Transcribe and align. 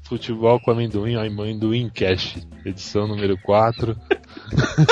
Futebol 0.04 0.60
com 0.60 0.70
Amendoim, 0.70 1.16
o 1.16 1.20
Amendoim 1.20 1.90
Cash, 1.90 2.36
edição 2.64 3.08
número 3.08 3.36
4. 3.38 3.96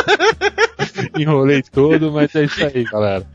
Enrolei 1.17 1.63
todo, 1.63 2.11
mas 2.11 2.35
é 2.35 2.45
isso 2.45 2.65
aí 2.65 2.85
galera. 2.85 3.27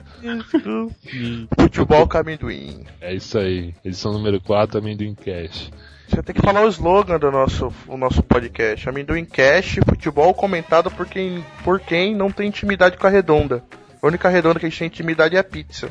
Futebol 1.58 2.08
com 2.08 2.18
amendoim. 2.18 2.86
é 3.00 3.16
isso 3.16 3.38
aí, 3.38 3.74
edição 3.84 4.12
número 4.12 4.40
4, 4.42 4.80
Amendoim 4.80 5.16
Cash. 5.16 5.72
Você 6.10 6.22
tem 6.22 6.36
que 6.36 6.42
falar 6.42 6.66
o 6.66 6.68
slogan 6.68 7.18
do 7.18 7.32
nosso, 7.32 7.74
o 7.88 7.96
nosso 7.96 8.22
podcast. 8.22 8.88
Amendoim 8.90 9.24
Cash, 9.24 9.80
futebol 9.88 10.34
comentado 10.34 10.92
por 10.92 11.08
quem, 11.08 11.44
por 11.64 11.80
quem 11.80 12.14
não 12.14 12.30
tem 12.30 12.50
intimidade 12.50 12.98
com 12.98 13.08
a 13.08 13.10
redonda. 13.10 13.64
A 14.02 14.08
única 14.08 14.28
redonda 14.28 14.60
que 14.60 14.66
a 14.66 14.70
gente 14.70 14.80
tem 14.80 14.88
intimidade 14.88 15.38
é 15.38 15.40
a 15.40 15.44
pizza. 15.44 15.90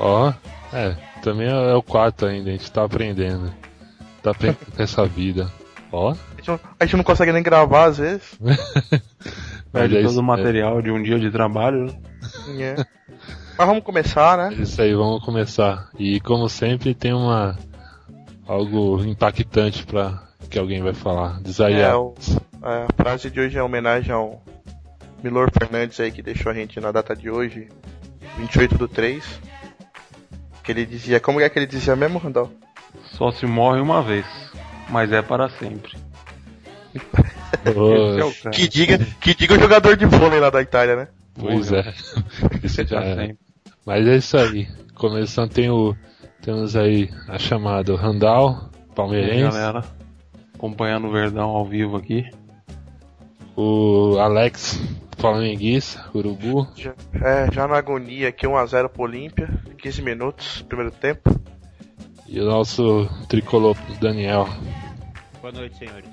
Ó, 0.00 0.32
é, 0.72 0.96
também 1.22 1.48
é 1.48 1.74
o 1.74 1.82
quarto 1.82 2.26
ainda, 2.26 2.50
a 2.50 2.52
gente 2.52 2.70
tá 2.70 2.84
aprendendo. 2.84 3.52
Tá 4.22 4.32
aprendendo 4.32 4.66
com 4.76 4.82
essa 4.82 5.04
vida. 5.06 5.50
Ó, 5.90 6.10
A 6.12 6.14
gente, 6.36 6.48
não, 6.48 6.60
a 6.80 6.84
gente 6.86 6.96
não 6.96 7.04
consegue 7.04 7.32
nem 7.32 7.42
gravar 7.42 7.84
às 7.86 7.98
vezes. 7.98 8.38
Perde 9.72 9.98
é 9.98 10.02
todo 10.02 10.18
o 10.18 10.22
material 10.22 10.80
de 10.82 10.90
um 10.90 11.02
dia 11.02 11.18
de 11.18 11.30
trabalho. 11.30 11.86
né? 11.86 11.94
É. 12.60 12.86
Mas 13.58 13.66
vamos 13.66 13.84
começar, 13.84 14.38
é 14.38 14.56
né? 14.56 14.62
isso 14.62 14.80
aí, 14.80 14.94
vamos 14.94 15.24
começar. 15.24 15.88
E 15.98 16.20
como 16.20 16.48
sempre 16.48 16.94
tem 16.94 17.12
uma 17.12 17.58
algo 18.46 19.02
impactante 19.04 19.84
pra 19.86 20.22
que 20.50 20.58
alguém 20.58 20.82
vai 20.82 20.94
falar. 20.94 21.40
Aí, 21.64 21.74
É, 21.74 21.94
o- 21.94 22.14
a 22.62 22.86
frase 22.96 23.30
de 23.30 23.40
hoje 23.40 23.58
é 23.58 23.62
homenagem 23.62 24.12
ao 24.12 24.42
Milor 25.22 25.50
Fernandes 25.56 26.00
aí 26.00 26.10
que 26.10 26.22
deixou 26.22 26.50
a 26.50 26.54
gente 26.54 26.80
na 26.80 26.90
data 26.90 27.14
de 27.14 27.30
hoje, 27.30 27.68
28 28.38 28.76
do 28.78 28.88
3. 28.88 29.24
Que 30.62 30.72
ele 30.72 30.86
dizia, 30.86 31.18
como 31.20 31.40
é 31.40 31.48
que 31.48 31.58
ele 31.58 31.66
dizia 31.66 31.96
mesmo, 31.96 32.18
Randall? 32.18 32.52
Só 33.04 33.30
se 33.32 33.46
morre 33.46 33.80
uma 33.80 34.02
vez, 34.02 34.26
mas 34.88 35.10
é 35.12 35.22
para 35.22 35.48
sempre. 35.48 35.96
É. 36.94 38.50
Que 38.50 38.68
diga, 38.68 38.98
que 39.20 39.34
diga 39.34 39.54
o 39.54 39.60
jogador 39.60 39.96
de 39.96 40.06
vôlei 40.06 40.40
lá 40.40 40.50
da 40.50 40.60
Itália, 40.62 40.96
né? 40.96 41.08
Pois 41.34 41.72
é. 41.72 41.92
Isso 42.62 42.84
já 42.84 43.00
Pra 43.00 43.04
é. 43.10 43.16
sempre. 43.16 43.38
Mas 43.84 44.06
é 44.06 44.16
isso 44.16 44.36
aí. 44.36 44.68
Começando 44.94 45.50
tem 45.50 45.70
o 45.70 45.96
temos 46.42 46.74
aí 46.74 47.08
a 47.28 47.38
chamada 47.38 47.94
Randall, 47.96 48.50
E 48.50 48.54
aí, 48.54 48.94
palmeirense, 48.94 49.56
galera, 49.56 49.84
acompanhando 50.54 51.06
o 51.06 51.12
Verdão 51.12 51.50
ao 51.50 51.64
vivo 51.64 51.96
aqui. 51.96 52.28
o 53.56 54.16
Alex, 54.18 54.80
flamenguista, 55.32 56.04
urubu, 56.12 56.66
Já, 56.74 56.92
é, 57.14 57.48
já 57.52 57.68
na 57.68 57.76
agonia 57.76 58.28
aqui 58.28 58.44
1x0 58.44 58.88
pro 58.88 59.04
Olímpia, 59.04 59.48
15 59.78 60.02
minutos, 60.02 60.62
primeiro 60.62 60.90
tempo. 60.90 61.30
e 62.26 62.40
o 62.40 62.44
nosso 62.44 63.08
tricolor 63.28 63.76
Daniel. 64.00 64.48
Boa 65.40 65.52
noite, 65.52 65.76
senhores. 65.78 66.08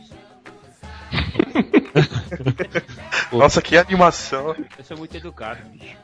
Nossa, 3.33 3.61
que 3.63 3.75
animação. 3.77 4.55
Eu 4.77 4.83
sou 4.83 4.95
muito 4.97 5.15
educado, 5.17 5.59
bicho. 5.71 5.97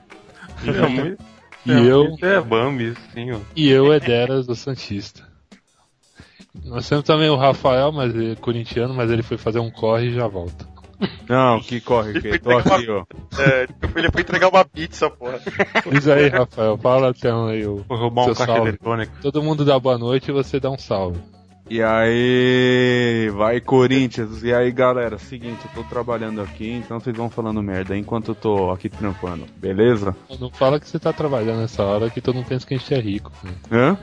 É 0.68 0.88
muito- 0.88 1.24
E 1.66 1.72
é, 1.72 1.80
eu, 1.80 2.06
muito 2.10 2.26
É 2.26 2.42
Bambi, 2.42 2.96
sim, 3.14 3.32
ó. 3.34 3.40
e 3.56 3.70
eu 3.70 3.94
Ederas 3.94 4.48
do 4.48 4.56
Santista. 4.56 5.24
Nós 6.64 6.88
temos 6.90 7.04
também 7.04 7.30
o 7.30 7.36
Rafael, 7.36 7.92
mas 7.92 8.16
ele 8.16 8.32
é 8.32 8.36
corintiano, 8.36 8.96
mas 8.96 9.12
ele 9.12 9.22
foi 9.22 9.38
fazer 9.38 9.60
um 9.60 9.70
corre 9.70 10.08
e 10.08 10.14
já 10.16 10.26
volta. 10.28 10.66
Não, 11.28 11.60
que 11.60 11.82
corre, 11.82 12.20
que 12.22 12.40
tô 12.40 12.58
aqui, 12.58 12.88
ó. 12.90 13.04
É, 13.40 13.68
ele 13.96 14.12
foi 14.12 14.22
entregar 14.22 14.48
uma 14.50 14.64
pizza, 14.64 15.10
porra. 15.10 15.40
Diz 15.92 16.08
aí, 16.08 16.30
Rafael, 16.30 16.78
fala 16.78 17.10
então 17.16 17.48
aí 17.48 17.66
o 17.66 17.84
Vou 17.88 17.98
roubar 17.98 18.24
um 18.24 18.34
caixa 18.34 18.46
salve. 18.46 18.62
eletrônico. 18.70 19.12
Todo 19.22 19.42
mundo 19.44 19.66
dá 19.66 19.78
boa 19.80 19.98
noite 19.98 20.30
e 20.30 20.34
você 20.34 20.60
dá 20.60 20.70
um 20.70 20.78
salve. 20.78 21.20
E 21.68 21.82
aí, 21.82 23.30
vai 23.36 23.60
Corinthians. 23.60 24.44
E 24.44 24.54
aí, 24.54 24.72
galera, 24.72 25.18
seguinte, 25.18 25.60
eu 25.66 25.84
tô 25.84 25.90
trabalhando 25.90 26.42
aqui, 26.42 26.70
então 26.72 27.00
vocês 27.00 27.16
vão 27.18 27.30
falando 27.30 27.62
merda 27.64 27.98
enquanto 27.98 28.30
eu 28.30 28.36
tô 28.36 28.72
aqui 28.72 28.88
trampando, 28.88 29.46
beleza? 29.58 30.16
Não 30.40 30.50
fala 30.52 30.80
que 30.80 30.88
você 30.88 31.00
tá 31.00 31.12
trabalhando 31.12 31.62
nessa 31.62 31.84
hora 31.84 32.10
que 32.10 32.22
todo 32.22 32.36
mundo 32.36 32.48
pensa 32.48 32.66
que 32.68 32.76
a 32.76 32.78
gente 32.78 32.94
é 32.94 33.00
rico. 33.00 33.32
né? 33.44 33.52
Hã? 33.72 33.98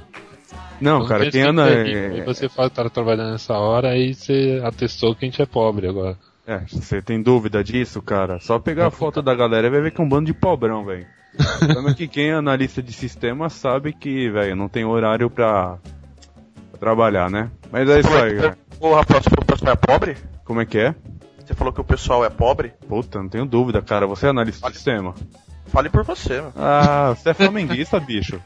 Não, 0.81 0.99
Todo 1.01 1.09
cara, 1.09 1.23
quem 1.23 1.31
que 1.31 1.39
anda. 1.41 1.71
é. 1.71 2.19
E 2.19 2.25
você 2.25 2.49
fala 2.49 2.69
que 2.69 2.75
tá 2.77 2.91
trabalhando 2.91 3.31
nessa 3.31 3.55
hora, 3.55 3.91
aí 3.91 4.13
você 4.15 4.61
atestou 4.65 5.15
que 5.15 5.25
a 5.25 5.29
gente 5.29 5.41
é 5.41 5.47
pobre 5.47 5.87
agora. 5.89 6.17
É, 6.47 6.59
você 6.67 7.01
tem 7.01 7.23
dúvida 7.23 7.63
disso, 7.63 8.03
cara? 8.03 8.41
Só 8.41 8.59
pegar 8.59 8.89
a 8.89 8.91
foto 8.91 9.23
da 9.23 9.35
galera 9.35 9.67
e 9.67 9.71
vai 9.71 9.81
ver 9.81 9.93
que 9.93 10.01
é 10.01 10.05
um 10.05 10.09
bando 10.09 10.27
de 10.27 10.35
pobrão, 10.35 10.85
velho. 10.85 11.07
O 11.35 11.59
problema 11.59 11.91
é 11.91 11.95
que 11.95 12.09
quem 12.09 12.31
é 12.31 12.35
analista 12.35 12.83
de 12.83 12.93
sistema 12.93 13.49
sabe 13.49 13.93
que, 13.93 14.29
velho, 14.29 14.57
não 14.57 14.69
tem 14.69 14.85
horário 14.85 15.31
pra, 15.31 15.79
pra 16.71 16.81
trabalhar, 16.81 17.31
né? 17.31 17.51
Mas 17.71 17.89
é 17.89 18.01
isso 18.01 18.15
aí, 18.15 18.37
cara. 18.37 18.59
Ô, 18.81 18.95
Rafael, 18.95 19.23
você 19.23 19.31
falou 19.31 19.45
que 19.47 19.53
o 19.53 19.57
pessoal 19.57 19.73
é 19.73 19.77
pobre? 19.77 20.17
Como 20.45 20.61
é 20.61 20.67
que 20.67 20.79
é? 20.79 20.95
Você 21.39 21.55
falou 21.55 21.73
que 21.73 21.81
o 21.81 21.85
pessoal 21.85 22.25
é 22.25 22.31
pobre? 22.31 22.73
Puta, 22.89 23.21
não 23.23 23.29
tenho 23.29 23.47
dúvida, 23.47 23.81
cara. 23.81 24.07
Você 24.07 24.27
é 24.27 24.31
analista 24.31 24.69
de 24.69 24.75
sistema? 24.75 25.15
Fale 25.69 25.89
por 25.89 26.05
você, 26.05 26.41
mano. 26.41 26.53
Ah, 26.57 27.15
você 27.17 27.31
é 27.31 27.35
flamenguista, 27.35 27.99
bicho. 28.01 28.41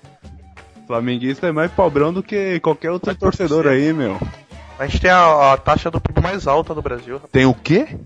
Flamenguista 0.86 1.48
é 1.48 1.52
mais 1.52 1.72
pobrão 1.72 2.12
do 2.12 2.22
que 2.22 2.60
qualquer 2.60 2.90
outro 2.90 3.14
torcedor 3.14 3.66
aí, 3.66 3.92
meu. 3.92 4.18
A 4.78 4.87
gente 4.87 5.00
tem 5.00 5.10
a, 5.10 5.53
a 5.54 5.56
taxa 5.56 5.91
do 5.91 6.00
PIB 6.00 6.20
mais 6.20 6.47
alta 6.47 6.75
do 6.75 6.82
Brasil. 6.82 7.19
Tem 7.32 7.47
o 7.47 7.54
quê? 7.54 7.98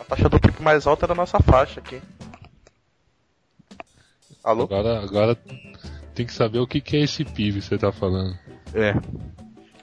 A 0.00 0.04
taxa 0.04 0.28
do 0.28 0.40
PIB 0.40 0.62
mais 0.62 0.86
alta 0.86 1.04
é 1.04 1.08
da 1.08 1.14
nossa 1.14 1.38
faixa 1.40 1.80
aqui. 1.80 2.00
Alô? 4.42 4.62
Agora, 4.64 5.02
agora 5.02 5.36
tem 6.14 6.24
que 6.24 6.32
saber 6.32 6.60
o 6.60 6.66
que, 6.66 6.80
que 6.80 6.96
é 6.96 7.00
esse 7.00 7.24
PIB 7.24 7.60
que 7.60 7.66
você 7.66 7.76
tá 7.76 7.92
falando. 7.92 8.34
É. 8.74 8.94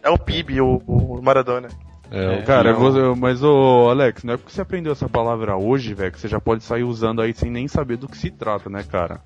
É 0.02 0.09
o 0.09 0.18
PIB, 0.18 0.62
o, 0.62 0.78
o 0.88 1.22
Maradona. 1.22 1.68
É, 2.12 2.38
É. 2.38 2.40
o 2.40 2.46
Cara, 2.46 2.74
não. 2.74 2.80
você- 2.80 3.19
mas 3.19 3.44
ô 3.44 3.90
Alex, 3.90 4.24
não 4.24 4.34
é 4.34 4.38
porque 4.38 4.52
você 4.52 4.62
aprendeu 4.62 4.94
essa 4.94 5.08
palavra 5.09 5.56
hoje, 5.58 5.94
velho, 5.94 6.12
que 6.12 6.19
você 6.19 6.28
já 6.28 6.40
pode 6.40 6.64
sair 6.64 6.84
usando 6.84 7.22
aí 7.22 7.34
sem 7.34 7.52
nem 7.52 7.68
saber 7.68 7.97
do 7.97 8.08
que 8.08 8.18
se 8.18 8.31
trata, 8.31 8.69
né, 8.69 8.84
cara? 8.84 9.22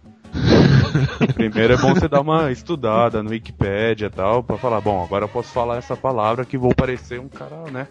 Primeiro 1.33 1.73
é 1.73 1.77
bom 1.77 1.93
você 1.93 2.07
dar 2.07 2.21
uma 2.21 2.51
estudada 2.51 3.21
no 3.23 3.29
Wikipedia 3.29 4.07
e 4.07 4.09
tal, 4.09 4.43
pra 4.43 4.57
falar, 4.57 4.81
bom, 4.81 5.03
agora 5.03 5.25
eu 5.25 5.29
posso 5.29 5.51
falar 5.51 5.77
essa 5.77 5.95
palavra 5.95 6.45
que 6.45 6.57
vou 6.57 6.73
parecer 6.73 7.19
um 7.19 7.27
cara, 7.27 7.69
né, 7.71 7.87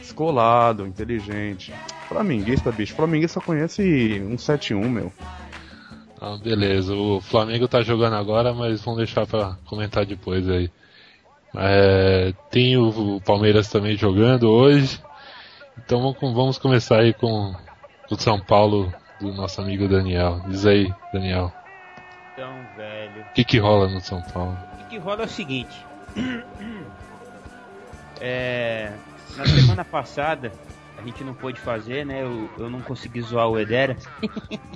escolado, 0.00 0.86
inteligente. 0.86 1.72
Flamenguista, 2.08 2.70
bicho, 2.70 2.94
flamenguista 2.94 3.40
só 3.40 3.46
conhece 3.46 3.82
171, 3.82 4.88
meu. 4.88 5.12
Ah, 6.20 6.38
beleza. 6.42 6.94
O 6.94 7.20
Flamengo 7.20 7.68
tá 7.68 7.82
jogando 7.82 8.14
agora, 8.16 8.54
mas 8.54 8.82
vamos 8.82 8.98
deixar 8.98 9.26
pra 9.26 9.58
comentar 9.66 10.06
depois 10.06 10.48
aí. 10.48 10.70
É, 11.56 12.32
tem 12.50 12.76
o, 12.76 13.20
Palmeiras 13.20 13.68
também 13.68 13.96
jogando 13.96 14.50
hoje. 14.50 15.00
Então 15.78 16.14
vamos 16.20 16.58
começar 16.58 17.00
aí 17.00 17.12
com 17.12 17.54
o 18.10 18.16
São 18.16 18.40
Paulo 18.40 18.92
do 19.20 19.32
nosso 19.32 19.60
amigo 19.60 19.88
Daniel. 19.88 20.40
Diz 20.48 20.64
aí, 20.64 20.92
Daniel. 21.12 21.52
Então, 22.34 22.66
velho. 22.76 23.22
O 23.22 23.32
que 23.32 23.44
que 23.44 23.58
rola 23.58 23.88
no 23.88 24.00
São 24.00 24.20
Paulo? 24.20 24.58
O 24.80 24.84
que 24.88 24.98
rola 24.98 25.22
é 25.22 25.26
o 25.26 25.28
seguinte. 25.28 25.86
É, 28.20 28.92
na 29.36 29.46
semana 29.46 29.84
passada, 29.84 30.50
a 30.98 31.02
gente 31.02 31.22
não 31.22 31.32
pôde 31.32 31.60
fazer, 31.60 32.04
né? 32.04 32.24
Eu, 32.24 32.50
eu 32.58 32.68
não 32.68 32.82
consegui 32.82 33.20
zoar 33.22 33.48
o 33.48 33.56
Edera. 33.58 33.96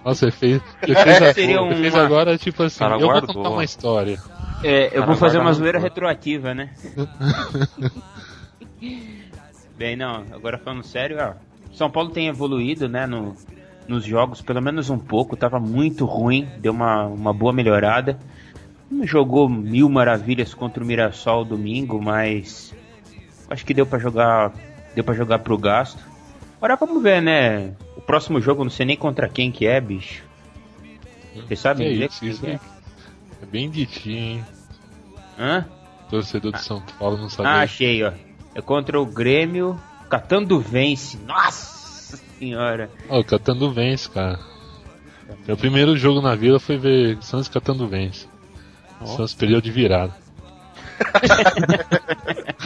Nossa, 0.04 0.26
você 0.26 0.30
fez, 0.30 0.62
você 0.80 0.94
fez, 0.94 1.22
a- 1.22 1.34
Seria 1.34 1.60
você 1.60 1.74
fez 1.74 1.94
uma- 1.94 2.04
agora 2.04 2.38
tipo 2.38 2.62
assim, 2.62 2.78
Cara, 2.78 2.94
eu 2.94 3.00
vou 3.00 3.08
guardou. 3.08 3.34
contar 3.34 3.50
uma 3.50 3.64
história. 3.64 4.20
É, 4.62 4.86
eu 4.86 4.90
Cara, 4.90 5.06
vou 5.06 5.16
fazer 5.16 5.38
uma 5.38 5.52
zoeira 5.52 5.80
retroativa, 5.80 6.54
né? 6.54 6.72
Bem, 9.76 9.96
não, 9.96 10.24
agora 10.32 10.58
falando 10.58 10.84
sério, 10.84 11.16
ó. 11.20 11.34
São 11.72 11.90
Paulo 11.90 12.10
tem 12.10 12.28
evoluído, 12.28 12.88
né, 12.88 13.04
no, 13.06 13.36
nos 13.88 14.04
jogos, 14.04 14.42
pelo 14.42 14.60
menos 14.60 14.90
um 14.90 14.98
pouco, 14.98 15.34
tava 15.36 15.58
muito 15.58 16.04
ruim, 16.04 16.46
deu 16.58 16.72
uma, 16.72 17.06
uma 17.06 17.32
boa 17.32 17.52
melhorada. 17.52 18.18
Não 18.90 19.06
jogou 19.06 19.48
mil 19.48 19.88
maravilhas 19.88 20.54
contra 20.54 20.82
o 20.82 20.86
Mirassol 20.86 21.44
domingo, 21.44 22.00
mas 22.00 22.74
acho 23.48 23.64
que 23.64 23.74
deu 23.74 23.86
pra 23.86 23.98
jogar, 23.98 24.52
deu 24.94 25.02
para 25.02 25.14
jogar 25.14 25.38
pro 25.40 25.56
gasto. 25.56 25.98
Agora 26.58 26.76
vamos 26.76 27.02
ver, 27.02 27.22
né? 27.22 27.72
O 27.96 28.00
próximo 28.00 28.40
jogo, 28.40 28.62
não 28.62 28.70
sei 28.70 28.84
nem 28.84 28.96
contra 28.96 29.28
quem 29.28 29.50
que 29.50 29.66
é, 29.66 29.80
bicho. 29.80 30.22
Você 31.34 31.56
sabe 31.56 31.84
Que 31.84 31.92
dizer 31.92 32.10
isso, 32.22 32.46
é? 32.46 32.50
é, 32.50 32.60
é 33.42 33.46
bem 33.46 33.70
de 33.70 33.86
ti, 33.86 34.12
hein? 34.12 34.44
Hã? 35.38 35.66
torcedor 36.10 36.52
de 36.52 36.62
São 36.62 36.82
Paulo 36.98 37.18
não 37.18 37.28
sabe. 37.28 37.48
Ah, 37.48 37.60
achei, 37.60 38.02
ó. 38.02 38.12
É 38.54 38.62
contra 38.62 39.00
o 39.00 39.06
Grêmio, 39.06 39.78
Catando 40.08 40.58
vence. 40.58 41.18
Nossa 41.18 41.77
senhora. 42.38 42.90
Ó, 43.08 43.20
o 43.20 43.24
Catando 43.24 43.70
vence, 43.70 44.08
cara. 44.08 44.38
Meu 45.46 45.56
primeiro 45.56 45.96
jogo 45.96 46.20
na 46.20 46.34
vila 46.34 46.58
foi 46.58 46.76
ver 46.76 47.18
Santos 47.22 47.48
Catando 47.48 47.86
vence. 47.86 48.26
O 49.00 49.06
Santos 49.06 49.34
perdeu 49.34 49.60
de 49.60 49.70
virada. 49.70 50.14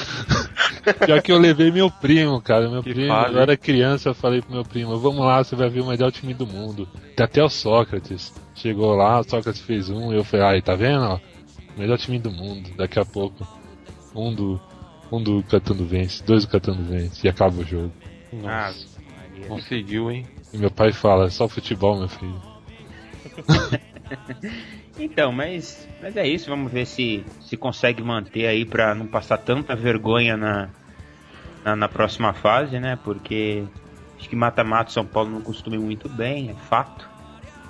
Pior 1.04 1.22
que 1.22 1.30
eu 1.30 1.38
levei 1.38 1.70
meu 1.70 1.90
primo, 1.90 2.40
cara. 2.40 2.69
Meu 2.69 2.82
Que 2.82 2.92
primo, 2.92 3.08
fase, 3.08 3.34
eu 3.34 3.40
era 3.40 3.56
criança, 3.56 4.08
eu 4.08 4.14
falei 4.14 4.40
pro 4.40 4.52
meu 4.52 4.64
primo, 4.64 4.98
vamos 4.98 5.24
lá, 5.24 5.42
você 5.42 5.54
vai 5.54 5.69
ver 5.69 5.80
o 5.80 5.86
melhor 5.86 6.10
time 6.10 6.34
do 6.34 6.46
mundo. 6.46 6.88
Tem 7.16 7.24
até 7.24 7.42
o 7.42 7.48
Sócrates. 7.48 8.32
Chegou 8.54 8.94
lá, 8.94 9.20
o 9.20 9.24
Sócrates 9.24 9.60
fez 9.60 9.90
um, 9.90 10.12
e 10.12 10.16
eu 10.16 10.24
falei, 10.24 10.46
aí, 10.46 10.62
tá 10.62 10.74
vendo? 10.74 11.04
Ó, 11.04 11.19
melhor 11.76 11.98
time 11.98 12.19
do 12.19 12.30
mundo. 12.30 12.70
Daqui 12.76 12.98
a 12.98 13.04
pouco, 13.04 13.46
um 14.14 14.34
do. 14.34 14.60
Um 15.10 15.22
do 15.22 15.42
Catando 15.42 15.84
vence, 15.84 16.24
dois 16.24 16.46
do 16.46 16.50
Catando 16.50 16.82
vence, 16.84 17.26
e 17.26 17.28
acaba 17.28 17.54
o 17.54 17.64
jogo. 17.64 17.92
Nossa. 18.32 18.86
Conseguiu, 19.42 20.10
hein? 20.10 20.26
E 20.52 20.58
meu 20.58 20.70
pai 20.70 20.92
fala, 20.92 21.26
é 21.26 21.30
só 21.30 21.48
futebol, 21.48 21.98
meu 21.98 22.08
filho. 22.08 22.42
Então, 24.98 25.32
mas, 25.32 25.88
mas 26.02 26.16
é 26.16 26.26
isso, 26.26 26.50
vamos 26.50 26.70
ver 26.70 26.86
se 26.86 27.24
se 27.40 27.56
consegue 27.56 28.02
manter 28.02 28.46
aí 28.46 28.64
pra 28.64 28.94
não 28.94 29.06
passar 29.06 29.38
tanta 29.38 29.74
vergonha 29.74 30.36
na, 30.36 30.68
na, 31.64 31.76
na 31.76 31.88
próxima 31.88 32.32
fase, 32.32 32.78
né? 32.78 32.98
Porque 33.02 33.64
acho 34.18 34.28
que 34.28 34.36
mata-mata 34.36 34.90
São 34.90 35.06
Paulo 35.06 35.30
não 35.30 35.40
costuma 35.40 35.76
muito 35.76 36.08
bem, 36.08 36.50
é 36.50 36.54
fato. 36.54 37.08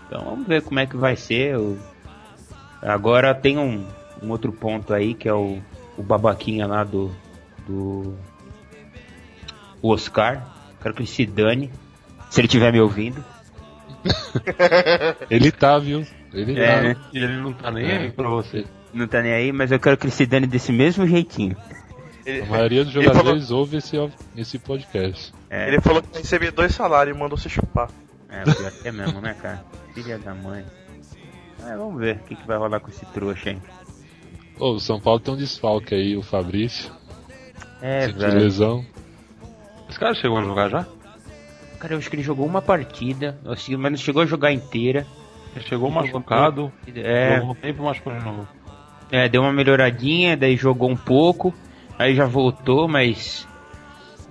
Então 0.06 0.24
vamos 0.24 0.46
ver 0.46 0.62
como 0.62 0.80
é 0.80 0.86
que 0.86 0.96
vai 0.96 1.16
ser. 1.16 1.56
Agora 2.82 3.34
tem 3.34 3.56
um, 3.56 3.86
um 4.20 4.30
outro 4.30 4.52
ponto 4.52 4.92
aí 4.92 5.14
que 5.14 5.28
é 5.28 5.34
o, 5.34 5.60
o 5.96 6.02
babaquinha 6.02 6.66
lá 6.66 6.82
do, 6.82 7.10
do 7.66 8.16
o 9.80 9.90
Oscar. 9.90 10.44
Quero 10.82 10.94
que 10.94 11.00
ele 11.02 11.08
se 11.08 11.24
dane. 11.26 11.70
Se 12.30 12.40
ele 12.40 12.46
estiver 12.46 12.72
me 12.72 12.80
ouvindo. 12.80 13.22
Ele 15.30 15.52
tá, 15.52 15.78
viu? 15.78 16.04
Ele 16.32 16.58
É, 16.58 16.74
tá. 16.76 16.82
né? 16.82 16.96
E 17.12 17.18
ele 17.18 17.36
não 17.36 17.52
tá 17.52 17.70
nem 17.70 17.86
É. 17.88 17.98
aí 17.98 18.10
pra 18.10 18.28
você. 18.28 18.64
Não 18.92 19.06
tá 19.06 19.22
nem 19.22 19.32
aí, 19.32 19.52
mas 19.52 19.70
eu 19.70 19.78
quero 19.78 19.96
que 19.96 20.06
ele 20.06 20.12
se 20.12 20.26
dane 20.26 20.46
desse 20.46 20.72
mesmo 20.72 21.06
jeitinho. 21.06 21.56
Ele, 22.26 22.42
A 22.42 22.46
maioria 22.46 22.84
dos 22.84 22.94
Ele 22.96 23.04
falou- 23.04 23.18
jogadores 23.20 23.50
ouve 23.50 23.76
esse, 23.76 23.96
esse 24.36 24.58
podcast. 24.58 25.32
É, 25.48 25.68
ele 25.68 25.80
falou 25.80 26.02
que 26.02 26.08
vai 26.10 26.20
receber 26.22 26.50
dois 26.50 26.74
salários 26.74 27.16
e 27.16 27.18
mandou 27.20 27.38
se 27.38 27.48
chupar. 27.48 27.88
é 28.28 28.42
pior 28.42 28.72
que 28.72 28.88
é 28.88 28.92
mesmo, 28.92 29.20
né, 29.20 29.34
cara? 29.40 29.64
Filha 29.94 30.18
da 30.18 30.34
mãe. 30.34 30.64
É, 31.64 31.76
vamos 31.76 32.00
ver 32.00 32.16
o 32.16 32.18
que, 32.20 32.34
que 32.34 32.46
vai 32.46 32.56
rolar 32.58 32.80
com 32.80 32.88
esse 32.90 33.04
trouxa 33.06 33.50
aí. 33.50 33.58
Ô, 34.58 34.72
o 34.72 34.80
São 34.80 35.00
Paulo 35.00 35.20
tem 35.20 35.32
um 35.32 35.36
desfalque 35.36 35.94
aí, 35.94 36.16
o 36.16 36.22
Fabrício. 36.22 36.90
É, 37.80 38.08
de 38.08 38.14
velho. 38.14 38.38
lesão. 38.38 38.84
Esse 39.92 39.98
cara 40.00 40.14
chegou 40.14 40.38
a 40.38 40.42
jogar 40.42 40.70
já? 40.70 40.86
Cara, 41.78 41.92
eu 41.92 41.98
acho 41.98 42.08
que 42.08 42.16
ele 42.16 42.22
jogou 42.22 42.46
uma 42.46 42.62
partida, 42.62 43.38
assim, 43.44 43.76
mas 43.76 43.92
não 43.92 43.98
chegou 43.98 44.22
a 44.22 44.26
jogar 44.26 44.50
inteira. 44.52 45.06
Ele 45.54 45.64
chegou 45.66 45.90
machucado, 45.90 46.72
É, 46.96 47.36
jogou 47.36 47.50
um 47.50 47.54
tempo 47.54 47.82
machucado 47.82 48.18
de 48.18 48.24
novo. 48.24 48.48
é, 49.10 49.28
deu 49.28 49.42
uma 49.42 49.52
melhoradinha, 49.52 50.34
daí 50.34 50.56
jogou 50.56 50.88
um 50.90 50.96
pouco, 50.96 51.52
aí 51.98 52.14
já 52.14 52.24
voltou, 52.24 52.88
mas. 52.88 53.46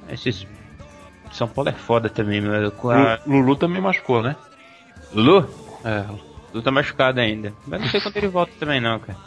Esses. 0.10 0.48
São 1.32 1.48
Paulo 1.48 1.70
é 1.70 1.74
foda 1.74 2.10
também, 2.10 2.42
meu. 2.42 2.54
A... 2.56 3.20
Lu- 3.28 3.38
Lulu 3.38 3.56
também 3.56 3.80
machucou, 3.82 4.24
né? 4.24 4.36
Lu? 5.14 5.48
É. 5.86 6.06
Lu 6.54 6.62
tá 6.64 6.72
machucado 6.72 7.20
ainda. 7.22 7.54
Mas 7.68 7.82
não 7.82 7.88
sei 7.88 8.02
quando 8.02 8.18
ele 8.18 8.28
volta 8.30 8.52
também, 8.60 8.82
não, 8.82 9.00
cara. 9.00 9.18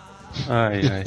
Ai, 0.49 0.81
ai. 0.91 1.05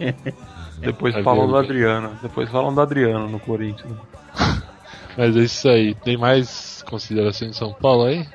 Depois 0.80 1.14
Vai 1.14 1.22
falam 1.22 1.46
do. 1.46 1.56
Adriano. 1.56 2.18
Depois 2.22 2.48
falam 2.48 2.74
do 2.74 2.80
Adriano 2.80 3.28
no 3.28 3.38
Corinthians. 3.38 3.92
Mas 5.16 5.36
é 5.36 5.40
isso 5.40 5.68
aí. 5.68 5.94
Tem 5.94 6.16
mais 6.16 6.82
considerações 6.88 7.52
de 7.52 7.56
São 7.56 7.72
Paulo 7.72 8.04
aí? 8.04 8.26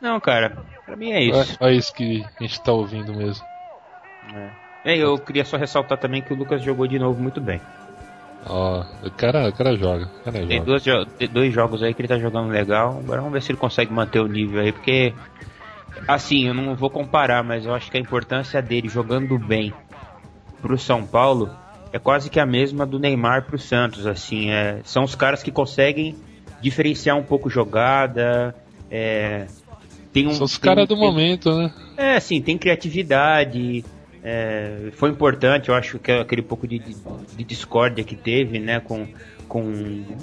Não, 0.00 0.20
cara, 0.20 0.56
pra 0.86 0.96
mim 0.96 1.10
é 1.10 1.22
isso. 1.22 1.56
É, 1.60 1.70
é 1.70 1.74
isso 1.74 1.92
que 1.92 2.24
a 2.38 2.42
gente 2.42 2.60
tá 2.60 2.72
ouvindo 2.72 3.12
mesmo. 3.14 3.44
É, 4.84 4.96
eu 4.96 5.18
queria 5.18 5.44
só 5.44 5.56
ressaltar 5.56 5.98
também 5.98 6.22
que 6.22 6.32
o 6.32 6.36
Lucas 6.36 6.62
jogou 6.62 6.86
de 6.86 6.98
novo 6.98 7.20
muito 7.20 7.40
bem. 7.40 7.60
Ó, 8.46 8.84
o 9.02 9.10
cara, 9.10 9.48
o 9.48 9.52
cara 9.52 9.76
joga. 9.76 10.06
O 10.06 10.24
cara 10.24 10.46
Tem 10.46 10.58
joga. 10.58 10.64
dois, 10.64 10.82
jo- 10.84 11.06
dois 11.32 11.52
jogos 11.52 11.82
aí 11.82 11.92
que 11.92 12.00
ele 12.00 12.08
tá 12.08 12.18
jogando 12.18 12.50
legal. 12.50 12.98
Agora 12.98 13.20
vamos 13.20 13.32
ver 13.32 13.42
se 13.42 13.50
ele 13.50 13.58
consegue 13.58 13.92
manter 13.92 14.20
o 14.20 14.28
nível 14.28 14.60
aí, 14.60 14.72
porque 14.72 15.12
assim, 16.06 16.46
eu 16.46 16.54
não 16.54 16.74
vou 16.76 16.90
comparar, 16.90 17.42
mas 17.42 17.66
eu 17.66 17.74
acho 17.74 17.90
que 17.90 17.96
a 17.96 18.00
importância 18.00 18.62
dele 18.62 18.88
jogando 18.88 19.38
bem 19.38 19.72
pro 20.62 20.78
São 20.78 21.04
Paulo 21.04 21.50
é 21.92 21.98
quase 21.98 22.28
que 22.30 22.38
a 22.40 22.46
mesma 22.46 22.84
do 22.86 22.98
Neymar 22.98 23.44
pro 23.46 23.58
Santos, 23.58 24.06
assim, 24.06 24.50
é, 24.50 24.80
são 24.84 25.04
os 25.04 25.14
caras 25.14 25.42
que 25.42 25.50
conseguem 25.50 26.16
diferenciar 26.60 27.16
um 27.16 27.22
pouco 27.22 27.48
jogada, 27.48 28.54
é, 28.90 29.46
tem 30.12 30.26
um 30.26 30.32
São 30.32 30.44
os 30.46 30.56
caras 30.58 30.86
do 30.88 30.94
tem- 30.96 31.04
momento, 31.04 31.54
né? 31.56 31.72
É, 31.96 32.16
assim, 32.16 32.40
tem 32.40 32.56
criatividade. 32.58 33.84
é, 34.22 34.90
foi 34.92 35.10
importante, 35.10 35.68
eu 35.68 35.74
acho 35.74 35.98
que 35.98 36.10
aquele 36.12 36.42
pouco 36.42 36.66
de, 36.66 36.78
de, 36.78 36.96
de 37.36 37.44
discórdia 37.44 38.02
que 38.04 38.16
teve, 38.16 38.58
né, 38.58 38.80
com, 38.80 39.06
com. 39.46 39.62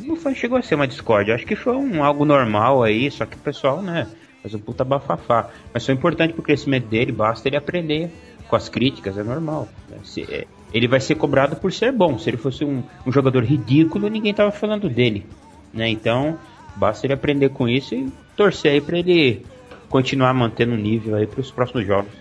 Não 0.05 0.15
foi, 0.15 0.35
chegou 0.35 0.57
a 0.57 0.61
ser 0.61 0.75
uma 0.75 0.87
discórdia, 0.87 1.33
acho 1.35 1.45
que 1.45 1.55
foi 1.55 1.75
um, 1.75 2.03
algo 2.03 2.25
normal 2.25 2.83
aí, 2.83 3.09
só 3.09 3.25
que 3.25 3.35
o 3.35 3.39
pessoal, 3.39 3.81
né, 3.81 4.07
faz 4.41 4.53
um 4.53 4.59
puta 4.59 4.83
bafafá. 4.83 5.49
Mas 5.73 5.85
foi 5.85 5.95
importante 5.95 6.33
pro 6.33 6.43
crescimento 6.43 6.87
dele, 6.87 7.11
basta 7.11 7.47
ele 7.47 7.55
aprender 7.57 8.11
com 8.47 8.55
as 8.55 8.67
críticas, 8.69 9.17
é 9.17 9.23
normal. 9.23 9.67
né, 9.89 9.97
se- 10.03 10.23
é, 10.29 10.45
ele 10.73 10.87
vai 10.87 10.99
ser 10.99 11.15
cobrado 11.15 11.55
por 11.55 11.71
ser 11.71 11.91
bom. 11.91 12.17
Se 12.17 12.29
ele 12.29 12.37
fosse 12.37 12.63
um, 12.65 12.83
um 13.05 13.11
jogador 13.11 13.43
ridículo, 13.43 14.09
ninguém 14.09 14.33
tava 14.33 14.51
falando 14.51 14.89
dele. 14.89 15.25
Né? 15.73 15.89
Então, 15.89 16.37
basta 16.75 17.05
ele 17.05 17.13
aprender 17.13 17.49
com 17.49 17.67
isso 17.67 17.95
e 17.95 18.11
torcer 18.35 18.71
aí 18.73 18.81
pra 18.81 18.97
ele 18.97 19.45
continuar 19.89 20.33
mantendo 20.33 20.73
o 20.73 20.77
nível 20.77 21.15
aí 21.15 21.25
pros 21.27 21.51
próximos 21.51 21.85
jogos. 21.85 22.11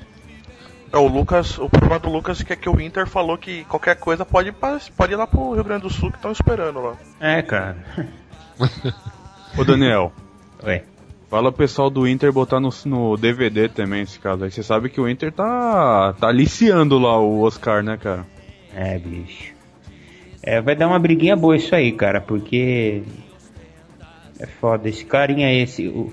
É, 0.92 0.96
o 0.96 1.08
Lucas, 1.08 1.58
o 1.58 1.68
problema 1.68 1.98
do 1.98 2.08
Lucas 2.08 2.44
é 2.48 2.54
que 2.54 2.68
o 2.68 2.80
Inter 2.80 3.06
falou 3.08 3.36
que 3.36 3.64
qualquer 3.64 3.96
coisa 3.96 4.24
pode, 4.24 4.50
ir 4.50 4.52
pra- 4.52 4.78
pode 4.96 5.12
ir 5.12 5.16
lá 5.16 5.26
pro 5.26 5.52
Rio 5.54 5.64
Grande 5.64 5.82
do 5.82 5.90
Sul 5.90 6.10
que 6.10 6.16
estão 6.18 6.30
esperando 6.30 6.80
lá. 6.80 6.94
É, 7.18 7.42
cara. 7.42 7.76
Ô 9.58 9.64
Daniel, 9.64 10.12
Ué. 10.62 10.84
fala 11.28 11.50
pessoal 11.50 11.90
do 11.90 12.06
Inter 12.06 12.32
botar 12.32 12.60
no, 12.60 12.70
no 12.86 13.16
DVD 13.16 13.68
também 13.68 14.02
esse 14.02 14.18
caso 14.20 14.44
aí. 14.44 14.50
Você 14.52 14.62
sabe 14.62 14.88
que 14.88 15.00
o 15.00 15.08
Inter 15.08 15.32
tá, 15.32 16.14
tá 16.18 16.28
aliciando 16.28 16.98
lá 16.98 17.18
o 17.18 17.40
Oscar, 17.42 17.82
né, 17.82 17.96
cara? 17.96 18.24
É, 18.74 18.98
bicho. 18.98 19.54
É, 20.42 20.60
vai 20.60 20.74
dar 20.74 20.88
uma 20.88 20.98
briguinha 20.98 21.36
boa 21.36 21.56
isso 21.56 21.74
aí, 21.74 21.92
cara, 21.92 22.20
porque. 22.20 23.02
É 24.38 24.46
foda, 24.46 24.88
esse 24.88 25.04
carinha 25.04 25.52
esse. 25.52 25.88
O, 25.88 26.12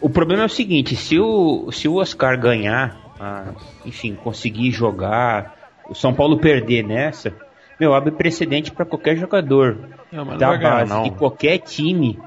o 0.00 0.10
problema 0.10 0.42
é 0.42 0.46
o 0.46 0.50
seguinte, 0.50 0.96
se 0.96 1.18
o, 1.18 1.70
se 1.70 1.86
o 1.86 1.96
Oscar 1.96 2.38
ganhar, 2.38 2.96
ah, 3.20 3.52
enfim, 3.84 4.14
conseguir 4.14 4.72
jogar, 4.72 5.54
o 5.88 5.94
São 5.94 6.12
Paulo 6.12 6.38
perder 6.38 6.82
nessa, 6.82 7.32
meu, 7.78 7.94
abre 7.94 8.10
precedente 8.10 8.72
pra 8.72 8.84
qualquer 8.84 9.16
jogador 9.16 9.78
Não, 10.10 10.24
não 10.24 10.36
da 10.36 10.56
ganhar, 10.56 10.70
base 10.78 10.90
não. 10.90 11.02
de 11.04 11.10
qualquer 11.12 11.58
time 11.58 12.18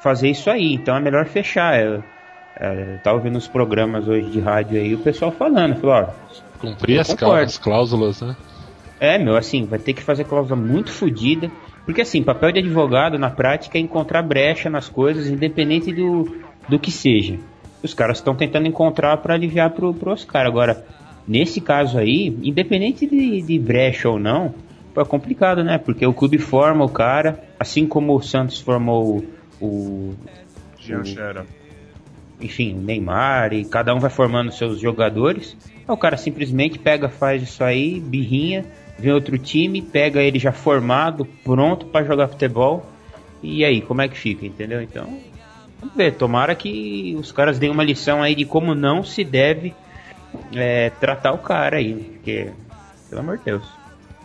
fazer 0.00 0.28
isso 0.28 0.50
aí. 0.50 0.74
Então 0.74 0.94
é 0.94 1.00
melhor 1.00 1.24
fechar. 1.26 1.80
Eu, 1.80 2.04
é, 2.60 2.94
eu 2.94 2.98
tava 3.02 3.18
vendo 3.18 3.36
os 3.36 3.48
programas 3.48 4.06
hoje 4.06 4.30
de 4.30 4.40
rádio 4.40 4.78
aí, 4.78 4.94
o 4.94 4.98
pessoal 4.98 5.32
falando, 5.32 5.76
falou, 5.76 5.96
ó, 5.96 6.36
Cumprir 6.58 7.00
as 7.00 7.58
cláusulas, 7.58 8.22
né? 8.22 8.36
É, 8.98 9.18
meu, 9.18 9.36
assim, 9.36 9.64
vai 9.64 9.78
ter 9.78 9.92
que 9.92 10.02
fazer 10.02 10.24
cláusula 10.24 10.60
muito 10.60 10.90
fodida. 10.90 11.50
Porque, 11.84 12.00
assim, 12.00 12.22
papel 12.22 12.52
de 12.52 12.58
advogado 12.58 13.18
na 13.18 13.30
prática 13.30 13.78
é 13.78 13.80
encontrar 13.80 14.22
brecha 14.22 14.68
nas 14.68 14.88
coisas, 14.88 15.28
independente 15.28 15.92
do, 15.92 16.36
do 16.68 16.78
que 16.78 16.90
seja. 16.90 17.38
Os 17.82 17.94
caras 17.94 18.18
estão 18.18 18.34
tentando 18.34 18.66
encontrar 18.66 19.16
para 19.18 19.34
aliviar 19.34 19.70
pro, 19.70 19.94
pro 19.94 20.10
Oscar. 20.10 20.46
Agora, 20.46 20.84
nesse 21.28 21.60
caso 21.60 21.98
aí, 21.98 22.36
independente 22.42 23.06
de, 23.06 23.42
de 23.42 23.58
brecha 23.58 24.08
ou 24.08 24.18
não, 24.18 24.54
é 24.96 25.04
complicado, 25.04 25.62
né? 25.62 25.78
Porque 25.78 26.06
o 26.06 26.12
clube 26.12 26.38
forma 26.38 26.84
o 26.84 26.88
cara, 26.88 27.44
assim 27.60 27.86
como 27.86 28.14
o 28.14 28.22
Santos 28.22 28.60
formou 28.60 29.24
o. 29.60 29.66
o 29.68 30.14
enfim, 32.40 32.74
o 32.74 32.80
Neymar 32.80 33.52
e 33.52 33.64
cada 33.64 33.94
um 33.94 33.98
vai 33.98 34.10
formando 34.10 34.52
seus 34.52 34.80
jogadores. 34.80 35.56
O 35.86 35.96
cara 35.96 36.16
simplesmente 36.16 36.78
pega, 36.78 37.08
faz 37.08 37.42
isso 37.42 37.62
aí, 37.62 38.00
birrinha, 38.00 38.64
vem 38.98 39.12
outro 39.12 39.36
time, 39.38 39.82
pega 39.82 40.22
ele 40.22 40.38
já 40.38 40.52
formado, 40.52 41.24
pronto 41.44 41.86
pra 41.86 42.04
jogar 42.04 42.28
futebol. 42.28 42.84
E 43.42 43.64
aí, 43.64 43.80
como 43.80 44.02
é 44.02 44.08
que 44.08 44.16
fica, 44.16 44.46
entendeu? 44.46 44.80
Então, 44.82 45.04
vamos 45.80 45.94
ver. 45.94 46.14
Tomara 46.14 46.54
que 46.54 47.14
os 47.18 47.30
caras 47.32 47.58
deem 47.58 47.70
uma 47.70 47.84
lição 47.84 48.22
aí 48.22 48.34
de 48.34 48.44
como 48.44 48.74
não 48.74 49.04
se 49.04 49.22
deve 49.22 49.74
é, 50.54 50.90
tratar 51.00 51.32
o 51.32 51.38
cara 51.38 51.76
aí, 51.76 51.94
porque, 51.94 52.50
pelo 53.08 53.20
amor 53.20 53.38
de 53.38 53.44
Deus. 53.44 53.62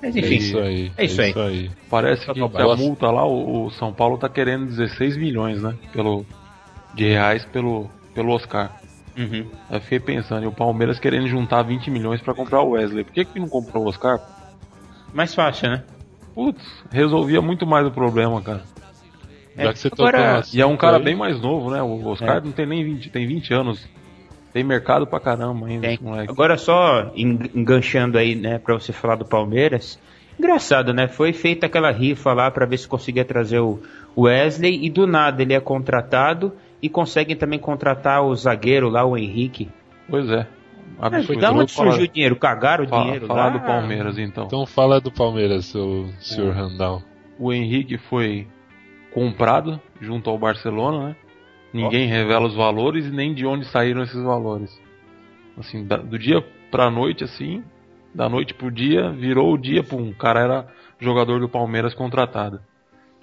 Mas 0.01 0.15
É 0.15 0.19
enfim, 0.19 0.35
isso 0.35 0.57
aí. 0.57 0.91
é 0.97 1.05
isso 1.05 1.21
aí. 1.21 1.69
Parece 1.89 2.25
Tá 2.25 2.33
que 2.33 2.39
bom, 2.39 2.71
a 2.71 2.75
multa 2.75 3.11
lá, 3.11 3.25
o, 3.25 3.65
o 3.65 3.71
São 3.71 3.93
Paulo 3.93 4.17
tá 4.17 4.27
querendo 4.27 4.65
16 4.65 5.15
milhões, 5.17 5.61
né? 5.61 5.75
Pelo, 5.93 6.25
de 6.95 7.07
reais 7.09 7.45
pelo, 7.45 7.87
pelo 8.15 8.31
Oscar. 8.31 8.81
Uhum. 9.15 9.45
Aí 9.69 9.77
eu 9.77 9.81
fiquei 9.81 9.99
pensando, 9.99 10.43
e 10.43 10.47
o 10.47 10.51
Palmeiras 10.51 10.97
querendo 10.99 11.27
juntar 11.27 11.61
20 11.61 11.91
milhões 11.91 12.21
pra 12.21 12.33
comprar 12.33 12.61
o 12.61 12.71
Wesley. 12.71 13.03
Por 13.03 13.13
que, 13.13 13.25
que 13.25 13.39
não 13.39 13.47
comprou 13.47 13.83
o 13.83 13.89
Oscar? 13.89 14.19
Mais 15.13 15.33
fácil, 15.35 15.69
né? 15.69 15.83
Putz, 16.33 16.63
resolvia 16.91 17.41
muito 17.41 17.65
mais 17.67 17.85
o 17.85 17.91
problema, 17.91 18.41
cara. 18.41 18.61
Já 19.57 19.63
É, 19.69 19.73
que 19.73 19.79
você 19.79 19.89
agora- 19.91 20.37
assunto 20.39 20.55
E 20.55 20.61
é 20.61 20.65
um 20.65 20.77
cara 20.77 20.97
bem 20.97 21.15
mais 21.15 21.39
novo, 21.41 21.69
né? 21.71 21.81
O 21.81 22.07
Oscar 22.07 22.37
É. 22.37 22.41
não 22.41 22.51
tem 22.51 22.65
nem 22.65 22.83
20, 22.83 23.09
tem 23.09 23.27
20 23.27 23.53
anos. 23.53 23.85
Tem 24.53 24.63
mercado 24.63 25.05
pra 25.07 25.19
caramba 25.19 25.67
ainda, 25.67 25.87
Tem. 25.87 25.99
Agora 26.27 26.57
só 26.57 27.11
en- 27.15 27.49
enganchando 27.55 28.17
aí, 28.17 28.35
né, 28.35 28.59
pra 28.59 28.73
você 28.75 28.91
falar 28.93 29.15
do 29.15 29.25
Palmeiras. 29.25 29.99
Engraçado, 30.39 30.93
né? 30.93 31.07
Foi 31.07 31.33
feita 31.33 31.65
aquela 31.67 31.91
rifa 31.91 32.33
lá 32.33 32.49
pra 32.49 32.65
ver 32.65 32.77
se 32.77 32.87
conseguia 32.87 33.23
trazer 33.25 33.59
o 33.59 33.79
Wesley 34.17 34.85
e 34.85 34.89
do 34.89 35.05
nada 35.05 35.41
ele 35.41 35.53
é 35.53 35.59
contratado 35.59 36.53
e 36.81 36.89
conseguem 36.89 37.35
também 37.35 37.59
contratar 37.59 38.23
o 38.23 38.35
zagueiro 38.35 38.89
lá, 38.89 39.05
o 39.05 39.15
Henrique. 39.17 39.69
Pois 40.09 40.29
é. 40.29 40.47
Mas 40.97 41.13
Absurdo. 41.13 41.41
da 41.41 41.51
onde 41.51 41.71
surgiu 41.71 42.03
o 42.03 42.07
dinheiro? 42.07 42.35
Cagaram 42.35 42.85
o 42.85 42.87
Fala, 42.87 43.03
dinheiro 43.03 43.27
falar 43.27 43.45
lá? 43.45 43.49
do 43.49 43.59
Palmeiras 43.61 44.17
então. 44.17 44.45
Então 44.45 44.65
fala 44.65 44.99
do 45.01 45.11
Palmeiras, 45.11 45.65
seu 45.65 46.09
senhor 46.19 46.53
Randall. 46.53 47.01
O 47.39 47.51
Henrique 47.51 47.97
foi 47.97 48.47
comprado 49.13 49.79
junto 49.99 50.29
ao 50.29 50.37
Barcelona, 50.37 51.09
né? 51.09 51.15
Ninguém 51.73 52.07
revela 52.07 52.45
os 52.47 52.55
valores 52.55 53.05
e 53.07 53.11
nem 53.11 53.33
de 53.33 53.45
onde 53.45 53.65
saíram 53.65 54.03
esses 54.03 54.21
valores. 54.21 54.79
Assim, 55.57 55.85
da- 55.85 55.97
do 55.97 56.19
dia 56.19 56.41
pra 56.69 56.89
noite, 56.89 57.23
assim, 57.23 57.63
da 58.13 58.27
noite 58.29 58.53
pro 58.53 58.69
dia, 58.71 59.09
virou 59.11 59.53
o 59.53 59.57
dia, 59.57 59.83
pum, 59.83 60.09
o 60.09 60.15
cara 60.15 60.39
era 60.41 60.67
jogador 60.99 61.39
do 61.39 61.47
Palmeiras 61.49 61.93
contratado. 61.93 62.59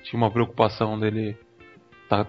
Tinha 0.02 0.18
uma 0.20 0.30
preocupação 0.30 0.98
dele 0.98 1.36
tá 2.08 2.26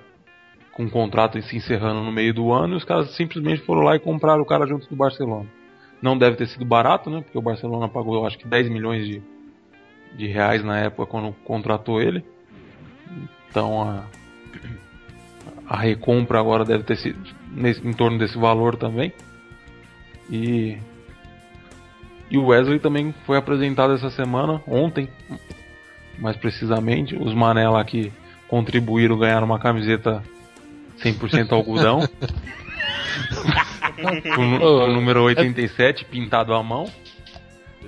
com 0.80 0.86
o 0.86 0.90
contrato 0.90 1.42
se 1.42 1.58
encerrando 1.58 2.02
no 2.02 2.10
meio 2.10 2.34
do 2.34 2.54
ano 2.54 2.76
e 2.76 2.78
os 2.78 2.86
caras 2.86 3.10
simplesmente 3.14 3.62
foram 3.64 3.82
lá 3.82 3.98
e 3.98 4.00
compraram 4.00 4.42
o 4.42 4.46
cara 4.46 4.66
junto 4.66 4.88
do 4.88 4.96
Barcelona. 4.96 5.46
Não 6.02 6.18
deve 6.18 6.38
ter 6.38 6.48
sido 6.48 6.64
barato, 6.64 7.10
né? 7.10 7.20
Porque 7.22 7.38
o 7.38 7.42
Barcelona 7.42 7.90
pagou, 7.90 8.26
acho 8.26 8.38
que 8.38 8.48
10 8.48 8.70
milhões 8.70 9.06
de, 9.06 9.22
de 10.16 10.28
reais 10.28 10.64
na 10.64 10.80
época 10.80 11.06
quando 11.06 11.36
contratou 11.44 12.02
ele. 12.02 12.24
Então 13.50 13.82
a, 13.82 14.06
a 15.68 15.76
recompra 15.76 16.40
agora 16.40 16.64
deve 16.64 16.86
ter 16.86 16.96
sido 16.96 17.20
nesse, 17.52 17.86
em 17.86 17.92
torno 17.92 18.18
desse 18.18 18.38
valor 18.38 18.78
também. 18.78 19.12
E, 20.30 20.78
e 22.32 22.38
o 22.38 22.46
Wesley 22.46 22.80
também 22.80 23.14
foi 23.26 23.38
apresentado 23.38 23.92
essa 23.92 24.10
semana, 24.10 24.62
ontem, 24.66 25.10
mais 26.18 26.38
precisamente. 26.38 27.18
Os 27.18 27.34
Mané 27.34 27.68
lá 27.68 27.84
que 27.84 28.14
contribuíram 28.48 29.18
ganharam 29.18 29.46
uma 29.46 29.60
camiseta 29.60 30.24
100% 31.04 31.52
algodão. 31.54 32.00
com, 34.36 34.42
o 34.42 34.46
nu- 34.46 34.60
com 34.60 34.66
o 34.66 34.94
número 34.94 35.24
87 35.24 36.06
pintado 36.06 36.54
à 36.54 36.64
mão. 36.64 36.90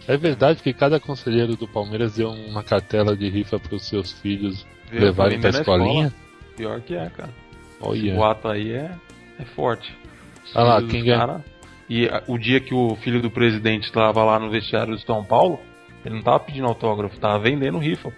É 0.08 0.18
verdade 0.18 0.62
que 0.64 0.74
cada 0.74 1.00
conselheiro 1.00 1.56
do 1.56 1.68
Palmeiras 1.68 2.16
deu 2.16 2.30
uma 2.32 2.64
cartela 2.64 3.16
de 3.16 3.30
rifa 3.30 3.60
para 3.60 3.76
os 3.76 3.88
seus 3.88 4.12
filhos 4.14 4.66
Veio 4.90 5.04
levarem 5.04 5.40
pra 5.40 5.50
aprender 5.50 5.52
na 5.52 5.62
escolinha? 5.76 6.08
escola. 6.08 6.22
Pior 6.58 6.82
que 6.82 6.96
é, 6.96 7.10
cara. 7.10 7.30
Olha. 7.80 8.16
O 8.16 8.24
ato 8.24 8.48
aí 8.48 8.72
é, 8.74 8.92
é 9.40 9.46
forte. 9.56 9.96
Os 10.46 10.56
Ah 10.56 10.64
lá, 10.64 10.78
quem 10.80 10.88
dos 11.00 11.04
ganha- 11.04 11.18
cara- 11.20 11.46
E 11.90 12.08
a- 12.08 12.24
o 12.28 12.38
dia 12.38 12.60
que 12.60 12.74
o 12.74 12.96
filho 12.96 13.22
do 13.22 13.30
presidente 13.30 13.84
estava 13.84 14.24
lá 14.24 14.40
no 14.40 14.50
vestiário 14.50 14.96
do 14.96 15.02
São 15.02 15.24
Paulo, 15.24 15.60
ele 16.06 16.16
não 16.16 16.22
tava 16.22 16.40
pedindo 16.40 16.66
autógrafo, 16.68 17.20
tava 17.20 17.38
vendendo 17.40 17.78
rifa. 17.78 18.10
pô. 18.10 18.18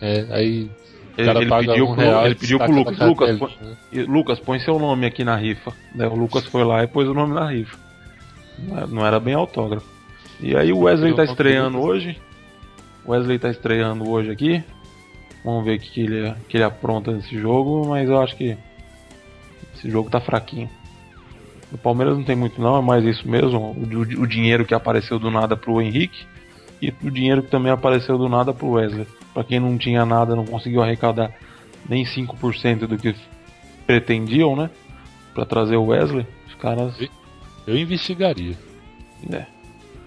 É, 0.00 0.26
aí 0.30 0.70
Ele, 1.16 1.26
ele 1.40 1.50
pediu 1.68 1.84
um 1.84 1.94
pro, 1.94 2.04
ele 2.26 2.34
pediu 2.34 2.58
pro 2.58 2.66
Lucas, 2.76 2.98
Lucas, 3.08 3.38
põe, 3.38 3.68
né? 3.68 3.76
Lucas, 4.08 4.40
põe 4.40 4.58
seu 4.60 4.78
nome 4.78 5.06
aqui 5.06 5.24
na 5.24 5.36
rifa. 5.36 5.72
Daí 5.94 6.06
o 6.08 6.14
Lucas 6.14 6.44
foi 6.46 6.62
lá 6.64 6.82
e 6.84 6.86
pôs 6.86 7.08
o 7.08 7.14
nome 7.14 7.34
na 7.34 7.50
rifa. 7.50 7.78
Não 8.58 8.76
era, 8.76 8.86
não 8.86 9.06
era 9.06 9.20
bem 9.20 9.34
autógrafo. 9.34 9.86
E 10.40 10.54
aí 10.56 10.72
o 10.72 10.80
Wesley 10.80 11.14
tá 11.14 11.24
estreando 11.24 11.80
hoje. 11.80 12.18
O 13.04 13.12
Wesley 13.12 13.38
tá 13.38 13.48
estreando 13.50 14.08
hoje 14.08 14.30
aqui. 14.30 14.62
Vamos 15.44 15.64
ver 15.64 15.76
o 15.76 15.80
que, 15.80 15.90
que, 15.90 16.00
ele, 16.02 16.34
que 16.48 16.56
ele 16.56 16.64
apronta 16.64 17.12
nesse 17.12 17.38
jogo, 17.38 17.86
mas 17.88 18.08
eu 18.08 18.20
acho 18.20 18.36
que 18.36 18.56
esse 19.74 19.88
jogo 19.90 20.10
tá 20.10 20.20
fraquinho. 20.20 20.68
O 21.72 21.78
Palmeiras 21.78 22.16
não 22.16 22.24
tem 22.24 22.36
muito 22.36 22.60
não, 22.60 22.78
é 22.78 22.82
mais 22.82 23.04
isso 23.04 23.28
mesmo. 23.28 23.58
O, 23.58 23.82
o- 23.96 24.22
o 24.22 24.26
dinheiro 24.26 24.64
que 24.64 24.74
apareceu 24.74 25.18
do 25.18 25.30
nada 25.30 25.56
pro 25.56 25.80
Henrique 25.80 26.26
e 26.80 26.92
o 27.02 27.10
dinheiro 27.10 27.42
que 27.42 27.50
também 27.50 27.72
apareceu 27.72 28.18
do 28.18 28.28
nada 28.28 28.52
pro 28.52 28.70
Wesley. 28.70 29.06
Pra 29.32 29.44
quem 29.44 29.60
não 29.60 29.76
tinha 29.78 30.04
nada, 30.04 30.36
não 30.36 30.44
conseguiu 30.44 30.82
arrecadar 30.82 31.32
nem 31.88 32.04
5% 32.04 32.86
do 32.86 32.98
que 32.98 33.14
pretendiam, 33.86 34.56
né? 34.56 34.70
Pra 35.34 35.44
trazer 35.44 35.76
o 35.76 35.86
Wesley, 35.86 36.26
os 36.46 36.54
caras. 36.54 36.94
Eu 37.66 37.76
investigaria. 37.76 38.56
né. 39.28 39.46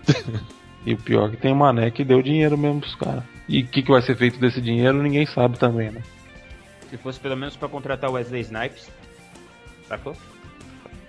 e 0.86 0.94
o 0.94 0.98
pior 0.98 1.28
é 1.28 1.32
que 1.32 1.38
tem 1.38 1.52
o 1.52 1.56
Mané 1.56 1.92
que 1.92 2.04
deu 2.04 2.22
dinheiro 2.22 2.58
mesmo 2.58 2.82
pros 2.82 2.96
caras. 2.96 3.24
E 3.48 3.62
o 3.62 3.68
que, 3.68 3.82
que 3.82 3.92
vai 3.92 4.02
ser 4.02 4.16
feito 4.16 4.40
desse 4.40 4.62
dinheiro 4.62 5.02
ninguém 5.02 5.26
sabe 5.26 5.58
também, 5.58 5.92
né? 5.92 6.02
Se 6.90 6.98
fosse 6.98 7.20
pelo 7.20 7.38
menos 7.38 7.56
pra 7.56 7.68
contratar 7.68 8.10
o 8.10 8.14
Wesley 8.14 8.42
Snipes. 8.42 8.90
Sacou? 9.88 10.16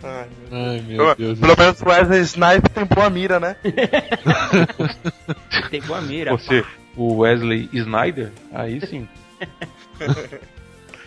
Ai, 0.02 0.26
meu 0.50 0.58
Ai 0.58 0.80
meu 0.86 1.14
Deus. 1.14 1.38
Pelo 1.38 1.56
menos 1.58 1.80
o 1.82 1.88
Wesley 1.88 2.20
Snipe 2.22 2.68
tem 2.70 2.84
boa 2.84 3.10
mira, 3.10 3.38
né? 3.40 3.56
Tem 5.70 5.80
boa 5.82 6.00
mira. 6.00 6.32
Você, 6.32 6.64
o 6.96 7.18
Wesley 7.18 7.68
Snyder, 7.72 8.30
aí 8.52 8.80
sim. 8.86 9.08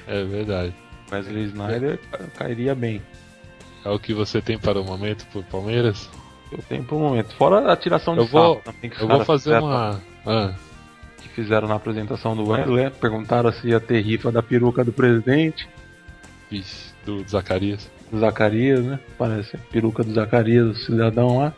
É 0.07 0.23
verdade. 0.23 0.73
Wesley 1.11 1.43
Snyder 1.45 1.99
ca- 2.11 2.19
cairia 2.37 2.75
bem. 2.75 3.01
É 3.83 3.89
o 3.89 3.99
que 3.99 4.13
você 4.13 4.41
tem 4.41 4.57
para 4.57 4.79
o 4.79 4.83
momento 4.85 5.25
pro 5.31 5.43
Palmeiras? 5.43 6.09
Eu 6.51 6.59
tenho 6.69 6.83
por 6.83 6.95
um 6.95 6.99
momento. 6.99 7.35
Fora 7.35 7.71
a 7.71 7.75
tiração 7.75 8.13
de 8.13 8.21
Eu 8.21 8.27
vou- 8.27 8.53
sarro 8.55 8.61
também 8.63 8.89
que 8.89 8.95
os 8.95 9.01
Eu 9.01 9.07
vou 9.07 9.25
fazer 9.25 9.43
fizeram- 9.43 9.65
uma. 9.65 10.01
Ah, 10.25 10.53
que 11.21 11.29
fizeram 11.29 11.67
na 11.67 11.75
apresentação 11.75 12.35
do 12.35 12.47
Wesley. 12.49 12.89
Perguntaram 12.91 13.51
se 13.51 13.67
ia 13.67 13.79
ter 13.79 14.01
rifa 14.01 14.31
da 14.31 14.41
peruca 14.41 14.83
do 14.83 14.93
presidente, 14.93 15.67
do 17.05 17.27
Zacarias. 17.27 17.89
Zacarias, 18.19 18.83
né? 18.83 18.99
Parece 19.17 19.55
a 19.55 19.59
peruca 19.71 20.03
do 20.03 20.13
Zacarias, 20.13 20.67
do 20.67 20.75
cidadão 20.75 21.37
lá. 21.39 21.53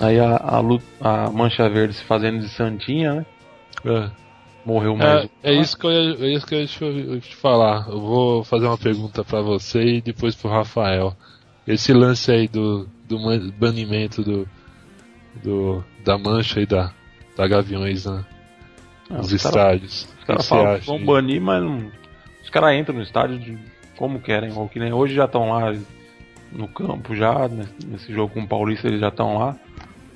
Aí 0.00 0.18
a, 0.20 0.36
a, 0.36 1.24
a 1.26 1.30
Mancha 1.30 1.68
Verde 1.68 1.94
se 1.94 2.04
fazendo 2.04 2.40
de 2.40 2.48
santinha, 2.48 3.14
né? 3.14 3.26
Ah. 3.86 4.10
Morreu 4.64 4.94
mais. 4.96 5.28
É, 5.42 5.52
é 5.52 5.54
isso 5.54 5.78
que 5.78 5.86
eu 5.86 5.90
ia, 5.90 6.26
é 6.26 6.34
isso 6.34 6.46
que 6.46 6.54
eu 6.54 6.60
ia 6.60 6.66
te, 6.66 7.20
te 7.28 7.36
falar. 7.36 7.88
Eu 7.88 8.00
vou 8.00 8.44
fazer 8.44 8.66
uma 8.66 8.76
pergunta 8.76 9.24
pra 9.24 9.40
você 9.40 9.80
e 9.96 10.00
depois 10.02 10.34
pro 10.34 10.50
Rafael. 10.50 11.16
Esse 11.66 11.92
lance 11.92 12.30
aí 12.30 12.46
do, 12.48 12.86
do 13.08 13.18
banimento 13.52 14.22
do, 14.22 14.46
do 15.42 15.82
da 16.04 16.18
mancha 16.18 16.60
e 16.60 16.66
da, 16.66 16.92
da 17.36 17.46
Gaviões 17.48 18.04
né, 18.04 18.24
Ah, 19.10 19.14
nos 19.18 19.32
os 19.32 19.42
caras 19.42 19.54
estádios. 19.82 20.02
os 20.18 20.22
O 20.22 20.26
caras 20.26 20.48
falam 20.48 20.78
vão 20.80 21.04
banir, 21.04 21.40
mas 21.40 21.62
não- 21.62 21.90
os 22.42 22.50
caras 22.50 22.78
entram 22.78 22.96
no 22.96 23.02
estádio 23.02 23.38
de 23.38 23.58
como 23.98 24.20
querem. 24.20 24.52
Ou 24.52 24.68
que 24.68 24.78
nem 24.78 24.92
hoje 24.92 25.14
já 25.14 25.24
estão 25.24 25.50
lá 25.50 25.74
no 26.52 26.68
campo 26.68 27.14
já, 27.14 27.48
né? 27.48 27.66
nesse 27.86 28.12
jogo 28.12 28.32
com 28.32 28.40
o 28.40 28.48
Paulista 28.48 28.86
eles 28.86 29.00
já 29.00 29.08
estão 29.08 29.38
lá. 29.38 29.56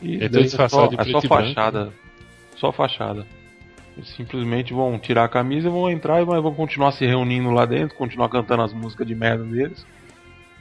E 0.01 0.23
é 0.23 0.29
disfarçado 0.29 0.97
só, 0.97 1.03
de 1.03 1.11
é 1.11 1.13
só 1.13 1.19
e 1.19 1.29
branco, 1.29 1.29
fachada. 1.29 1.93
Só 2.57 2.73
fachada. 2.73 3.27
Eles 3.97 4.09
simplesmente 4.11 4.73
vão 4.73 4.99
tirar 4.99 5.25
a 5.25 5.29
camisa 5.29 5.69
e 5.69 5.71
vão 5.71 5.91
entrar 5.91 6.23
e 6.23 6.25
vão 6.25 6.55
continuar 6.55 6.93
se 6.93 7.05
reunindo 7.05 7.51
lá 7.51 7.67
dentro, 7.67 7.97
continuar 7.97 8.29
cantando 8.29 8.63
as 8.63 8.73
músicas 8.73 9.07
de 9.07 9.15
merda 9.15 9.45
deles. 9.45 9.85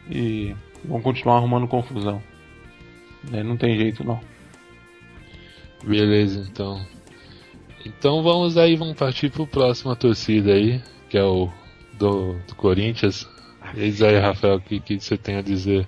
E 0.10 0.56
vão 0.84 1.01
continuar 1.01 1.38
arrumando 1.38 1.68
confusão. 1.68 2.22
É, 3.32 3.44
não 3.44 3.56
tem 3.56 3.78
jeito 3.78 4.04
não. 4.04 4.20
Beleza, 5.84 6.46
então. 6.51 6.86
Então 7.86 8.22
vamos 8.22 8.58
aí, 8.58 8.75
vamos 8.75 8.96
partir 8.96 9.32
pro 9.32 9.48
próxima 9.48 9.96
torcida 9.96 10.54
aí, 10.54 10.82
que 11.10 11.18
é 11.18 11.24
o 11.24 11.50
do, 12.01 12.34
do 12.48 12.55
Corinthians. 12.55 13.27
E 13.75 14.03
aí, 14.03 14.20
Rafael, 14.20 14.55
o 14.55 14.62
que, 14.62 14.79
que 14.79 15.00
você 15.00 15.15
tem 15.17 15.36
a 15.38 15.41
dizer? 15.41 15.88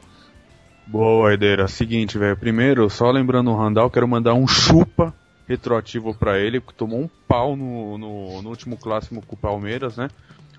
Boa, 0.87 1.31
Aideira. 1.31 1.67
Seguinte, 1.67 2.17
velho. 2.17 2.37
Primeiro, 2.37 2.89
só 2.89 3.09
lembrando 3.09 3.49
o 3.51 3.55
Randall, 3.57 3.89
quero 3.89 4.07
mandar 4.07 4.33
um 4.33 4.47
chupa 4.47 5.13
retroativo 5.47 6.13
pra 6.13 6.39
ele, 6.39 6.59
porque 6.59 6.77
tomou 6.77 6.99
um 7.01 7.09
pau 7.27 7.55
no, 7.55 7.97
no, 7.97 8.41
no 8.41 8.49
último 8.49 8.77
clássico 8.77 9.21
com 9.25 9.35
o 9.35 9.39
Palmeiras, 9.39 9.97
né? 9.97 10.07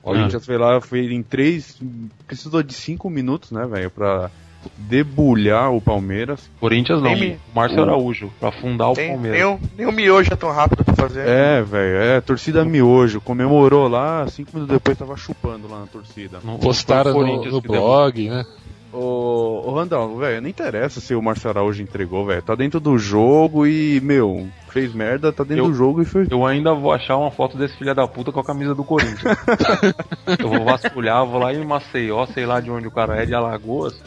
O 0.02 0.10
Ah. 0.10 0.14
Corinthians 0.14 0.44
foi 0.44 0.58
lá, 0.58 0.80
foi 0.80 1.00
em 1.12 1.22
três. 1.22 1.80
Precisou 2.26 2.62
de 2.62 2.74
cinco 2.74 3.08
minutos, 3.08 3.50
né, 3.52 3.64
velho, 3.66 3.90
pra 3.90 4.30
debulhar 4.76 5.72
o 5.72 5.80
Palmeiras. 5.80 6.48
Corinthians 6.60 7.02
não, 7.02 7.10
Nem 7.10 7.20
me- 7.20 7.38
Márcio 7.54 7.82
Araújo, 7.82 8.30
pra 8.40 8.50
fundar 8.52 8.90
o 8.90 8.94
Palmeiras. 8.94 9.38
nem, 9.38 9.44
o, 9.44 9.60
nem 9.76 9.86
o 9.86 9.92
miojo 9.92 10.32
é 10.32 10.36
tão 10.36 10.50
rápido 10.50 10.84
pra 10.84 10.94
fazer. 10.94 11.26
É, 11.26 11.62
velho, 11.62 11.96
é, 11.96 12.20
torcida 12.20 12.64
miojo. 12.64 13.20
Comemorou 13.20 13.88
lá, 13.88 14.26
cinco 14.28 14.50
minutos 14.54 14.74
depois 14.74 14.96
tava 14.98 15.16
chupando 15.16 15.68
lá 15.68 15.80
na 15.80 15.86
torcida. 15.86 16.38
Não- 16.44 16.58
Postaram 16.58 17.16
o 17.16 17.26
no, 17.26 17.44
no 17.44 17.60
blog, 17.60 18.28
né? 18.28 18.44
Ô, 18.92 19.60
ô 19.66 19.74
Randall, 19.74 20.16
velho, 20.18 20.40
não 20.40 20.48
interessa 20.48 21.00
se 21.00 21.16
o 21.16 21.20
Márcio 21.20 21.50
Araújo 21.50 21.82
entregou, 21.82 22.24
velho. 22.26 22.40
Tá 22.42 22.54
dentro 22.54 22.78
do 22.78 22.96
jogo 22.96 23.66
e, 23.66 24.00
meu, 24.00 24.46
fez 24.68 24.94
merda, 24.94 25.32
tá 25.32 25.42
dentro 25.42 25.64
Eu- 25.64 25.68
do 25.70 25.74
jogo 25.74 26.00
e 26.00 26.04
foi. 26.04 26.28
Eu 26.30 26.46
ainda 26.46 26.72
vou 26.72 26.92
achar 26.92 27.16
uma 27.16 27.30
foto 27.32 27.56
desse 27.58 27.76
filho 27.76 27.92
da 27.92 28.06
puta 28.06 28.30
com 28.30 28.38
a 28.38 28.44
camisa 28.44 28.72
do 28.72 28.84
Corinthians. 28.84 29.36
eu 30.38 30.48
vou 30.48 30.64
vasculhar, 30.64 31.26
vou 31.26 31.40
lá 31.40 31.52
em 31.52 31.64
Maceió, 31.64 32.24
sei 32.26 32.46
lá 32.46 32.60
de 32.60 32.70
onde 32.70 32.86
o 32.86 32.90
cara 32.92 33.20
é, 33.20 33.26
de 33.26 33.34
Alagoas. 33.34 34.00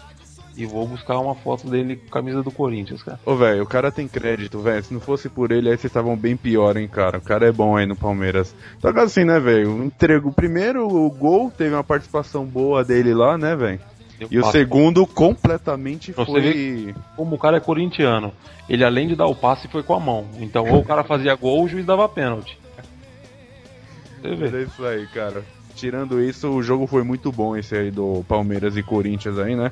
E 0.57 0.65
vou 0.65 0.87
buscar 0.87 1.19
uma 1.19 1.35
foto 1.35 1.69
dele 1.69 1.95
com 1.95 2.07
a 2.07 2.11
camisa 2.11 2.41
do 2.41 2.51
Corinthians, 2.51 3.03
cara. 3.03 3.19
Ô, 3.23 3.35
velho, 3.35 3.63
o 3.63 3.67
cara 3.67 3.91
tem 3.91 4.07
crédito, 4.07 4.59
velho. 4.59 4.83
Se 4.83 4.93
não 4.93 4.99
fosse 4.99 5.29
por 5.29 5.51
ele, 5.51 5.69
aí 5.69 5.77
vocês 5.77 5.85
estavam 5.85 6.17
bem 6.17 6.35
pior, 6.35 6.75
hein, 6.75 6.87
cara. 6.87 7.19
O 7.19 7.21
cara 7.21 7.47
é 7.47 7.51
bom 7.51 7.77
aí 7.77 7.85
no 7.85 7.95
Palmeiras. 7.95 8.55
Só 8.79 8.91
que 8.91 8.99
assim, 8.99 9.23
né, 9.23 9.39
velho? 9.39 9.83
Entregou 9.83 10.31
primeiro 10.31 10.87
o 10.87 11.09
gol, 11.11 11.51
teve 11.51 11.75
uma 11.75 11.83
participação 11.83 12.43
boa 12.43 12.83
dele 12.83 13.13
lá, 13.13 13.37
né, 13.37 13.55
velho? 13.55 13.79
E 14.31 14.39
o 14.39 14.45
segundo 14.51 15.05
completamente 15.05 16.11
você 16.11 16.25
foi. 16.25 16.95
Como 17.15 17.35
o 17.35 17.39
cara 17.39 17.57
é 17.57 17.59
corintiano, 17.59 18.33
ele 18.67 18.83
além 18.83 19.07
de 19.07 19.15
dar 19.15 19.27
o 19.27 19.35
passe 19.35 19.67
foi 19.67 19.83
com 19.83 19.93
a 19.93 19.99
mão. 19.99 20.25
Então 20.39 20.67
ou 20.67 20.79
o 20.79 20.83
cara 20.83 21.03
fazia 21.03 21.35
gol 21.35 21.59
ou 21.59 21.65
o 21.65 21.67
juiz 21.67 21.85
dava 21.85 22.09
pênalti. 22.09 22.57
Você 24.21 24.35
Mas 24.35 24.51
vê. 24.51 24.57
é 24.57 24.63
isso 24.63 24.85
aí, 24.85 25.05
cara. 25.07 25.43
Tirando 25.75 26.19
isso, 26.19 26.49
o 26.49 26.63
jogo 26.63 26.87
foi 26.87 27.03
muito 27.03 27.31
bom 27.31 27.55
esse 27.55 27.75
aí 27.75 27.91
do 27.91 28.25
Palmeiras 28.27 28.75
e 28.75 28.81
Corinthians 28.81 29.37
aí, 29.37 29.55
né? 29.55 29.71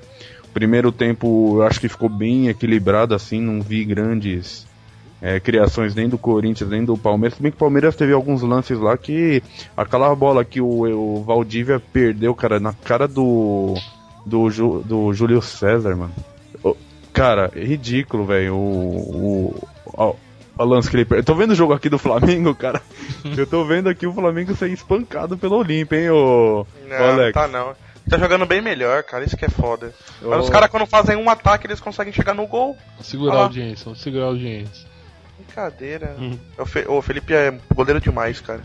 Primeiro 0.56 0.90
tempo, 0.92 1.58
eu 1.58 1.64
acho 1.64 1.82
que 1.82 1.90
ficou 1.90 2.08
bem 2.08 2.48
equilibrado, 2.48 3.14
assim, 3.14 3.42
não 3.42 3.62
vi 3.62 3.84
grandes 3.84 4.66
é, 5.22 5.38
criações 5.40 5.94
nem 5.94 6.08
do 6.08 6.18
Corinthians, 6.18 6.70
nem 6.70 6.84
do 6.86 6.98
Palmeiras. 6.98 7.36
Se 7.36 7.44
bem 7.44 7.52
que 7.52 7.58
o 7.58 7.60
Palmeiras 7.60 7.96
teve 7.96 8.14
alguns 8.14 8.42
lances 8.42 8.80
lá 8.80 8.98
que. 8.98 9.44
Aquela 9.76 10.16
bola 10.16 10.46
que 10.46 10.62
o, 10.62 10.68
o 11.18 11.24
Valdívia 11.24 11.80
perdeu, 11.92 12.34
cara, 12.34 12.60
na 12.60 12.72
cara 12.72 13.06
do. 13.08 13.76
Do, 14.26 14.50
Ju- 14.50 14.82
do 14.84 15.14
Júlio 15.14 15.42
César, 15.42 15.96
mano. 15.96 16.14
Cara, 17.12 17.52
é 17.56 17.64
ridículo, 17.64 18.26
velho. 18.26 18.56
O. 18.56 19.56
o 19.86 20.16
o 20.58 20.64
lance 20.64 20.90
que 20.90 20.96
ele 20.96 21.04
perde. 21.04 21.20
Eu 21.20 21.26
tô 21.26 21.36
vendo 21.36 21.52
o 21.52 21.56
jogo 21.56 21.74
aqui 21.74 21.90
do 21.90 21.98
Flamengo, 22.00 22.56
cara. 22.56 22.82
Eu 23.38 23.46
tô 23.46 23.66
vendo 23.66 23.90
aqui 23.90 24.08
o 24.08 24.14
Flamengo 24.14 24.56
ser 24.56 24.70
espancado 24.70 25.38
pelo 25.38 25.58
Olímpia, 25.58 26.00
hein, 26.00 26.10
ô. 26.12 26.66
Não, 26.88 26.98
ô 26.98 27.04
Alex. 27.12 27.34
tá 27.34 27.46
não. 27.50 27.74
Tá 28.10 28.18
jogando 28.18 28.46
bem 28.46 28.62
melhor, 28.62 29.04
cara. 29.04 29.24
Isso 29.24 29.36
que 29.38 29.46
é 29.46 29.50
foda. 29.50 29.94
Ô, 30.22 30.30
Mas 30.30 30.44
os 30.46 30.50
caras, 30.50 30.70
quando 30.70 30.86
fazem 30.86 31.16
um 31.16 31.30
ataque, 31.30 31.66
eles 31.68 31.80
conseguem 31.80 32.14
chegar 32.14 32.34
no 32.34 32.46
gol. 32.48 32.78
Vamos 32.92 33.08
segurar 33.08 33.34
Ah. 33.34 33.38
a 33.38 33.44
audiência, 33.44 33.86
vamos 33.86 34.02
segurar 34.02 34.26
a 34.26 34.28
audiência. 34.28 34.88
Brincadeira. 35.38 36.16
Hum. 36.20 36.38
O, 36.58 36.66
Fe- 36.66 36.86
o 36.88 37.02
Felipe 37.02 37.34
é 37.34 37.54
goleiro 37.74 38.00
demais, 38.00 38.40
cara. 38.42 38.62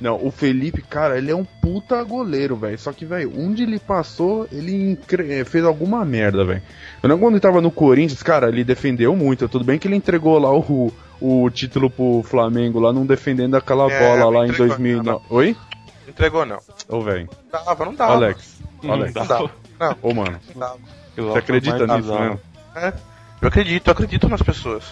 Não, 0.00 0.14
o 0.24 0.30
Felipe, 0.30 0.80
cara, 0.80 1.18
ele 1.18 1.30
é 1.32 1.34
um 1.34 1.44
puta 1.44 2.00
goleiro, 2.04 2.54
velho. 2.54 2.78
Só 2.78 2.92
que, 2.92 3.04
velho, 3.04 3.32
onde 3.36 3.64
ele 3.64 3.80
passou, 3.80 4.46
ele 4.52 4.92
incre- 4.92 5.40
eh, 5.40 5.44
fez 5.44 5.64
alguma 5.64 6.04
merda, 6.04 6.44
velho. 6.44 6.62
Eu 7.02 7.08
lembro 7.08 7.24
quando 7.24 7.34
ele 7.34 7.40
tava 7.40 7.60
no 7.60 7.70
Corinthians, 7.72 8.22
cara, 8.22 8.48
ele 8.48 8.62
defendeu 8.62 9.16
muito. 9.16 9.48
Tudo 9.48 9.64
bem 9.64 9.76
que 9.76 9.88
ele 9.88 9.96
entregou 9.96 10.38
lá 10.38 10.52
o, 10.56 10.92
o 11.20 11.50
título 11.50 11.90
pro 11.90 12.22
Flamengo, 12.24 12.78
lá 12.78 12.92
não 12.92 13.04
defendendo 13.04 13.56
aquela 13.56 13.90
É, 13.90 13.98
bola 13.98 14.38
lá 14.38 14.46
em 14.46 14.50
entregou 14.50 14.68
2009. 14.68 15.24
Oi? 15.30 15.56
Não 16.04 16.10
entregou, 16.10 16.46
não. 16.46 16.58
Ô, 16.88 17.00
velho. 17.02 17.28
Não 17.52 17.64
dava, 17.64 17.84
não 17.84 17.94
dava. 17.94 18.12
Alex. 18.14 18.60
Não 18.82 18.92
Alex. 18.94 19.14
Não 19.14 19.26
dava. 19.26 19.50
Não, 19.78 19.96
Ô, 20.02 20.14
mano. 20.14 20.40
não 20.54 20.60
dava. 20.60 20.78
Você 21.16 21.38
acredita 21.38 21.78
nisso 21.86 22.12
azar. 22.12 22.20
mesmo? 22.20 22.40
É. 22.76 22.92
Eu 23.40 23.48
acredito, 23.48 23.86
eu 23.88 23.92
acredito 23.92 24.28
nas 24.28 24.42
pessoas. 24.42 24.84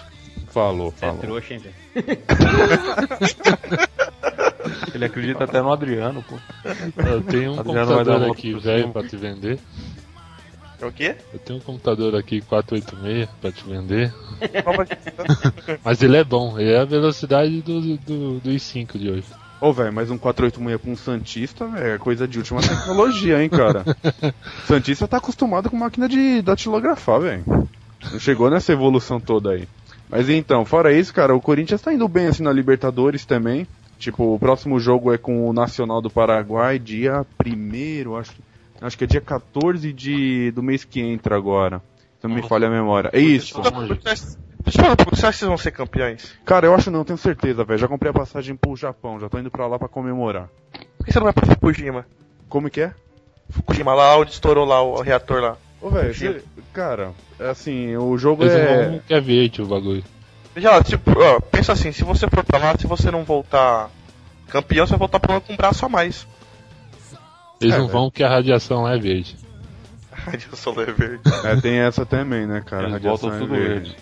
Falou, 0.51 0.91
Você 0.91 1.05
é 1.05 1.09
falou. 1.09 1.23
trouxa, 1.23 1.55
hein, 1.55 1.61
velho? 1.61 1.75
Ele 4.95 5.05
acredita 5.05 5.45
até 5.45 5.61
no 5.61 5.73
Adriano, 5.73 6.23
pô. 6.23 6.37
Eu 7.03 7.23
tenho 7.23 7.53
um 7.55 7.61
Adriano 7.61 7.95
vai 7.95 8.05
dar 8.05 8.13
computador 8.15 8.31
aqui 8.33 8.55
velho 8.55 8.89
pra 8.91 9.03
te 9.07 9.17
vender. 9.17 9.59
É 10.81 10.87
o 10.87 10.93
quê? 10.93 11.17
Eu 11.33 11.39
tenho 11.39 11.59
um 11.59 11.63
computador 11.63 12.15
aqui 12.17 12.41
486 12.41 13.29
pra 13.41 13.53
te 13.53 13.65
vender. 13.65 14.13
Mas 15.85 16.03
ele 16.03 16.17
é 16.17 16.25
bom, 16.25 16.59
ele 16.59 16.73
é 16.73 16.81
a 16.81 16.85
velocidade 16.85 17.63
do, 17.63 17.97
do, 17.99 18.41
do 18.41 18.51
i5 18.51 18.99
de 18.99 19.11
hoje. 19.11 19.25
Ô, 19.61 19.73
velho, 19.73 19.93
mas 19.93 20.11
um 20.11 20.19
486 20.19 20.81
pra 20.81 20.91
um 20.91 20.97
Santista, 20.97 21.67
velho, 21.67 21.95
é 21.95 21.99
coisa 21.99 22.29
de 22.29 22.39
última 22.39 22.61
tecnologia, 22.61 23.43
hein, 23.43 23.49
cara. 23.49 23.85
Santista 24.67 25.09
tá 25.09 25.17
acostumado 25.17 25.71
com 25.71 25.77
máquina 25.77 26.09
de 26.09 26.43
datilografar, 26.43 27.21
velho. 27.21 27.45
Não 28.13 28.21
chegou 28.21 28.51
nessa 28.51 28.73
evolução 28.73 29.19
toda 29.19 29.53
aí. 29.53 29.67
Mas 30.09 30.29
então, 30.29 30.65
fora 30.65 30.93
isso, 30.93 31.13
cara, 31.13 31.35
o 31.35 31.41
Corinthians 31.41 31.81
tá 31.81 31.93
indo 31.93 32.07
bem 32.07 32.27
assim 32.27 32.43
na 32.43 32.53
Libertadores 32.53 33.25
também. 33.25 33.67
Tipo, 33.99 34.35
o 34.35 34.39
próximo 34.39 34.79
jogo 34.79 35.13
é 35.13 35.19
com 35.19 35.49
o 35.49 35.53
Nacional 35.53 36.03
do 36.03 36.11
Paraguai, 36.11 36.79
dia 36.79 37.25
1 37.45 38.17
acho, 38.17 38.33
acho 38.81 38.99
que 38.99 39.05
é 39.05 39.07
dia 39.07 39.23
14 39.23 39.93
de, 39.93 40.51
do 40.53 40.63
mês 40.63 40.85
que 40.85 41.01
entra 41.01 41.35
agora. 41.35 41.81
Se 42.21 42.29
não 42.29 42.35
me 42.35 42.47
falha 42.47 42.69
a 42.69 42.71
memória. 42.71 43.11
É 43.13 43.21
isso. 43.21 43.59
Deixa 44.67 44.83
eu 44.83 44.97
você 45.11 45.27
acha 45.27 45.33
que 45.33 45.39
vocês 45.39 45.49
vão 45.49 45.57
ser 45.57 45.71
campeões? 45.71 46.35
Cara, 46.45 46.67
eu 46.67 46.75
acho 46.75 46.91
não, 46.91 47.05
tenho 47.05 47.17
certeza, 47.17 47.63
velho. 47.65 47.79
Já 47.79 47.87
comprei 47.87 48.11
a 48.11 48.13
passagem 48.13 48.57
pro 48.57 48.77
Japão, 48.77 49.21
já 49.21 49.29
tô 49.29 49.39
indo 49.39 49.51
pra 49.51 49.69
lá 49.69 49.79
pra 49.79 49.89
comemorar. 49.89 50.49
Por 50.99 51.07
que 51.07 51.13
você 51.13 51.19
não 51.21 51.25
vai 51.25 51.33
pra 51.33 51.47
Fukushima? 51.47 52.05
Como 52.49 52.69
que 52.69 52.81
é? 52.81 52.93
Fukushima 53.49 53.95
lá, 53.95 54.19
onde 54.19 54.33
estourou 54.33 54.65
lá 54.65 54.83
o 54.83 55.01
reator 55.01 55.41
lá. 55.41 55.57
Ô, 55.81 55.89
velho, 55.89 56.43
cara, 56.73 57.13
assim, 57.39 57.97
o 57.97 58.19
jogo 58.19 58.43
Eles 58.43 58.55
é. 58.55 58.91
não 58.91 58.99
quer 58.99 59.23
verde 59.23 59.63
o 59.63 59.67
bagulho. 59.67 60.03
Veja 60.53 60.73
lá, 60.73 60.83
tipo, 60.83 61.13
ó, 61.17 61.39
pensa 61.39 61.73
assim, 61.73 61.93
se 61.93 62.03
você 62.03 62.27
for 62.29 62.43
pra 62.43 62.59
lá, 62.59 62.75
se 62.77 62.89
você 62.89 63.09
não 63.11 63.23
voltar 63.23 63.89
campeão, 64.49 64.85
você 64.85 64.91
vai 64.91 64.99
voltar 64.99 65.21
pra 65.21 65.35
lá 65.35 65.41
com 65.41 65.53
um 65.53 65.57
braço 65.57 65.87
a 65.87 65.89
mais. 65.89 66.27
Eles 67.61 67.75
É, 67.75 67.79
não 67.79 67.87
vão 67.87 68.11
porque 68.11 68.25
a 68.25 68.29
radiação 68.29 68.83
lá 68.83 68.95
é 68.95 68.99
verde. 68.99 69.37
Radiação 70.11 70.73
é 70.81 70.87
verde. 70.87 71.23
É, 71.45 71.57
tem 71.61 71.79
essa 71.79 72.05
também, 72.05 72.47
né, 72.47 72.63
cara? 72.67 72.85
Eles 72.85 72.95
Radiação 72.95 73.31
voltam 73.31 73.37
é 73.37 73.41
tudo 73.41 73.55
verde. 73.55 73.97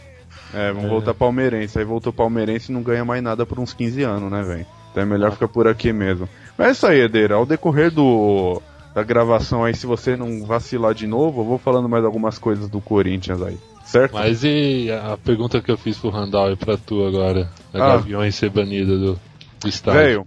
É, 0.54 0.68
vamos 0.72 0.84
É. 0.84 0.88
voltar 0.88 1.14
palmeirense. 1.14 1.78
Aí 1.78 1.84
voltou 1.84 2.12
palmeirense 2.12 2.70
e 2.70 2.74
não 2.74 2.82
ganha 2.82 3.04
mais 3.04 3.22
nada 3.22 3.44
por 3.44 3.58
uns 3.58 3.72
15 3.72 4.02
anos, 4.02 4.30
né, 4.30 4.42
velho? 4.42 4.66
Então 4.90 5.02
é 5.02 5.06
melhor 5.06 5.32
ficar 5.32 5.48
por 5.48 5.66
aqui 5.66 5.92
mesmo. 5.92 6.28
Mas 6.56 6.68
é 6.68 6.70
isso 6.70 6.86
aí, 6.86 7.00
Edeira. 7.00 7.34
Ao 7.34 7.44
decorrer 7.46 7.90
do 7.90 8.60
da 8.94 9.02
gravação 9.02 9.64
aí, 9.64 9.74
se 9.74 9.86
você 9.86 10.16
não 10.16 10.44
vacilar 10.44 10.94
de 10.94 11.04
novo, 11.06 11.40
eu 11.40 11.44
vou 11.44 11.58
falando 11.58 11.88
mais 11.88 12.04
algumas 12.04 12.38
coisas 12.38 12.68
do 12.68 12.80
Corinthians 12.80 13.42
aí. 13.42 13.58
Certo? 13.84 14.12
Mas 14.14 14.44
e 14.44 14.88
a 14.90 15.16
pergunta 15.16 15.60
que 15.60 15.70
eu 15.70 15.76
fiz 15.76 15.98
pro 15.98 16.10
Randall 16.10 16.52
e 16.52 16.56
pra 16.56 16.76
tu 16.76 17.04
agora? 17.04 17.50
Da 17.72 17.84
Ah. 17.84 17.96
Gaviões 17.96 18.36
ser 18.36 18.50
banida 18.50 18.96
do, 18.96 19.18
do 19.60 19.68
estádio. 19.68 20.00
Velho, 20.00 20.26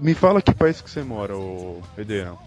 me 0.00 0.14
fala 0.14 0.40
que 0.40 0.54
país 0.54 0.80
que 0.80 0.88
você 0.88 1.02
mora, 1.02 1.36
ô 1.36 1.80
Edeirão. 1.98 2.38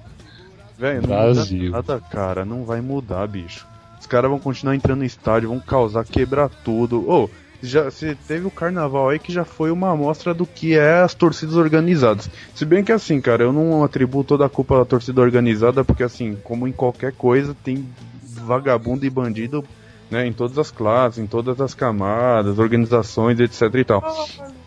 Velho, 0.78 1.02
não 1.02 1.10
Brasil. 1.10 1.72
muda 1.72 1.72
nada, 1.96 2.02
cara. 2.10 2.46
Não 2.46 2.64
vai 2.64 2.80
mudar, 2.80 3.28
bicho. 3.28 3.68
Os 4.08 4.12
caras 4.12 4.32
vão 4.32 4.40
continuar 4.40 4.74
entrando 4.74 5.00
no 5.00 5.06
estádio, 5.06 5.50
vão 5.50 5.60
causar, 5.60 6.06
quebrar 6.06 6.48
tudo. 6.48 7.12
Ô, 7.12 7.30
já 7.62 7.84
você 7.84 8.16
teve 8.26 8.48
o 8.48 8.50
carnaval 8.50 9.10
aí 9.10 9.20
que 9.20 9.34
já 9.34 9.44
foi 9.44 9.70
uma 9.70 9.92
amostra 9.92 10.34
do 10.34 10.46
que 10.46 10.78
é 10.78 11.02
as 11.02 11.14
torcidas 11.14 11.58
organizadas. 11.58 12.30
Se 12.56 12.64
bem 12.64 12.86
que 12.86 12.94
assim, 12.94 13.20
cara, 13.20 13.44
eu 13.44 13.52
não 13.52 13.84
atribuo 13.84 14.24
toda 14.24 14.46
a 14.46 14.50
culpa 14.50 14.82
à 14.82 14.86
torcida 14.86 15.20
organizada, 15.20 15.84
porque 15.84 16.04
assim, 16.04 16.38
como 16.42 16.70
em 16.70 16.72
qualquer 16.72 17.12
coisa, 17.12 17.54
tem 17.66 17.86
vagabundo 18.24 19.06
e 19.06 19.10
bandido 19.10 19.62
né, 20.10 20.26
em 20.26 20.32
todas 20.32 20.58
as 20.58 20.72
classes, 20.72 21.20
em 21.20 21.28
todas 21.28 21.60
as 21.60 21.74
camadas, 21.74 22.60
organizações, 22.60 23.42
etc 23.42 23.62
e 23.76 23.84
tal. 23.84 24.04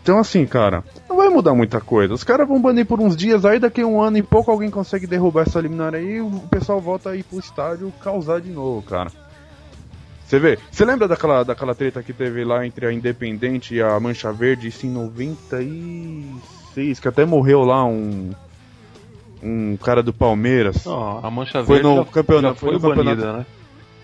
Então 0.03 0.19
assim, 0.19 0.45
cara, 0.45 0.83
não 1.09 1.17
vai 1.17 1.29
mudar 1.29 1.53
muita 1.53 1.81
coisa. 1.81 2.13
Os 2.13 2.23
caras 2.23 2.47
vão 2.47 2.61
banir 2.61 2.85
por 2.85 2.99
uns 2.99 3.15
dias, 3.15 3.45
aí 3.45 3.59
daqui 3.59 3.81
a 3.81 3.87
um 3.87 4.01
ano 4.01 4.17
e 4.17 4.23
pouco 4.23 4.51
alguém 4.51 4.69
consegue 4.69 5.07
derrubar 5.07 5.43
essa 5.47 5.59
liminar 5.59 5.95
aí 5.95 6.21
o 6.21 6.29
pessoal 6.49 6.79
volta 6.79 7.09
aí 7.09 7.23
pro 7.23 7.39
estádio 7.39 7.91
causar 8.03 8.41
de 8.41 8.51
novo, 8.51 8.81
cara. 8.81 9.11
Você 10.31 10.39
vê? 10.39 10.57
Você 10.71 10.85
lembra 10.85 11.09
daquela, 11.09 11.43
daquela 11.43 11.75
treta 11.75 12.01
que 12.01 12.13
teve 12.13 12.45
lá 12.45 12.65
entre 12.65 12.85
a 12.85 12.93
Independente 12.93 13.75
e 13.75 13.81
a 13.81 13.99
Mancha 13.99 14.31
Verde, 14.31 14.69
isso 14.69 14.87
em 14.87 14.89
96, 14.89 17.01
que 17.01 17.07
até 17.09 17.25
morreu 17.25 17.65
lá 17.65 17.83
um 17.83 18.31
um 19.43 19.75
cara 19.75 20.01
do 20.01 20.13
Palmeiras. 20.13 20.85
Não, 20.85 21.19
a 21.25 21.29
Mancha 21.29 21.61
Foi 21.65 21.81
Verde 21.81 21.89
no 21.89 21.95
já, 21.97 22.05
campeonato- 22.05 22.53
já 22.55 22.59
foi 22.61 22.69
foi, 22.69 22.75
no 22.75 22.81
campeonato- 22.95 23.17
banida, 23.21 23.37
né? 23.39 23.45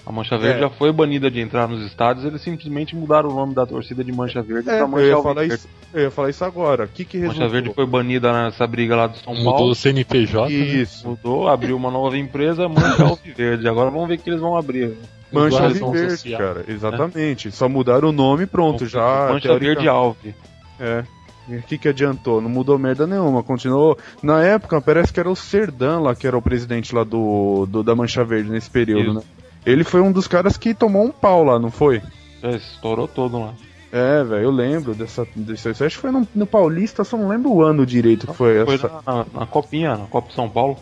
A 0.05 0.11
Mancha 0.11 0.37
Verde 0.37 0.57
É. 0.57 0.61
já 0.61 0.69
foi 0.69 0.91
banida 0.91 1.31
de 1.31 1.39
entrar 1.39 1.65
nos 1.67 1.85
estádios, 1.85 2.25
eles 2.25 2.41
simplesmente 2.41 2.93
mudaram 2.95 3.29
o 3.29 3.33
nome 3.33 3.53
da 3.53 3.65
torcida 3.65 4.03
de 4.03 4.11
Mancha 4.11 4.41
Verde 4.41 4.69
É, 4.69 4.73
pra 4.73 4.79
eu 4.83 4.87
Mancha 4.89 5.05
ia 5.05 5.21
falar 5.21 5.45
isso, 5.45 5.67
eu 5.93 6.01
ia 6.01 6.11
falar 6.11 6.29
isso 6.29 6.43
agora. 6.43 6.85
O 6.85 6.87
que 6.89 7.05
que 7.05 7.17
Mancha 7.19 7.27
resultou? 7.33 7.49
Verde 7.51 7.71
foi 7.73 7.85
banida 7.85 8.33
nessa 8.33 8.67
briga 8.67 8.95
lá 8.97 9.07
do 9.07 9.17
São 9.17 9.33
Mudou 9.33 9.53
Paulo. 9.53 9.71
o 9.71 9.75
CNPJ. 9.75 10.49
né? 10.49 10.55
Isso. 10.81 11.07
Mudou, 11.07 11.47
abriu 11.47 11.77
uma 11.77 11.89
nova 11.91 12.17
empresa, 12.17 12.67
Mancha 12.67 13.03
Alviverde. 13.05 13.65
Agora 13.67 13.89
vamos 13.89 14.07
ver 14.09 14.15
o 14.15 14.17
que 14.17 14.29
eles 14.29 14.41
vão 14.41 14.57
abrir. 14.57 14.91
Mancha 15.31 15.69
Verde, 15.69 16.11
social. 16.11 16.39
cara. 16.39 16.65
Exatamente. 16.67 17.51
Só 17.51 17.67
mudaram 17.67 18.09
o 18.09 18.11
nome 18.11 18.43
e 18.43 18.47
pronto. 18.47 18.85
Já. 18.85 19.29
Mancha 19.31 19.57
Verde 19.57 19.87
Alve. 19.87 20.33
É. 20.79 21.03
E 21.49 21.55
O 21.55 21.61
que, 21.63 21.77
que 21.77 21.87
adiantou? 21.87 22.41
Não 22.41 22.49
mudou 22.49 22.77
merda 22.77 23.07
nenhuma, 23.07 23.41
continuou. 23.41 23.97
Na 24.21 24.43
época, 24.43 24.81
parece 24.81 25.13
que 25.13 25.19
era 25.19 25.29
o 25.29 25.35
Serdan 25.35 26.01
lá, 26.01 26.13
que 26.15 26.27
era 26.27 26.37
o 26.37 26.41
presidente 26.41 26.93
lá 26.93 27.03
do, 27.03 27.65
do 27.65 27.83
da 27.83 27.95
Mancha 27.95 28.23
Verde 28.23 28.49
nesse 28.49 28.69
período, 28.69 29.09
Isso. 29.11 29.13
né? 29.19 29.21
Ele 29.65 29.83
foi 29.83 30.01
um 30.01 30.11
dos 30.11 30.27
caras 30.27 30.57
que 30.57 30.73
tomou 30.73 31.03
um 31.03 31.11
pau 31.11 31.43
lá, 31.43 31.57
não 31.59 31.71
foi? 31.71 32.01
Já 32.41 32.51
estourou 32.51 33.07
todo 33.07 33.39
lá. 33.39 33.53
É, 33.91 34.23
velho, 34.23 34.43
eu 34.43 34.51
lembro 34.51 34.93
dessa, 34.93 35.25
dessa. 35.35 35.69
Acho 35.69 35.95
que 35.95 36.01
foi 36.01 36.11
no, 36.11 36.27
no 36.35 36.45
Paulista, 36.45 37.03
só 37.03 37.17
não 37.17 37.29
lembro 37.29 37.51
o 37.51 37.63
ano 37.63 37.85
direito 37.85 38.27
que 38.27 38.33
foi 38.33 38.63
Foi 38.65 38.75
essa. 38.75 38.91
na, 39.05 39.25
na 39.33 39.45
Copinha, 39.45 39.95
na 39.97 40.05
Copa 40.05 40.31
São 40.33 40.49
Paulo. 40.49 40.77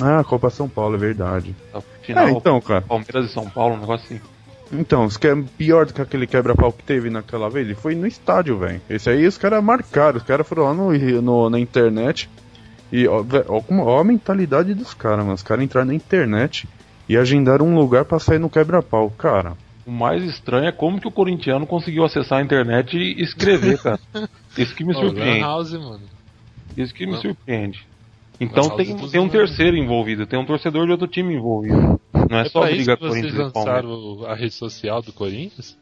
Ah, 0.00 0.24
Copa 0.24 0.48
São 0.48 0.68
Paulo, 0.68 0.94
é 0.94 0.98
verdade. 0.98 1.54
Na 2.14 2.20
final, 2.22 2.28
É, 2.28 2.38
então, 2.38 2.60
cara. 2.60 2.80
Palmeiras 2.82 3.30
e 3.30 3.32
São 3.32 3.48
Paulo, 3.48 3.74
um 3.76 3.80
negócio 3.80 4.04
assim. 4.16 4.20
Então, 4.70 5.08
se 5.08 5.18
quer 5.18 5.34
pior 5.56 5.86
do 5.86 5.94
que 5.94 6.02
aquele 6.02 6.26
quebra-pau 6.26 6.70
que 6.72 6.82
teve 6.84 7.08
naquela 7.08 7.48
vez, 7.48 7.64
ele 7.66 7.74
foi 7.74 7.94
no 7.94 8.06
estádio, 8.06 8.58
velho. 8.58 8.80
Esse 8.88 9.08
aí 9.08 9.26
os 9.26 9.38
caras 9.38 9.64
marcaram, 9.64 10.18
os 10.18 10.22
caras 10.22 10.46
foram 10.46 10.64
lá 10.64 10.74
no, 10.74 10.92
no- 11.22 11.48
na 11.50 11.58
internet 11.58 12.28
e 12.92 13.08
ó, 13.08 13.22
vé- 13.22 13.44
ó, 13.48 13.60
como- 13.62 13.84
ó 13.84 13.98
a 14.00 14.04
mentalidade 14.04 14.74
dos 14.74 14.92
caras, 14.92 15.20
mano. 15.20 15.32
Os 15.32 15.42
caras 15.42 15.64
entraram 15.64 15.86
na 15.88 15.94
internet 15.94 16.68
e 17.08 17.16
agendaram 17.16 17.66
um 17.66 17.74
lugar 17.78 18.04
pra 18.04 18.18
sair 18.18 18.38
no 18.38 18.50
quebra-pau. 18.50 19.10
Cara, 19.10 19.54
O 19.86 19.90
mais 19.90 20.22
estranho 20.22 20.66
é 20.68 20.72
como 20.72 21.00
que 21.00 21.08
o 21.08 21.10
corintiano 21.10 21.66
conseguiu 21.66 22.04
acessar 22.04 22.40
a 22.40 22.42
internet 22.42 22.94
e 22.94 23.22
escrever, 23.22 23.78
cara. 23.78 23.98
Isso 24.58 24.74
que 24.74 24.84
me 24.84 24.92
surpreende. 24.92 25.40
House, 25.40 25.72
mano. 25.72 26.02
Isso 26.76 26.92
que 26.92 27.06
me 27.06 27.16
surpreende. 27.16 27.87
Então 28.40 28.70
tem, 28.76 28.96
tem 28.96 29.20
um 29.20 29.24
anos. 29.24 29.32
terceiro 29.32 29.76
envolvido, 29.76 30.26
tem 30.26 30.38
um 30.38 30.46
torcedor 30.46 30.86
de 30.86 30.92
outro 30.92 31.08
time 31.08 31.34
envolvido. 31.34 32.00
Não 32.30 32.38
é, 32.38 32.42
É 32.42 32.48
só 32.48 32.60
pra 32.60 32.70
isso 32.70 32.76
briga 32.76 32.96
que 32.96 33.02
vocês 33.02 33.32
Corinthians 33.32 33.52
Palmeiras. 33.52 33.84
lançaram 33.84 34.26
a 34.26 34.34
rede 34.34 34.54
social 34.54 35.02
do 35.02 35.12
Corinthians? 35.12 35.76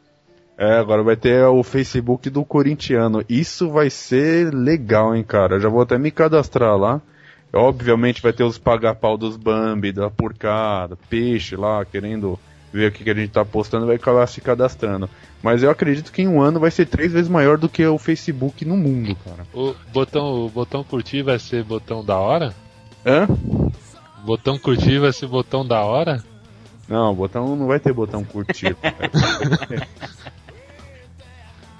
É, 0.57 0.77
agora 0.79 1.03
vai 1.03 1.15
ter 1.15 1.43
o 1.45 1.61
Facebook 1.61 2.29
do 2.31 2.43
corintiano. 2.43 3.23
Isso 3.29 3.69
vai 3.69 3.91
ser 3.91 4.51
legal, 4.51 5.15
hein, 5.15 5.23
cara. 5.23 5.57
Eu 5.57 5.59
já 5.59 5.69
vou 5.69 5.81
até 5.81 5.99
me 5.99 6.09
cadastrar 6.09 6.75
lá. 6.75 6.99
Obviamente 7.53 8.21
vai 8.21 8.33
ter 8.33 8.43
os 8.43 8.57
paga-pau 8.57 9.17
dos 9.17 9.37
Bambi, 9.37 9.91
da 9.91 10.09
porcada, 10.09 10.97
peixe 11.09 11.55
lá, 11.55 11.85
querendo 11.85 12.39
ver 12.71 12.89
o 12.89 12.91
que, 12.91 13.03
que 13.03 13.09
a 13.09 13.13
gente 13.13 13.31
tá 13.31 13.43
postando, 13.45 13.85
vai 13.85 13.95
acabar 13.95 14.27
se 14.27 14.41
cadastrando. 14.41 15.09
Mas 15.41 15.63
eu 15.63 15.69
acredito 15.69 16.11
que 16.11 16.21
em 16.21 16.27
um 16.27 16.41
ano 16.41 16.59
vai 16.59 16.71
ser 16.71 16.85
três 16.85 17.11
vezes 17.13 17.29
maior 17.29 17.57
do 17.57 17.69
que 17.69 17.85
o 17.85 17.97
Facebook 17.97 18.65
no 18.65 18.75
mundo, 18.75 19.15
cara. 19.23 19.45
O 19.53 19.73
botão, 19.93 20.45
o 20.45 20.49
botão 20.49 20.83
curtir 20.83 21.21
vai 21.23 21.39
ser 21.39 21.63
botão 21.63 22.03
da 22.03 22.17
hora? 22.17 22.53
Hã? 23.05 23.27
Botão 24.25 24.57
curtir 24.57 24.99
vai 24.99 25.13
ser 25.13 25.27
botão 25.27 25.65
da 25.65 25.83
hora? 25.83 26.23
Não, 26.87 27.13
botão 27.13 27.55
não 27.55 27.67
vai 27.67 27.79
ter 27.79 27.93
botão 27.93 28.23
curtir. 28.23 28.75
cara. 28.81 29.11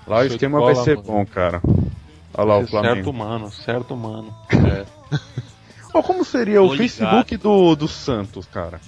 Lá 0.06 0.18
o 0.20 0.24
Show 0.24 0.28
esquema 0.28 0.60
bola, 0.60 0.74
vai 0.74 0.84
ser 0.84 0.96
mano. 0.96 1.08
bom, 1.08 1.26
cara. 1.26 1.62
Olha 2.34 2.48
lá 2.48 2.58
o 2.58 2.68
Certo 2.68 2.70
Flamengo. 2.70 3.14
mano, 3.14 3.52
certo 3.52 3.98
mano. 3.98 4.34
É. 4.52 4.86
Ô, 5.94 6.04
como 6.04 6.24
seria 6.24 6.62
o 6.62 6.68
Tô 6.68 6.74
ligado. 6.74 6.88
Facebook 6.90 7.38
do, 7.38 7.76
do 7.76 7.88
Santos, 7.88 8.46
cara? 8.46 8.80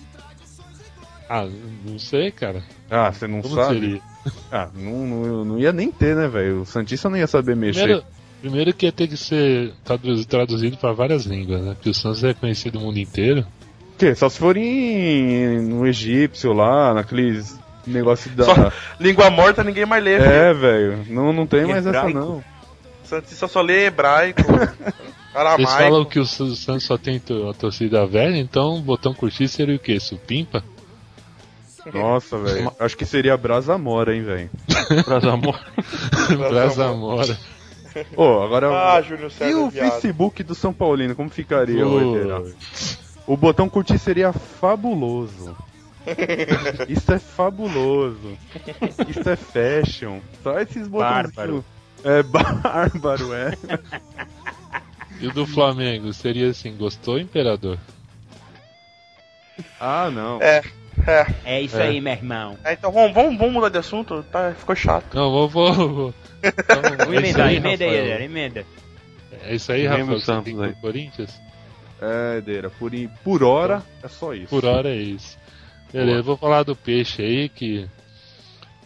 Ah, 1.29 1.47
não 1.85 1.99
sei, 1.99 2.31
cara. 2.31 2.63
Ah, 2.89 3.11
você 3.11 3.27
não 3.27 3.41
Como 3.41 3.55
sabe? 3.55 3.79
seria? 3.79 4.01
Ah, 4.51 4.67
não, 4.75 5.05
não, 5.07 5.45
não 5.45 5.59
ia 5.59 5.71
nem 5.71 5.89
ter, 5.91 6.15
né, 6.15 6.27
velho? 6.27 6.61
O 6.61 6.65
Santista 6.65 7.09
não 7.09 7.17
ia 7.17 7.25
saber 7.27 7.55
mexer. 7.55 7.79
Primeiro, 7.81 8.03
primeiro 8.41 8.73
que 8.73 8.85
ia 8.85 8.91
ter 8.91 9.07
que 9.07 9.15
ser 9.15 9.73
tradu- 9.83 10.25
traduzido 10.25 10.75
para 10.77 10.91
várias 10.91 11.25
línguas, 11.25 11.61
né? 11.61 11.73
Porque 11.73 11.89
o 11.89 11.93
Santos 11.93 12.23
é 12.23 12.33
conhecido 12.33 12.77
no 12.79 12.85
mundo 12.85 12.97
inteiro. 12.99 13.45
O 13.93 13.97
quê? 13.97 14.13
Só 14.15 14.27
se 14.27 14.37
for 14.39 14.57
em, 14.57 15.59
no 15.61 15.87
egípcio 15.87 16.51
lá, 16.51 16.93
naqueles 16.93 17.57
negócio 17.87 18.29
da. 18.31 18.43
Só- 18.43 18.71
Língua 18.99 19.29
morta 19.29 19.63
ninguém 19.63 19.85
mais 19.85 20.03
lê, 20.03 20.15
É, 20.15 20.53
velho. 20.53 21.05
Não, 21.07 21.31
não 21.31 21.47
tem 21.47 21.65
mais 21.65 21.85
essa 21.85 21.97
Hebraico. 22.09 22.19
não. 22.19 22.43
Santista 23.03 23.47
só 23.47 23.61
lê 23.61 23.85
hebraico, 23.85 24.41
Eles 25.57 25.71
falam 25.73 26.05
que 26.05 26.19
o 26.19 26.25
Sa- 26.25 26.43
o 26.43 26.55
Santos 26.55 26.83
só 26.83 26.97
tem 26.97 27.21
a 27.49 27.53
torcida 27.53 28.05
velha, 28.05 28.37
então 28.37 28.75
o 28.77 28.81
botão 28.81 29.13
curtir 29.13 29.47
seria 29.47 29.75
o 29.75 29.79
quê? 29.79 29.99
Supimpa? 29.99 30.63
Nossa, 31.93 32.37
velho. 32.37 32.71
Acho 32.79 32.97
que 32.97 33.05
seria 33.05 33.37
Brasa 33.37 33.77
Mora, 33.77 34.15
hein, 34.15 34.23
velho. 34.23 34.49
Brasa 35.05 35.31
amor. 35.31 35.59
Brasa 36.49 36.85
Amora. 36.87 37.37
Ô, 38.15 38.41
agora. 38.41 38.69
Ah, 38.69 39.01
Júnior 39.01 39.29
e 39.29 39.33
César 39.33 39.57
o 39.57 39.69
viado. 39.69 39.91
Facebook 39.91 40.43
do 40.43 40.55
São 40.55 40.73
Paulino, 40.73 41.15
como 41.15 41.29
ficaria. 41.29 41.85
Oiteira? 41.85 42.43
O 43.25 43.35
botão 43.35 43.69
curtir 43.69 43.97
seria 43.99 44.31
fabuloso. 44.33 45.55
Isso 46.87 47.11
é 47.11 47.19
fabuloso. 47.19 48.37
Isso 49.07 49.29
é 49.29 49.35
fashion. 49.35 50.19
Só 50.43 50.59
esses 50.59 50.87
botões. 50.87 51.31
Bárbaro. 51.31 51.65
É 52.03 52.23
bárbaro, 52.23 53.33
é. 53.33 53.57
E 55.19 55.27
o 55.27 55.33
do 55.33 55.45
Flamengo 55.45 56.13
seria 56.13 56.49
assim, 56.49 56.75
gostou, 56.77 57.19
Imperador? 57.19 57.77
Ah, 59.79 60.09
não. 60.09 60.41
É, 60.41 60.61
é. 61.07 61.35
É 61.45 61.61
isso 61.61 61.77
É. 61.77 61.87
aí, 61.87 62.01
meu 62.01 62.13
irmão. 62.13 62.57
É, 62.63 62.73
então 62.73 62.91
vamos, 62.91 63.13
vamos, 63.13 63.37
vamos 63.37 63.53
mudar 63.53 63.69
de 63.69 63.77
assunto? 63.77 64.23
Tá, 64.31 64.53
ficou 64.53 64.75
chato. 64.75 65.13
Não, 65.15 65.29
vou. 65.31 65.49
vou, 65.49 65.73
vou. 65.73 66.13
Então, 66.43 67.05
Vou 67.05 67.13
emendar, 67.13 67.47
aí, 67.47 67.57
emenda 67.57 67.83
aí, 67.83 67.89
Rafael. 67.91 68.05
Eder, 68.05 68.21
emenda. 68.21 68.65
É 69.43 69.55
isso 69.55 69.71
aí, 69.71 69.85
Rafael. 69.85 70.05
Você 70.07 70.25
Santos 70.25 70.53
tem 70.53 70.63
aí. 70.63 70.73
Corinthians? 70.75 71.41
É, 72.01 72.41
Deira, 72.41 72.69
por, 72.69 72.91
por 73.23 73.43
hora 73.43 73.83
é 74.01 74.07
só 74.07 74.33
isso. 74.33 74.47
Por 74.47 74.63
hora 74.65 74.89
é 74.89 74.95
isso. 74.95 75.37
Beleza, 75.91 76.21
vou 76.21 76.37
falar 76.37 76.63
do 76.63 76.75
peixe 76.75 77.21
aí, 77.21 77.49
que 77.49 77.87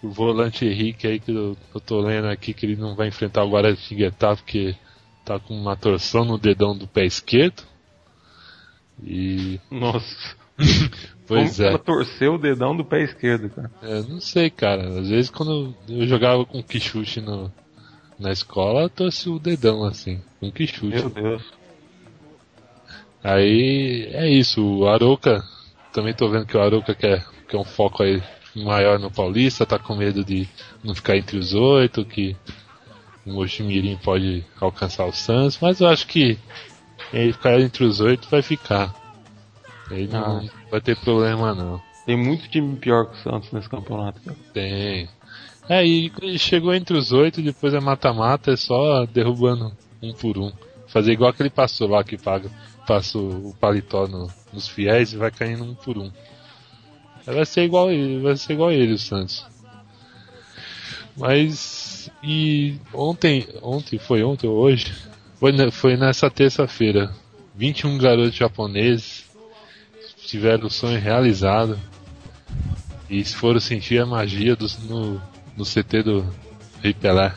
o 0.02 0.10
volante 0.10 0.66
Henrique 0.66 1.06
aí 1.06 1.20
que 1.20 1.32
eu, 1.32 1.56
eu 1.74 1.82
tô 1.82 2.00
lendo 2.02 2.28
aqui 2.28 2.54
que 2.54 2.66
ele 2.66 2.76
não 2.76 2.96
vai 2.96 3.08
enfrentar 3.10 3.44
o 3.44 3.50
Guaratinguetá 3.52 4.36
porque 4.36 4.76
tá 5.24 5.40
com 5.40 5.54
uma 5.54 5.76
torção 5.76 6.26
no 6.26 6.38
dedão 6.38 6.76
do 6.76 6.88
pé 6.88 7.06
esquerdo. 7.06 7.64
E. 9.06 9.60
Nossa. 9.70 10.36
Pois 11.26 11.56
Como 11.56 11.68
é. 11.68 11.70
ela 11.70 11.80
torceu 11.80 12.36
o 12.36 12.38
dedão 12.38 12.76
do 12.76 12.84
pé 12.84 13.04
esquerdo, 13.04 13.50
cara. 13.50 13.72
É, 13.82 14.02
não 14.02 14.20
sei, 14.20 14.50
cara. 14.50 15.00
Às 15.00 15.10
vezes 15.10 15.30
quando 15.30 15.74
eu 15.88 16.06
jogava 16.06 16.46
com 16.46 16.62
quichute 16.62 17.22
no, 17.22 17.52
na 18.20 18.32
escola, 18.32 18.84
eu 18.84 18.90
torci 18.90 19.30
o 19.30 19.40
dedão 19.40 19.86
assim, 19.86 20.22
com 20.40 20.52
quichute. 20.52 20.96
Meu 20.96 21.10
Deus. 21.10 21.44
Aí 23.24 24.10
é 24.12 24.30
isso, 24.30 24.62
o 24.62 24.88
Arouca, 24.88 25.42
também 25.94 26.14
tô 26.14 26.30
vendo 26.30 26.46
que 26.46 26.58
o 26.58 26.62
Arouca 26.62 26.94
quer, 26.94 27.26
quer 27.48 27.58
um 27.58 27.64
foco 27.64 28.04
aí 28.04 28.22
maior 28.54 29.00
no 29.00 29.10
Paulista, 29.10 29.66
tá 29.66 29.80
com 29.80 29.96
medo 29.96 30.26
de 30.26 30.48
não 30.84 30.94
ficar 30.94 31.16
entre 31.16 31.38
os 31.38 31.54
oito, 31.54 32.04
que 32.04 32.36
o 33.26 33.32
Mojimirim 33.32 33.98
pode 34.04 34.46
alcançar 34.60 35.06
o 35.06 35.14
Santos, 35.14 35.58
mas 35.62 35.80
eu 35.80 35.88
acho 35.88 36.06
que 36.06 36.38
ele 37.14 37.32
ficar 37.32 37.60
entre 37.62 37.86
os 37.86 38.02
oito 38.02 38.28
vai 38.30 38.42
ficar. 38.42 38.94
Aí 39.90 40.06
não 40.08 40.40
Ah. 40.40 40.63
Vai 40.74 40.82
ter 40.82 40.98
problema 40.98 41.54
não. 41.54 41.80
Tem 42.04 42.18
muito 42.18 42.50
time 42.50 42.76
pior 42.78 43.06
que 43.06 43.16
o 43.16 43.22
Santos 43.22 43.52
nesse 43.52 43.70
campeonato. 43.70 44.20
cara. 44.22 44.36
Tem. 44.52 45.08
É, 45.70 45.86
e 45.86 46.12
chegou 46.40 46.74
entre 46.74 46.98
os 46.98 47.12
oito, 47.12 47.44
depois 47.44 47.76
é 47.76 47.80
mata-mata, 47.80 48.52
é 48.52 48.56
só 48.56 49.06
derrubando 49.06 49.72
um 50.02 50.12
por 50.14 50.36
um. 50.40 50.52
Fazer 50.88 51.12
igual 51.14 51.30
aquele 51.30 51.52
passou 51.52 51.88
lá 51.88 52.04
que 52.04 52.18
paga, 52.18 52.50
passa 52.88 53.20
o 53.20 53.56
paletó 53.60 54.08
no- 54.08 54.28
nos 54.52 54.68
fiéis 54.68 55.14
e 55.14 55.18
vai 55.18 55.30
caindo 55.30 55.64
um 55.64 55.76
por 55.76 55.96
um. 55.96 56.12
Vai 57.24 57.46
ser 57.46 57.64
igual 57.66 57.92
ele, 57.92 58.20
vai 58.20 58.36
ser 58.36 58.54
igual 58.54 58.72
ele, 58.72 58.94
o 58.94 58.98
Santos. 58.98 59.46
Mas 61.16 62.10
e 62.24 62.78
ontem, 62.92 63.48
ontem 63.62 64.00
foi 64.00 64.24
ontem 64.24 64.48
ou 64.48 64.58
hoje? 64.58 64.92
Foi, 65.40 65.54
foi 65.72 65.96
nessa 65.98 66.32
terça-feira. 66.32 67.14
21 67.56 67.98
garotos 68.00 68.36
japoneses 68.36 69.23
tiveram 70.26 70.68
o 70.68 70.70
sonho 70.70 71.00
realizado 71.00 71.80
e 73.10 73.24
foram 73.24 73.60
sentir 73.60 74.02
a 74.02 74.06
magia 74.06 74.56
dos, 74.56 74.78
no, 74.80 75.22
no 75.56 75.64
CT 75.66 76.04
do 76.04 76.26
Rei 76.82 76.94
Pelé. 76.94 77.34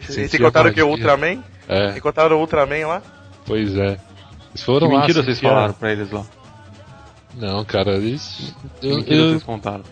Vocês 0.00 0.30
Sentir 0.30 0.42
a 0.42 0.46
contaram 0.46 0.72
que 0.72 0.82
o. 0.82 0.88
Ultraman? 0.88 1.42
É, 1.68 1.88
Vocês 1.90 2.02
contaram 2.02 2.36
o 2.36 2.40
Ultraman 2.40 2.86
lá? 2.86 3.02
pois 3.46 3.74
é. 3.76 3.92
Eles 3.92 4.00
Que 4.54 4.64
foram 4.64 4.88
lá. 4.88 5.00
mentira 5.00 5.22
vocês 5.22 5.40
falaram 5.40 5.72
pra 5.74 5.92
eles 5.92 6.10
lá. 6.10 6.24
Não, 7.34 7.64
cara, 7.64 7.92
eles. 7.96 8.52
Que 8.80 8.88
Eu, 8.88 8.96
mentira 8.96 9.16
eu, 9.16 9.28
vocês 9.30 9.42
contaram. 9.44 9.84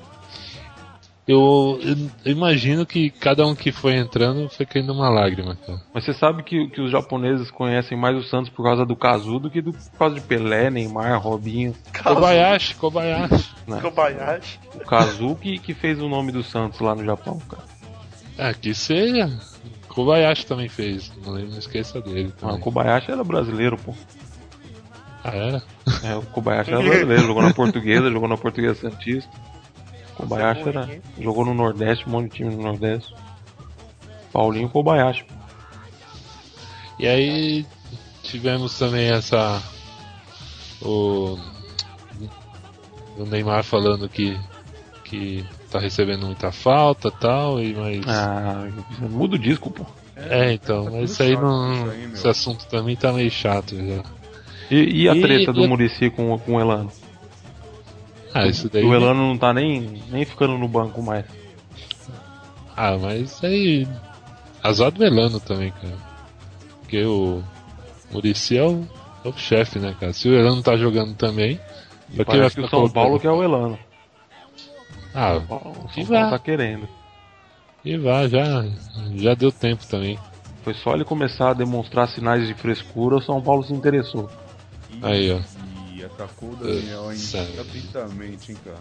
Eu, 1.28 1.78
eu 2.24 2.32
imagino 2.32 2.86
que 2.86 3.10
cada 3.10 3.46
um 3.46 3.54
que 3.54 3.70
foi 3.70 3.96
entrando 3.96 4.48
foi 4.48 4.64
caindo 4.64 4.94
uma 4.94 5.10
lágrima, 5.10 5.54
cara. 5.56 5.78
Mas 5.92 6.04
você 6.04 6.14
sabe 6.14 6.42
que, 6.42 6.68
que 6.68 6.80
os 6.80 6.90
japoneses 6.90 7.50
conhecem 7.50 7.98
mais 7.98 8.16
o 8.16 8.22
Santos 8.22 8.48
por 8.48 8.64
causa 8.64 8.86
do 8.86 8.96
Kazu 8.96 9.38
do 9.38 9.50
que 9.50 9.60
do, 9.60 9.72
por 9.72 9.98
causa 9.98 10.14
de 10.14 10.22
Pelé, 10.22 10.70
Neymar, 10.70 11.20
Robinho. 11.20 11.74
Kobayashi, 12.02 12.74
Kobayashi. 12.76 13.54
Né? 13.66 13.78
Kobayashi. 13.82 14.58
O 14.74 14.78
Kazu 14.86 15.36
que, 15.36 15.58
que 15.58 15.74
fez 15.74 16.00
o 16.00 16.08
nome 16.08 16.32
do 16.32 16.42
Santos 16.42 16.80
lá 16.80 16.94
no 16.94 17.04
Japão, 17.04 17.38
cara. 17.40 17.64
Ah, 18.38 18.54
que 18.54 18.72
seja. 18.72 19.30
Kobayashi 19.88 20.46
também 20.46 20.68
fez, 20.70 21.12
não, 21.22 21.32
lembro, 21.32 21.50
não 21.50 21.58
esqueça 21.58 22.00
dele. 22.00 22.32
Ah, 22.36 22.40
Também. 22.40 22.56
o 22.56 22.60
Kobayashi 22.60 23.10
era 23.10 23.22
brasileiro, 23.22 23.76
pô. 23.76 23.92
Ah, 25.22 25.34
era? 25.34 25.62
É, 26.04 26.14
o 26.14 26.22
Kobayashi 26.22 26.70
era 26.70 26.80
brasileiro, 26.80 27.26
jogou 27.26 27.42
na 27.42 27.52
portuguesa, 27.54 28.10
jogou 28.10 28.28
na 28.28 28.36
portuguesa 28.38 28.80
Santista. 28.80 29.30
O 30.18 30.22
Kobayashi 30.22 30.68
era, 30.68 31.00
jogou 31.20 31.44
no 31.44 31.54
Nordeste, 31.54 32.06
um 32.08 32.12
monte 32.12 32.30
de 32.30 32.36
time 32.38 32.54
no 32.54 32.62
Nordeste. 32.62 33.14
Paulinho 34.32 34.68
Kobayashi. 34.68 35.24
E 36.98 37.06
aí 37.06 37.66
tivemos 38.22 38.76
também 38.78 39.10
essa. 39.10 39.62
O. 40.82 41.38
O 43.16 43.24
Neymar 43.24 43.62
falando 43.64 44.08
que. 44.08 44.38
que 45.04 45.44
tá 45.70 45.78
recebendo 45.78 46.26
muita 46.26 46.50
falta 46.52 47.10
tal, 47.10 47.60
e 47.60 47.74
mas. 47.74 48.06
Ah, 48.08 48.68
muda 49.00 49.36
o 49.36 49.38
disco, 49.38 49.70
pô. 49.70 49.84
é, 50.16 50.52
então, 50.52 50.84
tá 50.86 50.90
mas 50.92 51.10
isso 51.12 51.22
aí 51.22 51.34
não. 51.36 51.72
isso 51.82 51.90
aí, 51.90 52.04
esse 52.12 52.28
assunto 52.28 52.66
também 52.66 52.96
tá 52.96 53.12
meio 53.12 53.30
chato 53.30 53.76
já. 53.76 54.02
E, 54.70 55.02
e 55.02 55.08
a 55.08 55.14
E- 55.14 55.20
treta 55.22 55.52
do 55.52 55.64
e- 55.64 55.68
Murici 55.68 56.10
com, 56.10 56.36
com 56.38 56.56
o 56.56 56.60
Elano? 56.60 56.90
Ah, 58.34 58.46
isso 58.46 58.68
daí. 58.68 58.84
O 58.84 58.94
Elano 58.94 59.26
não 59.28 59.38
tá 59.38 59.52
nem, 59.52 60.02
nem 60.10 60.24
ficando 60.24 60.56
no 60.58 60.68
banco 60.68 61.02
mais. 61.02 61.24
Ah, 62.76 62.96
mas 62.98 63.42
aí. 63.42 63.86
Azar 64.62 64.90
do 64.90 65.04
Elano 65.04 65.40
também, 65.40 65.70
cara. 65.72 65.96
Porque 66.80 67.04
o. 67.04 67.42
Murici 68.10 68.56
é 68.56 68.62
o, 68.64 68.86
é 69.24 69.28
o 69.28 69.32
chefe, 69.36 69.78
né, 69.78 69.94
cara? 70.00 70.12
Se 70.12 70.28
o 70.28 70.34
Elano 70.34 70.62
tá 70.62 70.76
jogando 70.76 71.14
também, 71.14 71.56
Pra 72.14 72.24
quem 72.24 72.40
vai 72.40 72.48
Parece 72.50 72.54
que 72.54 72.60
o 72.62 72.64
ficar 72.64 72.76
São 72.76 72.88
colocando- 72.88 72.94
Paulo 72.94 73.20
quer 73.20 73.30
o 73.30 73.42
Elano. 73.42 73.78
Ah, 75.14 75.34
O 75.36 75.38
São 75.40 76.02
E 76.02 76.06
Paulo 76.06 76.06
vai. 76.06 76.30
tá 76.30 76.38
querendo. 76.38 76.88
e 77.84 77.96
vai, 77.98 78.28
já, 78.28 78.64
já 79.14 79.34
deu 79.34 79.52
tempo 79.52 79.86
também. 79.86 80.18
Foi 80.62 80.74
só 80.74 80.94
ele 80.94 81.04
começar 81.04 81.50
a 81.50 81.54
demonstrar 81.54 82.08
sinais 82.08 82.46
de 82.46 82.54
frescura, 82.54 83.16
o 83.16 83.22
São 83.22 83.40
Paulo 83.42 83.62
se 83.62 83.72
interessou. 83.74 84.30
Aí, 85.02 85.30
ó. 85.32 85.38
Atacou 86.14 86.50
o 86.50 86.56
Daniel 86.56 87.12
hein, 87.12 87.18
cara. 87.32 88.78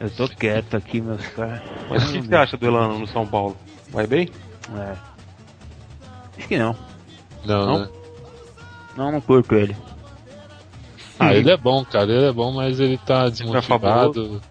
Eu 0.00 0.10
tô 0.10 0.28
quieto 0.28 0.76
aqui, 0.76 1.00
meus 1.00 1.26
caras. 1.28 1.62
Mas 1.88 2.08
o 2.08 2.12
que 2.12 2.20
você 2.22 2.34
acha 2.34 2.56
do 2.56 2.66
Elano 2.66 2.98
no 2.98 3.06
São 3.06 3.26
Paulo? 3.26 3.56
Vai 3.90 4.06
bem? 4.06 4.28
É. 4.76 4.96
Acho 6.36 6.48
que 6.48 6.58
não. 6.58 6.76
Não, 7.44 7.66
Não? 7.66 7.78
né? 7.80 7.88
Não, 8.96 9.12
não 9.12 9.20
curto 9.20 9.54
ele. 9.54 9.76
Ah, 11.18 11.32
ele 11.32 11.50
é 11.50 11.56
bom, 11.56 11.84
cara, 11.84 12.10
ele 12.12 12.26
é 12.26 12.32
bom, 12.32 12.52
mas 12.52 12.80
ele 12.80 12.98
tá 12.98 13.28
desmotivado. 13.28 14.42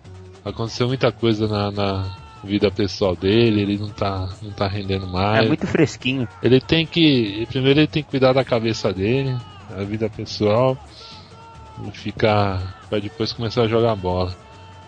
Aconteceu 0.45 0.87
muita 0.87 1.11
coisa 1.11 1.47
na, 1.47 1.71
na 1.71 2.15
vida 2.43 2.69
pessoal 2.71 3.15
dele, 3.15 3.61
ele 3.61 3.77
não 3.77 3.89
tá, 3.89 4.29
não 4.41 4.51
tá 4.51 4.67
rendendo 4.67 5.07
mais. 5.07 5.45
É 5.45 5.47
muito 5.47 5.67
fresquinho. 5.67 6.27
Ele 6.41 6.59
tem 6.59 6.85
que. 6.85 7.45
Primeiro 7.49 7.79
ele 7.79 7.87
tem 7.87 8.03
que 8.03 8.09
cuidar 8.09 8.33
da 8.33 8.43
cabeça 8.43 8.93
dele, 8.93 9.37
da 9.69 9.83
vida 9.83 10.09
pessoal, 10.09 10.77
e 11.87 11.91
ficar. 11.91 12.79
pra 12.89 12.99
depois 12.99 13.33
começar 13.33 13.63
a 13.63 13.67
jogar 13.67 13.95
bola. 13.95 14.35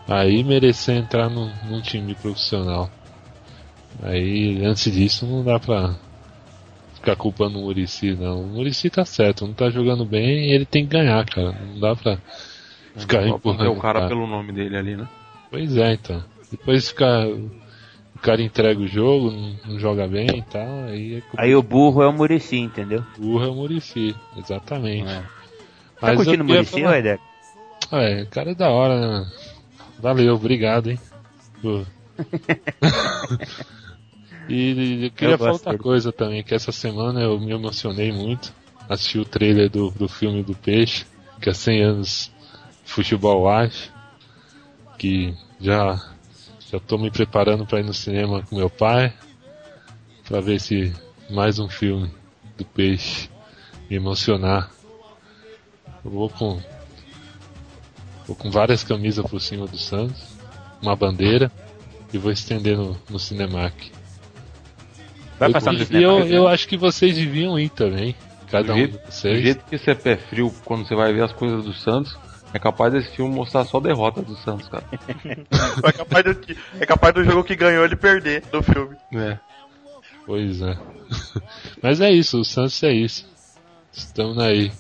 Aí 0.08 0.44
merecer 0.44 0.96
entrar 0.96 1.30
num, 1.30 1.52
num 1.66 1.82
time 1.82 2.14
profissional. 2.16 2.90
Aí 4.04 4.64
antes 4.64 4.94
disso 4.94 5.26
não 5.26 5.44
dá 5.44 5.60
pra 5.60 5.96
ficar 6.94 7.16
culpando 7.16 7.60
o 7.60 7.64
Murici 7.64 8.14
não. 8.14 8.42
O 8.42 8.48
Murici 8.48 8.90
tá 8.90 9.06
certo, 9.06 9.48
não 9.48 9.54
tá 9.54 9.70
jogando 9.70 10.06
bem 10.06 10.52
ele 10.52 10.66
tem 10.66 10.86
que 10.86 10.92
ganhar, 10.92 11.26
cara. 11.26 11.54
Não 11.54 11.80
dá 11.80 11.96
pra 11.96 12.18
ficar 12.96 13.24
Só 13.24 13.38
porque 13.38 13.50
empurrando. 13.50 13.66
é 13.66 13.70
o 13.70 13.80
cara 13.80 14.08
pelo 14.08 14.28
nome 14.28 14.52
dele 14.52 14.78
ali, 14.78 14.96
né? 14.96 15.08
Pois 15.50 15.76
é, 15.78 15.94
então. 15.94 16.24
Depois 16.52 16.90
fica. 16.90 17.28
O 18.16 18.20
cara 18.20 18.42
entrega 18.42 18.80
o 18.80 18.88
jogo, 18.88 19.30
não, 19.30 19.56
não 19.66 19.80
joga 19.80 20.08
bem 20.08 20.28
e 20.38 20.42
tal, 20.42 20.86
aí 20.86 21.16
é 21.16 21.22
culpa 21.22 21.42
Aí 21.42 21.54
o 21.56 21.62
burro 21.62 22.02
é 22.02 22.08
o 22.08 22.14
Murici, 22.14 22.58
entendeu? 22.58 23.04
burro 23.18 23.44
é 23.44 23.48
o 23.50 23.54
Murici, 23.54 24.16
exatamente. 24.38 25.12
É. 25.12 25.24
Tá 26.06 26.14
Mas 26.16 26.18
curtindo 26.18 26.44
o 26.44 26.48
Murici, 26.48 26.72
falar- 26.72 27.00
Edek? 27.00 27.24
É, 27.92 28.24
o 28.24 28.28
cara 28.28 28.52
é 28.52 28.56
da 28.56 28.70
hora, 28.70 29.00
né? 29.22 29.32
Valeu, 30.00 30.36
obrigado, 30.36 30.90
hein? 30.92 31.00
E 34.48 35.06
eu 35.06 35.12
queria 35.12 35.34
Eu 35.34 35.38
falar 35.40 35.52
outra 35.54 35.72
dele. 35.72 35.82
coisa 35.84 36.12
também, 36.14 36.44
que 36.44 36.54
essa 36.54 36.72
semana 36.72 37.20
eu 37.22 37.40
me 37.40 37.52
emocionei 37.52 38.12
muito. 38.12 38.54
Assisti 38.88 39.18
o 39.18 39.26
trailer 39.26 39.70
do, 39.72 39.90
do 39.90 40.08
filme 40.08 40.44
do 40.44 40.54
Peixe, 40.54 41.06
que 41.42 41.50
é 41.50 41.54
100 41.54 41.82
anos 41.82 42.32
futebol 42.84 43.50
acho. 43.50 43.92
Que 45.00 45.34
já, 45.60 46.00
já 46.72 46.80
tô 46.80 46.98
me 47.00 47.10
preparando 47.10 47.66
para 47.66 47.80
ir 47.80 47.86
no 47.86 47.94
cinema 47.94 48.44
com 48.44 48.56
meu 48.56 48.70
pai. 48.70 49.12
Pra 50.28 50.42
ver 50.42 50.60
se 50.60 50.94
mais 51.30 51.58
um 51.58 51.68
filme 51.68 52.12
do 52.56 52.64
Peixe 52.66 53.28
me 53.90 53.96
emocionar. 53.96 54.70
Eu 56.06 56.12
vou 56.12 56.30
com 56.30 56.62
Vou 58.28 58.36
com 58.36 58.50
várias 58.50 58.84
camisas 58.84 59.26
por 59.26 59.40
cima 59.40 59.68
do 59.68 59.78
Santos, 59.78 60.24
uma 60.82 60.96
bandeira 60.96 61.52
e 62.12 62.18
vou 62.18 62.32
estender 62.32 62.76
no, 62.78 62.98
no 63.10 63.20
Cinemac. 63.20 63.92
Vai 65.38 65.50
eu, 65.50 65.54
passar 65.54 65.74
no 65.74 65.80
e 65.82 65.86
cinema. 65.86 66.20
eu, 66.22 66.28
eu 66.28 66.48
acho 66.48 66.68
que 66.68 66.76
vocês 66.78 67.16
deviam 67.16 67.60
ir 67.60 67.70
também. 67.70 68.16
Cada 68.50 68.68
Do 68.68 68.74
um 68.74 68.78
jeito, 68.78 68.92
de 68.94 68.98
do 68.98 69.12
vocês. 69.12 69.42
jeito 69.42 69.66
que 69.66 69.78
você 69.78 69.92
é 69.92 69.96
pé 69.96 70.16
frio 70.18 70.52
quando 70.64 70.88
você 70.88 70.96
vai 70.96 71.14
ver 71.14 71.24
as 71.24 71.34
coisas 71.34 71.64
do 71.66 71.74
Santos, 71.74 72.18
é 72.54 72.58
capaz 72.58 72.94
desse 72.94 73.16
filme 73.16 73.34
mostrar 73.36 73.66
só 73.66 73.80
derrota 73.80 74.22
do 74.22 74.36
Santos, 74.38 74.68
cara. 74.70 74.86
É 75.84 75.92
capaz, 75.92 76.24
do, 76.24 76.56
é 76.80 76.86
capaz 76.86 77.14
do 77.14 77.24
jogo 77.24 77.44
que 77.44 77.56
ganhou 77.56 77.86
ele 77.86 77.96
perder 77.96 78.42
do 78.52 78.64
filme. 78.64 78.96
É. 79.14 79.38
Pois 80.26 80.62
é. 80.62 80.78
Mas 81.82 82.02
é 82.02 82.10
isso, 82.12 82.40
o 82.40 82.46
Santos 82.46 82.82
é 82.82 82.92
isso. 82.92 83.28
Estamos 83.94 84.38
aí. 84.40 84.72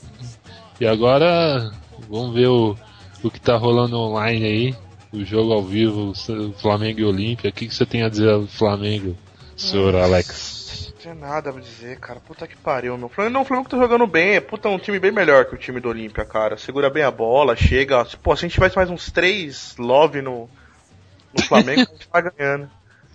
E 0.80 0.86
agora 0.86 1.72
vamos 2.10 2.34
ver 2.34 2.48
o, 2.48 2.76
o 3.24 3.32
que 3.32 3.40
tá 3.40 3.56
rolando 3.58 3.98
online 3.98 4.46
aí. 4.46 4.76
O 5.14 5.24
jogo 5.24 5.54
ao 5.54 5.64
vivo, 5.64 6.12
o 6.12 6.54
Flamengo 6.54 7.00
e 7.00 7.06
Olímpia. 7.06 7.50
O 7.50 7.54
que, 7.54 7.68
que 7.68 7.74
você 7.76 7.86
tem 7.86 8.04
a 8.04 8.10
dizer 8.10 8.38
do 8.38 8.48
Flamengo, 8.48 9.16
senhor 9.56 9.96
Alex? 9.96 10.94
Não 11.06 11.14
tem 11.14 11.22
nada 11.22 11.54
pra 11.54 11.62
dizer, 11.62 11.98
cara. 12.00 12.20
Puta 12.20 12.46
que 12.46 12.58
pariu, 12.58 12.98
meu. 12.98 13.06
O 13.08 13.10
Flamengo, 13.10 13.34
não, 13.34 13.42
o 13.44 13.46
Flamengo 13.46 13.70
tá 13.70 13.78
jogando 13.78 14.06
bem. 14.06 14.36
É 14.36 14.42
puta, 14.42 14.68
um 14.68 14.78
time 14.78 15.00
bem 15.00 15.12
melhor 15.12 15.46
que 15.46 15.56
o 15.56 15.58
time 15.58 15.80
do 15.80 15.88
Olímpia, 15.88 16.26
cara. 16.26 16.58
Segura 16.58 16.90
bem 16.90 17.04
a 17.04 17.12
bola, 17.12 17.56
chega. 17.56 18.04
Pô, 18.22 18.36
se 18.36 18.44
a 18.44 18.48
gente 18.48 18.56
tivesse 18.56 18.76
mais 18.76 18.90
uns 18.90 19.10
três 19.10 19.76
love 19.78 20.22
no, 20.22 20.50
no 21.34 21.44
Flamengo, 21.44 21.82
a 21.90 21.94
gente 21.94 22.08
tá 22.10 22.20
ganhando. 22.36 22.70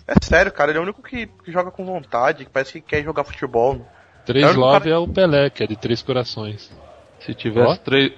É 0.07 0.13
sério, 0.25 0.51
cara. 0.51 0.71
Ele 0.71 0.77
é 0.79 0.81
o 0.81 0.83
único 0.85 1.03
que, 1.03 1.27
que 1.27 1.51
joga 1.51 1.69
com 1.69 1.85
vontade, 1.85 2.45
que 2.45 2.49
parece 2.51 2.71
que 2.73 2.81
quer 2.81 3.03
jogar 3.03 3.23
futebol. 3.25 3.85
Três 4.25 4.45
É 4.47 4.51
Love 4.53 4.79
cara- 4.85 4.89
é 4.95 4.97
o 4.97 5.07
Pelé, 5.07 5.49
que 5.51 5.63
é 5.63 5.67
de 5.67 5.75
três 5.75 6.01
corações. 6.01 6.71
Se 7.25 7.33
tivesse 7.33 7.71
Ó. 7.73 7.75
três. 7.77 8.11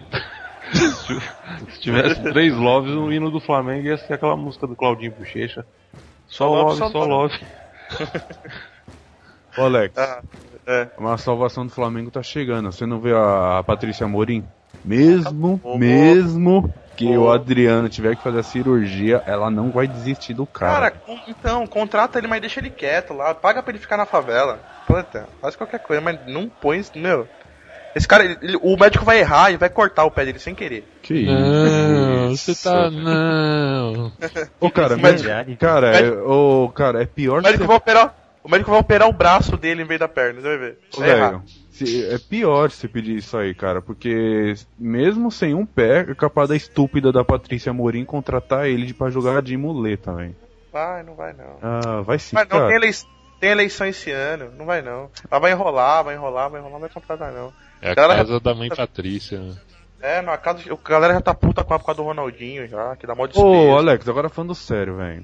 Se 1.73 1.79
tivesse 1.81 2.21
três 2.23 2.53
loves, 2.55 2.93
o 2.93 3.11
hino 3.11 3.29
do 3.29 3.39
Flamengo 3.39 3.85
ia 3.87 3.97
ser 3.97 4.13
aquela 4.13 4.35
música 4.35 4.65
do 4.65 4.75
Claudinho 4.75 5.11
Bochecha. 5.11 5.65
Só 6.27 6.47
love, 6.47 6.77
só 6.77 7.03
love. 7.03 7.37
Ô, 9.57 9.61
Alex, 9.63 9.95
Ah, 9.97 10.21
é. 10.65 10.87
uma 10.97 11.17
salvação 11.17 11.65
do 11.65 11.71
Flamengo 11.71 12.09
tá 12.09 12.23
chegando. 12.23 12.71
Você 12.71 12.85
não 12.85 12.99
vê 12.99 13.13
a, 13.13 13.59
a 13.59 13.63
Patrícia 13.63 14.07
Morim? 14.07 14.43
Mesmo, 14.83 15.55
Acabou. 15.55 15.77
mesmo 15.77 16.73
que 16.97 17.15
o 17.17 17.29
Adriano 17.31 17.87
tiver 17.89 18.15
que 18.15 18.23
fazer 18.23 18.39
a 18.39 18.43
cirurgia, 18.43 19.21
ela 19.25 19.49
não 19.49 19.71
vai 19.71 19.87
desistir 19.87 20.33
do 20.33 20.45
Cara, 20.45 20.89
cara. 20.89 20.91
com- 20.91 21.19
então, 21.27 21.65
contrata 21.67 22.17
ele, 22.17 22.27
mas 22.27 22.41
deixa 22.41 22.59
ele 22.59 22.69
quieto 22.69 23.13
lá. 23.13 23.33
Paga 23.33 23.61
pra 23.61 23.71
ele 23.71 23.79
ficar 23.79 23.97
na 23.97 24.05
favela. 24.05 24.59
Puta, 24.87 25.27
faz 25.41 25.55
qualquer 25.55 25.79
coisa, 25.79 26.01
mas 26.01 26.19
não 26.27 26.49
põe. 26.49 26.81
Meu. 26.95 27.27
Esse 27.95 28.08
cara, 28.08 28.23
ele- 28.25 28.58
o 28.62 28.75
médico 28.77 29.06
vai 29.06 29.19
errar 29.19 29.51
e 29.51 29.58
vai 29.58 29.69
cortar 29.69 30.03
o 30.06 30.12
pé 30.12 30.25
dele 30.25 30.39
sem 30.39 30.56
querer. 30.56 30.88
que 31.01 31.25
Não, 31.25 32.32
isso? 32.32 32.53
você 32.53 32.63
tá. 32.69 32.89
Não. 32.89 34.12
Ô, 34.60 34.69
cara, 34.71 34.97
Mas- 34.97 35.21
mas, 35.23 35.58
cara, 35.58 35.95
é, 35.99 36.12
ô, 36.12 36.71
cara, 36.73 37.03
é 37.03 37.06
pior 37.06 37.39
O 37.39 37.43
médico 37.43 37.65
vai 37.65 37.77
operar. 37.77 38.15
O 38.43 38.49
médico 38.49 38.71
vai 38.71 38.79
operar 38.79 39.08
o 39.08 39.13
braço 39.13 39.56
dele 39.56 39.84
em 39.84 39.86
vez 39.86 39.99
da 39.99 40.08
perna, 40.08 40.41
você 40.41 40.47
vai 40.47 40.58
ver. 40.58 40.77
Ô, 40.95 40.99
Vai 40.99 41.10
errar. 41.12 41.29
velho, 41.29 41.43
se- 41.71 42.06
é 42.06 42.17
pior 42.17 42.69
você 42.71 42.88
pedir 42.89 43.15
isso 43.17 43.38
aí, 43.38 43.53
cara, 43.53 43.82
porque 43.82 44.53
mesmo 44.77 45.32
sem 45.32 45.53
um 45.53 45.65
pé, 45.65 45.99
é 46.10 46.15
capaz 46.15 46.49
da 46.49 46.56
estúpida 46.56 47.12
da 47.12 47.23
Patrícia 47.23 47.71
Morim 47.71 48.03
contratar 48.03 48.67
ele 48.67 48.93
pra 48.93 49.10
jogar 49.10 49.41
de 49.41 49.56
muleta, 49.56 50.13
velho. 50.13 50.36
Vai, 50.73 51.03
não 51.03 51.13
vai 51.15 51.32
não. 51.34 51.58
Ah, 51.62 52.01
vai 52.01 52.17
se 52.19 52.34
Mas 52.34 52.47
não, 52.49 52.58
cara. 52.58 52.67
tem, 52.67 52.75
elei 52.77 52.91
tem 53.39 53.51
eleição 53.51 53.86
esse 53.88 54.10
ano, 54.10 54.51
não 54.58 54.65
vai 54.65 54.82
não. 54.82 55.10
Ela 55.29 55.39
vai 55.39 55.51
enrolar, 55.51 56.03
vai 56.03 56.15
enrolar, 56.15 56.49
vai 56.49 56.60
enrolar, 56.60 56.73
não 56.79 56.82
vai 56.82 56.89
contratar 56.89 57.32
não. 57.32 57.53
É 57.86 57.91
a 57.91 57.96
Cara, 57.96 58.15
casa 58.15 58.39
da 58.39 58.54
mãe 58.56 58.69
Patrícia. 58.69 59.39
né? 59.39 59.54
É, 60.02 60.22
no 60.22 60.38
casa, 60.38 60.62
a 60.72 60.89
galera 60.89 61.13
já 61.15 61.22
tá 61.22 61.34
puta 61.34 61.63
com 61.63 61.74
a 61.74 61.76
época 61.76 61.93
do 61.93 62.04
Ronaldinho 62.04 62.65
já, 62.67 62.96
que 62.96 63.06
dá 63.06 63.13
mó 63.13 63.24
Ô, 63.24 63.28
despesa. 63.28 63.72
Alex, 63.78 64.08
agora 64.08 64.30
falando 64.30 64.56
sério, 64.56 64.96
velho. 64.98 65.24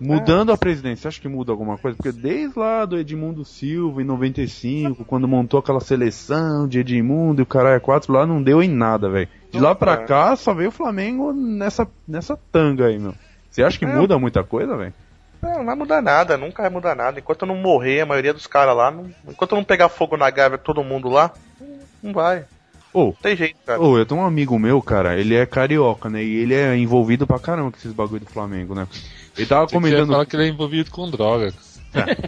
Mudando 0.00 0.50
a 0.52 0.56
presidência, 0.58 1.02
você 1.02 1.08
acha 1.08 1.20
que 1.20 1.28
muda 1.28 1.52
alguma 1.52 1.78
coisa? 1.78 1.96
Porque 1.96 2.10
desde 2.10 2.58
lá 2.58 2.84
do 2.84 2.98
Edmundo 2.98 3.44
Silva, 3.44 4.02
em 4.02 4.04
95, 4.04 5.04
quando 5.04 5.28
montou 5.28 5.60
aquela 5.60 5.78
seleção 5.78 6.66
de 6.66 6.80
Edmundo 6.80 7.40
e 7.40 7.44
o 7.44 7.46
caralho 7.46 7.80
4 7.80 8.12
lá, 8.12 8.26
não 8.26 8.42
deu 8.42 8.60
em 8.60 8.68
nada, 8.68 9.08
velho. 9.08 9.28
De 9.52 9.60
lá 9.60 9.74
pra 9.76 9.92
É. 9.94 9.96
cá, 10.04 10.34
só 10.34 10.52
veio 10.52 10.70
o 10.70 10.72
Flamengo 10.72 11.32
nessa, 11.32 11.86
nessa 12.06 12.36
tanga 12.50 12.86
aí, 12.86 12.98
meu. 12.98 13.14
Você 13.48 13.62
acha 13.62 13.78
que 13.78 13.84
É. 13.84 13.88
muda 13.94 14.18
muita 14.18 14.42
coisa, 14.42 14.76
velho? 14.76 14.94
Não, 15.40 15.58
não 15.58 15.66
vai 15.66 15.74
mudar 15.76 16.02
nada, 16.02 16.36
nunca 16.36 16.62
vai 16.62 16.70
mudar 16.70 16.96
nada. 16.96 17.20
Enquanto 17.20 17.42
eu 17.42 17.48
não 17.48 17.56
morrer, 17.56 18.00
a 18.00 18.06
maioria 18.06 18.32
dos 18.34 18.46
caras 18.48 18.76
lá, 18.76 18.90
não- 18.90 19.08
enquanto 19.28 19.52
eu 19.52 19.56
não 19.56 19.64
pegar 19.64 19.88
fogo 19.88 20.16
na 20.16 20.30
gávea 20.30 20.58
todo 20.58 20.82
mundo 20.82 21.08
lá, 21.08 21.30
não 22.02 22.12
vai. 22.12 22.44
Ô, 22.92 23.04
Não 23.06 23.12
tem 23.12 23.34
jeito, 23.36 23.56
cara. 23.64 23.80
Ô, 23.80 23.96
eu 23.96 24.04
tenho 24.04 24.20
um 24.20 24.24
amigo 24.26 24.58
meu, 24.58 24.82
cara, 24.82 25.18
ele 25.18 25.34
é 25.34 25.46
carioca, 25.46 26.10
né? 26.10 26.22
E 26.22 26.36
ele 26.36 26.54
é 26.54 26.76
envolvido 26.76 27.26
pra 27.26 27.38
caramba 27.38 27.70
com 27.70 27.78
esses 27.78 27.92
bagulho 27.92 28.20
do 28.20 28.30
Flamengo, 28.30 28.74
né? 28.74 28.86
Ele 29.36 29.46
tava 29.46 29.66
você 29.66 29.74
comentando. 29.74 30.08
falar 30.12 30.26
que 30.26 30.36
ele 30.36 30.44
é 30.44 30.48
envolvido 30.48 30.90
com 30.90 31.08
droga. 31.10 31.54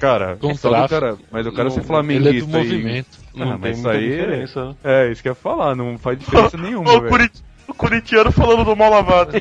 Cara, 0.01 0.37
Com 0.37 0.55
só 0.55 0.69
do 0.69 0.75
tráfico. 0.75 1.01
cara, 1.01 1.17
mas 1.31 1.47
o 1.47 1.53
cara 1.53 1.69
ser 1.71 1.77
Ele 1.81 1.85
é 1.85 1.87
flamenguista. 1.87 2.47
do 2.51 2.57
e- 2.57 2.59
movimento. 2.59 3.19
Não 3.35 3.47
Ah, 3.49 3.51
tem 3.53 3.61
mas 3.61 3.79
isso 3.79 3.89
aí 3.89 4.05
é- 4.07 4.09
diferença. 4.17 4.65
né? 4.67 4.75
É, 4.85 5.11
isso 5.11 5.23
que 5.23 5.29
eu 5.29 5.33
ia 5.33 5.35
falar, 5.37 5.75
não 5.75 5.99
faz 5.99 6.19
diferença 6.19 6.57
nenhuma, 6.59 6.91
o, 6.93 6.99
velho. 7.01 7.09
Curit- 7.09 7.43
o 7.69 7.75
Curitiano 7.75 8.31
falando 8.33 8.65
do 8.65 8.77
mal 8.77 8.91
lavado. 8.91 9.33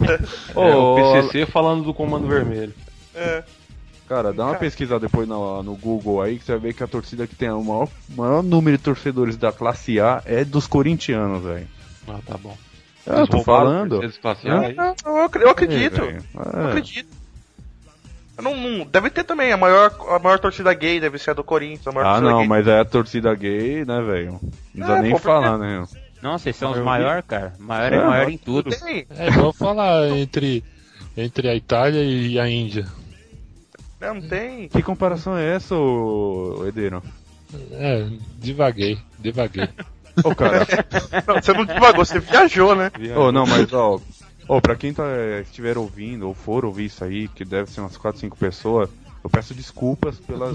É, 0.00 0.56
o 0.56 0.94
PCC 0.94 1.46
falando 1.46 1.82
do 1.82 1.92
Comando 1.92 2.28
Vermelho. 2.28 2.72
é. 3.14 3.42
Cara, 4.08 4.32
dá 4.32 4.46
uma 4.46 4.54
pesquisa 4.54 4.98
depois 4.98 5.28
no, 5.28 5.62
no 5.62 5.74
Google 5.76 6.22
aí 6.22 6.38
que 6.38 6.44
você 6.44 6.52
vai 6.52 6.60
ver 6.60 6.72
que 6.74 6.82
a 6.82 6.86
torcida 6.86 7.26
que 7.26 7.34
tem 7.34 7.50
o 7.50 7.62
maior, 7.62 7.88
maior 8.16 8.42
número 8.42 8.76
de 8.78 8.82
torcedores 8.82 9.36
da 9.36 9.52
classe 9.52 10.00
A 10.00 10.22
é 10.24 10.44
dos 10.44 10.66
corintianos, 10.66 11.42
velho. 11.42 11.66
Ah, 12.08 12.18
tá 12.26 12.38
bom. 12.38 12.56
Ah, 13.06 13.10
eu 13.12 13.16
Eles 13.18 13.28
tô 13.28 13.42
falando. 13.42 14.00
Aí. 14.64 14.74
Não, 14.74 14.94
eu, 15.06 15.22
ac- 15.24 15.36
eu 15.36 15.50
acredito. 15.50 16.00
É, 16.00 16.06
velho. 16.06 16.24
eu 16.34 16.60
É. 16.62 16.68
acredito. 16.68 17.08
Eu 18.38 18.44
não, 18.44 18.56
não- 18.56 18.86
deve 18.86 19.10
ter 19.10 19.24
também, 19.24 19.52
a 19.52 19.56
maior, 19.56 19.92
a 20.10 20.18
maior 20.18 20.38
torcida 20.38 20.72
gay 20.72 21.00
deve 21.00 21.18
ser 21.18 21.32
a 21.32 21.34
do 21.34 21.44
Corinthians. 21.44 21.86
A 21.88 21.92
maior 21.92 22.06
Ah, 22.16 22.20
não, 22.20 22.38
gay. 22.38 22.46
mas 22.48 22.66
é 22.66 22.80
a 22.80 22.84
torcida 22.84 23.34
gay, 23.34 23.84
né, 23.84 24.00
velho? 24.00 24.32
Não 24.32 24.86
precisa 24.86 24.98
É, 24.98 25.02
nem 25.02 25.10
pô, 25.10 25.16
porque- 25.18 25.26
falar, 25.26 25.58
né? 25.58 25.84
Nossa, 26.22 26.44
vocês 26.44 26.56
são 26.56 26.72
os 26.72 26.78
maiores, 26.78 27.24
cara. 27.28 27.52
Maior 27.58 27.92
é 27.92 28.04
maior 28.04 28.28
em 28.30 28.38
tudo. 28.38 28.70
Tem. 28.70 29.06
É 29.10 29.28
igual 29.28 29.52
falar 29.52 30.08
entre, 30.10 30.64
entre 31.16 31.48
a 31.48 31.54
Itália 31.54 32.02
e 32.02 32.38
a 32.40 32.48
Índia. 32.48 32.86
Não, 34.00 34.14
não 34.14 34.22
tem. 34.22 34.68
Que 34.68 34.82
comparação 34.82 35.36
é 35.36 35.54
essa, 35.54 35.74
ô 35.74 36.64
Edeiro? 36.66 37.02
É, 37.72 38.08
devaguei, 38.38 38.98
devaguei. 39.18 39.68
Ô, 40.24 40.34
cara. 40.34 40.66
Não, 41.26 41.36
você 41.36 41.52
não 41.52 41.64
devagou, 41.64 42.04
você 42.04 42.18
viajou, 42.18 42.74
né? 42.74 42.90
Ô, 43.16 43.30
não, 43.30 43.46
mas 43.46 43.72
ó. 43.72 44.00
Ô, 44.48 44.60
pra 44.60 44.74
quem 44.74 44.92
tá, 44.92 45.04
estiver 45.40 45.78
ouvindo 45.78 46.26
ou 46.26 46.34
for 46.34 46.64
ouvir 46.64 46.86
isso 46.86 47.04
aí, 47.04 47.28
que 47.28 47.44
deve 47.44 47.70
ser 47.70 47.80
umas 47.80 47.96
4, 47.96 48.22
5 48.22 48.36
pessoas, 48.36 48.90
eu 49.28 49.30
peço 49.30 49.52
desculpas 49.54 50.16
pelas 50.18 50.54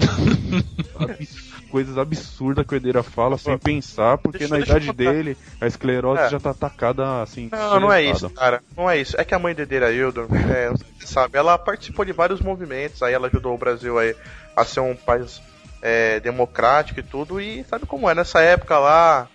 abs- 0.98 1.54
coisas 1.70 1.96
absurdas 1.96 2.66
que 2.66 2.74
o 2.74 2.76
Edeira 2.76 3.02
fala 3.02 3.38
sem 3.38 3.56
pensar, 3.56 4.18
porque 4.18 4.38
Deixa- 4.38 4.54
na 4.54 4.58
deixa 4.64 4.72
idade 4.78 4.92
dele 4.92 5.36
a 5.60 5.66
esclerose 5.66 6.22
É. 6.22 6.28
já 6.30 6.40
tá 6.40 6.50
atacada 6.50 7.22
assim. 7.22 7.48
Não, 7.50 7.80
não 7.80 7.92
é 7.92 8.02
isso, 8.02 8.28
cara. 8.30 8.62
Não 8.76 8.90
é 8.90 8.98
isso. 8.98 9.14
É 9.18 9.24
que 9.24 9.34
a 9.34 9.38
mãe 9.38 9.54
de 9.54 9.64
Deira 9.64 9.92
Hildor, 9.92 10.26
é, 10.50 10.72
sabe, 11.06 11.38
ela 11.38 11.56
participou 11.56 12.04
de 12.04 12.12
vários 12.12 12.40
movimentos, 12.40 13.02
aí 13.02 13.14
ela 13.14 13.28
ajudou 13.28 13.54
o 13.54 13.58
Brasil 13.58 13.98
aí 13.98 14.14
a 14.56 14.64
ser 14.64 14.80
um 14.80 14.94
país 14.96 15.40
é, 15.82 16.18
democrático 16.20 17.00
e 17.00 17.02
tudo, 17.02 17.40
e 17.40 17.64
sabe 17.64 17.86
como 17.86 18.08
é, 18.10 18.14
nessa 18.14 18.40
época 18.40 18.78
lá, 18.78 19.28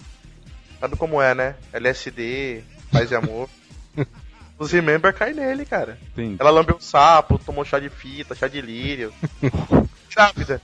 sabe 0.80 0.96
como 0.96 1.22
é, 1.22 1.34
né? 1.36 1.56
LSD, 1.74 2.62
paz 2.92 3.12
e 3.12 3.16
amor. 3.16 3.50
Os 4.60 4.72
Remember 4.72 5.14
caem 5.14 5.34
nele, 5.34 5.66
cara. 5.66 5.98
Tem- 6.16 6.36
Ela 6.38 6.50
lambeu 6.52 6.76
o 6.76 6.82
sapo, 6.82 7.40
tomou 7.40 7.64
chá 7.66 7.80
de 7.80 7.90
fita, 7.90 8.36
chá 8.36 8.48
de 8.48 8.60
lírio. 8.62 9.14
Grávida. 10.14 10.62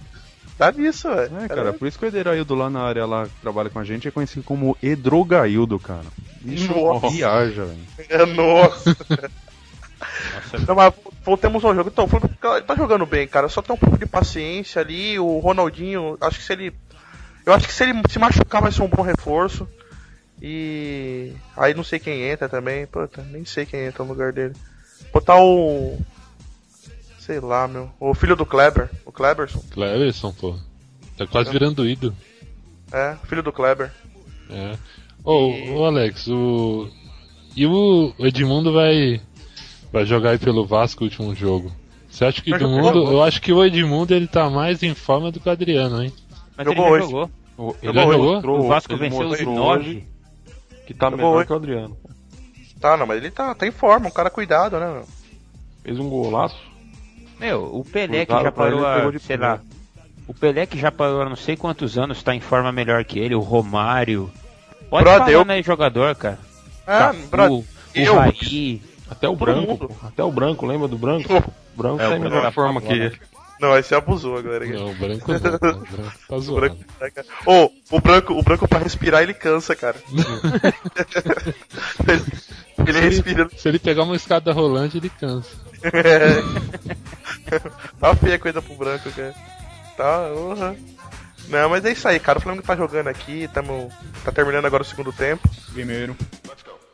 Dá 0.57 0.71
nisso, 0.71 1.09
velho. 1.13 1.37
É, 1.43 1.47
cara, 1.47 1.73
por 1.73 1.87
isso 1.87 1.97
que 1.99 2.05
o 2.05 2.07
Ederaildo 2.07 2.55
lá 2.55 2.69
na 2.69 2.81
área 2.81 3.05
lá 3.05 3.25
que 3.25 3.41
trabalha 3.41 3.69
com 3.69 3.79
a 3.79 3.83
gente 3.83 4.07
é 4.07 4.11
conhecido 4.11 4.43
como 4.43 4.77
Edrogaildo, 4.81 5.77
cara. 5.79 6.05
Bicho 6.41 6.73
Nossa. 6.73 7.09
viaja, 7.09 7.65
velho. 7.65 7.79
É, 8.09 8.25
Nossa. 8.25 8.95
Não, 10.67 10.75
mas 10.75 10.93
voltemos 11.23 11.63
ao 11.63 11.73
jogo. 11.75 11.89
Então, 11.91 12.07
tá- 12.39 12.61
tá 12.61 12.75
jogando 12.75 13.05
bem, 13.05 13.27
cara. 13.27 13.49
Só 13.49 13.61
tem 13.61 13.75
um 13.75 13.79
pouco 13.79 13.97
de 13.97 14.05
paciência 14.05 14.81
ali. 14.81 15.17
O 15.19 15.39
Ronaldinho, 15.39 16.17
acho 16.21 16.37
que 16.39 16.43
se 16.45 16.53
ele. 16.53 16.73
Eu 17.45 17.53
acho 17.53 17.67
que 17.67 17.73
se 17.73 17.83
ele 17.83 18.01
se 18.09 18.17
machucar 18.19 18.61
vai 18.61 18.71
ser 18.71 18.81
um 18.81 18.87
bom 18.87 19.01
reforço. 19.01 19.67
E. 20.47 21.31
Aí 21.57 21.73
não 21.73 21.83
sei 21.83 21.97
quem 21.97 22.21
entra 22.21 22.47
também. 22.47 22.85
Puta, 22.85 23.23
nem 23.31 23.43
sei 23.45 23.65
quem 23.65 23.85
entra 23.85 24.03
no 24.03 24.11
lugar 24.11 24.31
dele. 24.31 24.53
Botar 25.11 25.41
o. 25.41 25.97
Sei 27.17 27.39
lá, 27.39 27.67
meu. 27.67 27.89
O 27.99 28.13
filho 28.13 28.35
do 28.35 28.45
Kleber. 28.45 28.87
O 29.03 29.11
Kleberson. 29.11 29.59
Cleverson, 29.71 30.31
pô. 30.31 30.55
Tá 31.17 31.25
quase 31.25 31.49
virando 31.49 31.87
ídolo. 31.89 32.13
É, 32.91 33.15
filho 33.27 33.41
do 33.41 33.51
Kleber. 33.51 33.91
É. 34.51 34.77
Ô, 35.23 35.49
ô, 35.79 35.85
Alex, 35.85 36.27
o. 36.27 36.87
E 37.55 37.65
o 37.65 38.13
Edmundo 38.19 38.71
vai. 38.71 39.19
Vai 39.91 40.05
jogar 40.05 40.31
aí 40.31 40.37
pelo 40.37 40.67
Vasco 40.67 41.03
o 41.03 41.07
último 41.07 41.33
jogo. 41.33 41.71
Você 42.07 42.23
acha 42.25 42.41
que 42.41 42.51
Mas 42.51 42.61
do 42.61 42.67
jogou? 42.69 42.81
mundo. 42.93 43.11
Eu 43.11 43.23
acho 43.23 43.41
que 43.41 43.51
o 43.51 43.65
Edmundo 43.65 44.13
ele 44.13 44.27
tá 44.27 44.47
mais 44.47 44.83
em 44.83 44.93
forma 44.93 45.31
do 45.31 45.39
que 45.39 45.49
o 45.49 45.51
Adriano, 45.51 46.03
hein? 46.03 46.13
Mas 46.55 46.67
Jogou 46.67 46.85
ele 46.85 46.93
hoje. 47.03 47.05
jogou. 47.11 47.31
O- 47.57 47.75
Ele 47.81 47.93
jogou? 47.93 48.33
mostrou- 48.33 48.59
O 48.59 48.67
Vasco 48.67 48.93
ele 48.93 49.09
venceu 49.09 49.27
os 49.29 49.41
nove. 49.41 50.05
Que 50.85 50.93
tá 50.93 51.09
Jogou 51.09 51.31
melhor 51.31 51.45
que 51.45 51.53
o 51.53 51.55
Adriano. 51.55 51.97
Tá, 52.79 52.95
não, 52.97 53.05
mas 53.07 53.17
ele 53.17 53.31
tá, 53.31 53.53
tá 53.55 53.65
em 53.65 53.71
forma, 53.71 54.07
um 54.07 54.11
cara 54.11 54.29
cuidado, 54.29 54.79
né, 54.79 54.85
meu? 54.91 55.05
Fez 55.83 55.99
um 55.99 56.09
golaço. 56.09 56.57
Meu, 57.39 57.63
o 57.75 57.83
Pelé 57.83 58.25
que 58.25 58.31
já 58.33 58.51
parou 58.51 58.79
pegou 58.83 59.09
a, 59.09 59.11
de 59.11 59.19
sei 59.19 59.37
lá, 59.37 59.59
o 60.27 60.33
Pelé 60.33 60.65
que 60.65 60.77
já 60.77 60.91
parou 60.91 61.21
há 61.21 61.29
não 61.29 61.35
sei 61.35 61.55
quantos 61.57 61.97
anos 61.97 62.21
tá 62.23 62.33
em 62.35 62.39
forma 62.39 62.71
melhor 62.71 63.03
que 63.03 63.19
ele, 63.19 63.35
o 63.35 63.39
Romário. 63.39 64.31
Pode 64.89 65.03
Brother, 65.03 65.19
falar, 65.19 65.31
eu- 65.31 65.45
né, 65.45 65.63
jogador, 65.63 66.15
cara. 66.15 66.39
É, 66.87 66.97
Cafu, 66.99 67.27
bro, 67.27 67.53
o 67.57 67.65
eu- 67.93 68.15
Raí. 68.15 68.81
Até 69.09 69.27
o 69.29 69.35
Todo 69.35 69.45
branco, 69.45 69.77
pô. 69.77 70.07
Até 70.07 70.23
o 70.23 70.31
branco, 70.31 70.65
lembra 70.65 70.87
do 70.87 70.97
branco? 70.97 71.27
O 71.75 71.77
branco 71.77 72.01
É, 72.01 72.07
tá 72.07 72.15
em 72.15 72.19
melhor 72.19 72.49
forma 72.53 72.79
que 72.79 72.87
ele. 72.93 73.19
Não, 73.59 73.71
aí 73.71 73.81
você 73.83 73.95
abusou 73.95 74.37
agora. 74.37 74.65
cara. 74.65 74.77
Não, 74.79 74.91
o 74.91 74.95
branco 74.95 75.31
não. 75.31 75.37
O 75.37 75.39
branco 75.59 75.87
tá 76.27 76.35
O 76.35 76.39
zoado. 76.41 76.61
branco, 76.61 76.77
Ô, 77.45 77.71
o 77.91 78.01
branco, 78.01 78.33
o 78.33 78.43
branco 78.43 78.67
pra 78.67 78.79
respirar 78.79 79.21
ele 79.23 79.33
cansa, 79.33 79.75
cara. 79.75 79.95
ele, 82.07 82.23
ele 82.87 82.99
respira. 82.99 83.49
Se 83.57 83.67
ele 83.69 83.79
pegar 83.79 84.03
uma 84.03 84.15
escada 84.15 84.51
rolante, 84.51 84.97
ele 84.97 85.09
cansa. 85.09 85.49
tá 87.99 88.15
feia 88.15 88.35
a 88.35 88.39
coisa 88.39 88.61
pro 88.61 88.75
branco, 88.75 89.09
cara. 89.11 89.33
Tá, 89.95 90.27
uhum. 90.33 90.77
Não, 91.47 91.69
mas 91.69 91.85
é 91.85 91.91
isso 91.91 92.07
aí, 92.07 92.19
cara. 92.19 92.39
O 92.39 92.41
Flamengo 92.41 92.65
tá 92.65 92.75
jogando 92.75 93.07
aqui, 93.07 93.47
tamo, 93.53 93.91
tá 94.23 94.31
terminando 94.31 94.65
agora 94.65 94.83
o 94.83 94.85
segundo 94.85 95.13
tempo. 95.13 95.47
Primeiro. 95.73 96.15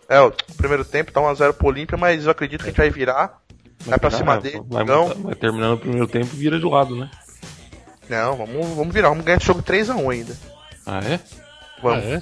É, 0.09 0.19
o 0.19 0.31
primeiro 0.57 0.83
tempo 0.83 1.11
tá 1.11 1.21
1x0 1.21 1.53
pro 1.53 1.67
Olímpia, 1.67 1.97
mas 1.97 2.25
eu 2.25 2.31
acredito 2.31 2.61
que 2.61 2.67
a 2.67 2.71
gente 2.71 2.77
vai 2.77 2.89
virar. 2.89 3.39
Vai 3.85 3.99
pra 3.99 4.11
cima 4.11 4.33
Ah, 4.35 4.37
dele. 4.39 4.61
Vai, 4.67 4.83
Não, 4.85 5.07
vai 5.15 5.35
terminando 5.35 5.73
o 5.73 5.77
primeiro 5.79 6.07
tempo 6.07 6.27
e 6.33 6.37
vira 6.37 6.59
de 6.59 6.65
lado, 6.65 6.95
né? 6.95 7.09
não 8.09 8.35
vamos, 8.35 8.75
vamos 8.75 8.93
virar. 8.93 9.09
Vamos 9.09 9.23
ganhar 9.23 9.37
esse 9.37 9.45
jogo 9.47 9.63
3x1 9.63 10.11
ainda. 10.11 10.37
Ah, 10.85 10.99
é? 10.99 11.19
Vamos. 11.81 12.03
Ah, 12.03 12.07
é? 12.07 12.21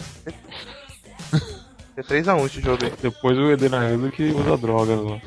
É 1.97 2.01
3x1 2.01 2.45
esse 2.45 2.61
jogo 2.61 2.85
aí. 2.85 2.93
Depois 3.01 3.37
o 3.37 3.51
Edenardo 3.51 4.09
que 4.11 4.23
usa 4.31 4.55
drogas 4.57 4.99
lá. 5.03 5.21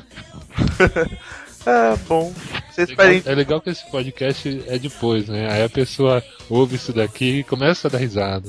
É, 1.66 1.96
bom. 2.08 2.32
Vocês 2.70 2.88
esperem. 2.88 3.22
É 3.26 3.34
legal 3.34 3.60
que 3.60 3.68
esse 3.68 3.84
podcast 3.90 4.64
é 4.66 4.78
depois, 4.78 5.28
né? 5.28 5.52
Aí 5.52 5.62
a 5.62 5.68
pessoa 5.68 6.22
ouve 6.48 6.76
isso 6.76 6.90
daqui 6.94 7.40
e 7.40 7.44
começa 7.44 7.88
a 7.88 7.90
dar 7.90 7.98
risada. 7.98 8.48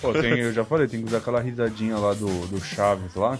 Pô, 0.00 0.12
tem- 0.12 0.38
eu 0.38 0.52
já 0.52 0.64
falei, 0.64 0.86
tem 0.86 1.00
que 1.00 1.08
usar 1.08 1.18
aquela 1.18 1.40
risadinha 1.40 1.96
lá 1.98 2.14
do, 2.14 2.46
do 2.46 2.60
Chaves 2.64 3.16
lá, 3.16 3.36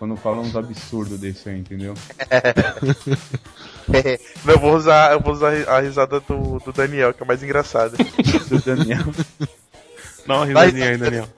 quando 0.00 0.16
fala 0.16 0.40
uns 0.40 0.56
absurdos 0.56 1.20
desse 1.20 1.46
aí, 1.50 1.58
entendeu? 1.58 1.92
Não, 4.44 4.54
eu 4.54 4.58
vou 4.58 4.74
usar, 4.74 5.12
eu 5.12 5.20
vou 5.20 5.34
usar 5.34 5.52
a 5.68 5.78
risada 5.80 6.18
do, 6.20 6.58
do 6.58 6.72
Daniel, 6.72 7.12
que 7.12 7.22
é 7.22 7.26
mais 7.26 7.42
engraçada. 7.42 7.98
Do 8.48 8.58
Daniel. 8.60 9.04
Dá 10.26 10.36
uma 10.36 10.46
risadinha 10.46 10.88
aí, 10.88 10.96
Daniel. 10.96 11.28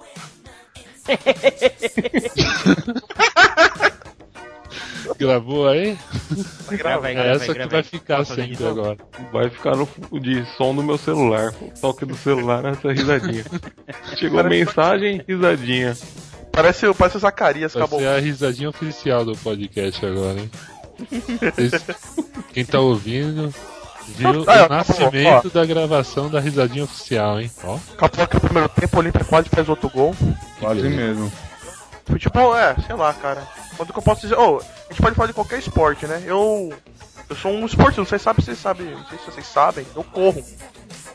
Gravou 5.18 5.68
aí? 5.68 5.98
Grava 6.70 7.08
aí, 7.08 7.16
É 7.16 7.16
grava 7.16 7.30
essa 7.44 7.52
que 7.54 7.66
vai 7.66 7.82
ficar 7.82 8.24
sempre 8.24 8.62
novo? 8.62 8.80
agora. 8.80 8.96
Vai 9.32 9.50
ficar 9.50 9.74
no 9.76 9.88
de 10.20 10.44
som 10.56 10.72
do 10.72 10.84
meu 10.84 10.96
celular. 10.98 11.52
O 11.60 11.68
toque 11.80 12.06
do 12.06 12.16
celular 12.16 12.64
essa 12.66 12.92
risadinha. 12.92 13.44
Chegou 14.16 14.44
mensagem, 14.44 15.20
risadinha. 15.26 15.96
Parece, 16.52 16.86
o- 16.86 16.94
parece 16.94 17.16
o 17.16 17.20
Zacarias, 17.20 17.74
acabou. 17.76 17.98
ser 17.98 18.06
a 18.08 18.18
risadinha 18.18 18.68
oficial 18.68 19.24
do 19.24 19.36
podcast 19.36 20.04
agora, 20.04 20.38
hein? 20.38 20.50
Vocês- 21.54 21.82
Quem 22.52 22.64
tá 22.64 22.78
ouvindo 22.78 23.52
viu 24.08 24.44
Ah, 24.46 24.66
o 24.66 24.68
nascimento 24.68 25.48
da 25.50 25.64
gravação 25.64 26.28
da 26.28 26.38
risadinha 26.40 26.84
oficial, 26.84 27.40
hein? 27.40 27.50
Ó, 27.64 27.78
Acabou 27.94 28.26
que 28.26 28.36
o 28.36 28.40
primeiro 28.40 28.68
tempo 28.68 28.96
o 28.96 28.98
Olímpia 29.00 29.24
quase 29.24 29.48
faz 29.48 29.68
outro 29.68 29.88
gol. 29.88 30.14
Quase 30.60 30.82
mesmo. 30.88 31.32
Futebol, 32.04 32.56
é, 32.56 32.74
sei 32.86 32.94
lá, 32.96 33.14
cara. 33.14 33.42
Quanto 33.76 33.92
que 33.92 33.98
eu 33.98 34.02
posso 34.02 34.20
dizer? 34.22 34.36
Ô, 34.38 34.58
a 34.58 34.92
gente 34.92 35.00
pode 35.00 35.14
falar 35.16 35.28
de 35.28 35.32
qualquer 35.34 35.58
esporte, 35.58 36.06
né? 36.06 36.22
Eu. 36.26 36.72
Eu 37.30 37.36
sou 37.36 37.50
um 37.50 37.64
esportista, 37.64 38.00
não 38.02 38.06
sei 38.08 38.18
sabe, 38.18 38.42
vocês 38.42 38.58
sabem, 38.58 38.86
não 38.90 39.06
sei 39.06 39.16
se 39.18 39.24
vocês 39.24 39.46
sabem, 39.46 39.86
eu 39.96 40.04
corro. 40.04 40.44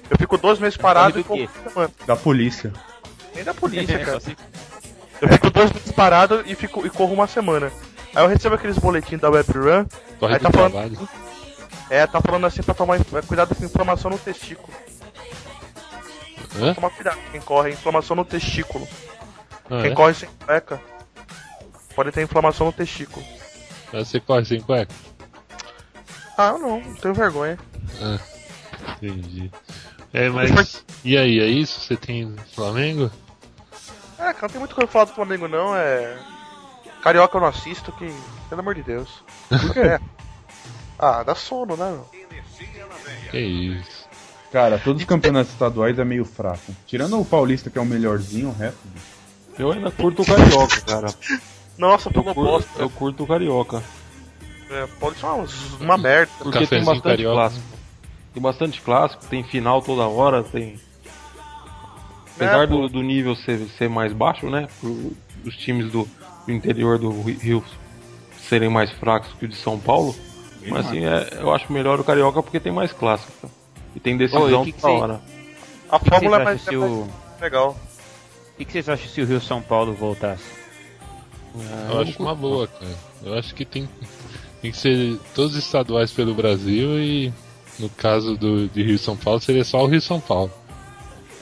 Eu 0.09 0.17
fico 0.17 0.35
dois 0.37 0.57
meses 0.57 0.77
parado 0.77 1.19
e 1.19 1.23
corro. 1.23 1.47
Da 2.07 2.15
polícia. 2.15 2.73
Nem 3.35 3.43
da 3.43 3.53
polícia, 3.53 3.99
cara. 4.03 4.19
Eu 5.21 5.27
fico 5.29 5.49
dois 5.49 5.71
meses 5.71 5.91
parado 5.91 6.43
e, 6.45 6.55
fico, 6.55 6.85
e 6.85 6.89
corro 6.89 7.13
uma 7.13 7.27
semana. 7.27 7.71
Aí 8.15 8.23
eu 8.23 8.27
recebo 8.27 8.55
aqueles 8.55 8.77
boletins 8.77 9.19
da 9.19 9.29
WebRun. 9.29 9.85
corre 10.19 10.33
Aí 10.35 10.39
tá 10.39 10.51
falando- 10.51 10.71
trabalho. 10.71 11.09
É, 11.89 12.05
tá 12.05 12.19
falando 12.21 12.45
assim 12.45 12.61
pra 12.61 12.73
tomar 12.73 12.97
é, 12.99 13.21
cuidado 13.25 13.55
com 13.55 13.63
inflamação 13.63 14.11
no 14.11 14.17
testículo. 14.19 14.73
Hã? 16.59 16.73
Toma 16.73 16.89
cuidado, 16.89 17.17
quem 17.31 17.39
corre, 17.41 17.71
inflamação 17.71 18.15
no 18.15 18.25
testículo. 18.25 18.87
Ah, 19.69 19.81
Quem 19.81 19.91
é? 19.91 19.95
corre 19.95 20.13
sem 20.13 20.29
cueca 20.45 20.81
pode 21.95 22.11
ter 22.11 22.21
inflamação 22.23 22.67
no 22.67 22.73
testículo. 22.73 23.25
Você 23.93 24.19
corre 24.19 24.45
sem 24.45 24.59
cueca? 24.61 24.93
Ah, 26.37 26.49
eu 26.49 26.59
não, 26.59 26.79
não 26.81 26.93
tenho 26.95 27.13
vergonha. 27.13 27.57
Entendi. 29.01 29.51
É, 30.13 30.29
mas. 30.29 30.83
E 31.03 31.17
aí, 31.17 31.39
é 31.39 31.45
isso? 31.47 31.79
Você 31.81 31.95
tem 31.95 32.35
Flamengo? 32.53 33.11
É, 34.19 34.33
cara, 34.33 34.37
não 34.43 34.49
tem 34.49 34.59
muito 34.59 34.75
coisa 34.75 34.87
pra 34.87 34.93
falar 34.93 35.05
do 35.05 35.13
Flamengo 35.13 35.47
não, 35.47 35.75
é. 35.75 36.17
Carioca 37.01 37.37
eu 37.37 37.41
não 37.41 37.47
assisto, 37.47 37.91
que. 37.93 38.11
Pelo 38.49 38.61
amor 38.61 38.75
de 38.75 38.83
Deus. 38.83 39.23
É. 39.75 39.99
Ah, 40.99 41.21
dá 41.21 41.35
sono, 41.35 41.77
né, 41.77 41.91
meu? 41.91 42.09
Que 43.29 43.37
isso. 43.39 44.07
Cara, 44.51 44.79
todos 44.79 44.99
os 45.03 45.07
campeonatos 45.07 45.51
estaduais 45.53 45.99
é 45.99 46.03
meio 46.03 46.25
fraco. 46.25 46.73
Tirando 46.87 47.19
o 47.21 47.23
Paulista, 47.23 47.69
que 47.69 47.77
é 47.77 47.81
o 47.81 47.85
melhorzinho, 47.85 48.49
o 48.49 48.51
resto. 48.51 48.79
Eu 49.59 49.71
ainda 49.71 49.91
curto 49.91 50.23
o 50.23 50.25
carioca, 50.25 50.81
cara. 50.81 51.13
Nossa, 51.77 52.09
Eu 52.09 52.13
pegou 52.13 52.33
curto, 52.33 52.49
bosta. 52.49 52.81
eu 52.81 52.89
curto 52.89 53.23
o 53.23 53.27
carioca. 53.27 53.83
É, 54.71 54.87
pode 54.99 55.19
ser 55.19 55.27
uma, 55.27 55.45
uma 55.81 55.97
merda. 55.99 56.31
Porque 56.39 56.51
tem 56.57 56.67
Cafezinho 56.67 56.85
bastante 56.85 57.03
carioca. 57.03 57.35
clássico. 57.35 57.65
Tem 58.33 58.41
bastante 58.43 58.81
clássico, 58.81 59.25
tem 59.27 59.43
final 59.43 59.81
toda 59.83 60.07
hora, 60.07 60.41
tem. 60.43 60.79
É, 62.39 62.45
Apesar 62.45 62.67
pô. 62.67 62.81
do, 62.81 62.89
do 62.89 63.01
nível 63.03 63.35
ser, 63.35 63.59
ser 63.77 63.89
mais 63.89 64.13
baixo, 64.13 64.49
né? 64.49 64.67
pro- 64.79 65.11
os 65.45 65.55
times 65.55 65.91
do, 65.91 66.07
do 66.45 66.51
interior 66.51 66.97
do 66.99 67.09
Rio 67.21 67.63
serem 68.49 68.69
mais 68.69 68.91
fracos 68.91 69.31
que 69.39 69.45
o 69.45 69.47
de 69.47 69.55
São 69.55 69.79
Paulo. 69.79 70.15
Mas 70.67 70.87
assim, 70.87 71.05
é, 71.05 71.29
eu 71.39 71.53
acho 71.53 71.71
melhor 71.71 71.99
o 71.99 72.03
Carioca 72.03 72.41
porque 72.43 72.59
tem 72.59 72.71
mais 72.71 72.91
clássico. 72.91 73.49
E 73.95 73.99
tem 73.99 74.17
decisão 74.17 74.61
e 74.61 74.65
que 74.65 74.71
que 74.73 74.81
toda 74.81 74.93
hora. 74.93 75.21
A 75.89 75.97
que 75.99 76.05
que 76.05 76.09
fórmula 76.11 76.41
é 76.41 76.43
vocês 76.43 76.45
mais, 76.45 76.67
acham 76.67 76.67
é 76.67 76.71
se 76.71 76.77
mais 76.77 76.91
o- 76.91 77.41
legal. 77.41 77.69
O 78.53 78.57
que, 78.57 78.65
que 78.65 78.71
vocês 78.71 78.89
acham 78.89 79.07
se 79.07 79.21
o 79.21 79.25
Rio 79.25 79.41
São 79.41 79.61
Paulo 79.61 79.93
voltasse? 79.93 80.43
É, 81.55 81.91
Eu 81.93 82.01
acho 82.01 82.11
curto, 82.13 82.23
uma 82.23 82.35
boa, 82.35 82.67
cara. 82.67 82.91
Eu 83.23 83.33
acho 83.35 83.55
que 83.55 83.65
tem, 83.65 83.87
tem 84.61 84.71
que 84.71 84.77
ser 84.77 85.17
todos 85.33 85.55
estaduais 85.55 86.11
pelo 86.11 86.33
Brasil 86.35 86.99
e 86.99 87.33
no 87.79 87.89
caso 87.89 88.35
do, 88.35 88.67
de 88.67 88.83
Rio 88.83 88.95
e 88.95 88.99
São 88.99 89.15
Paulo 89.15 89.39
seria 89.39 89.63
só 89.63 89.83
o 89.83 89.87
Rio 89.87 90.01
São 90.01 90.19
Paulo. 90.19 90.51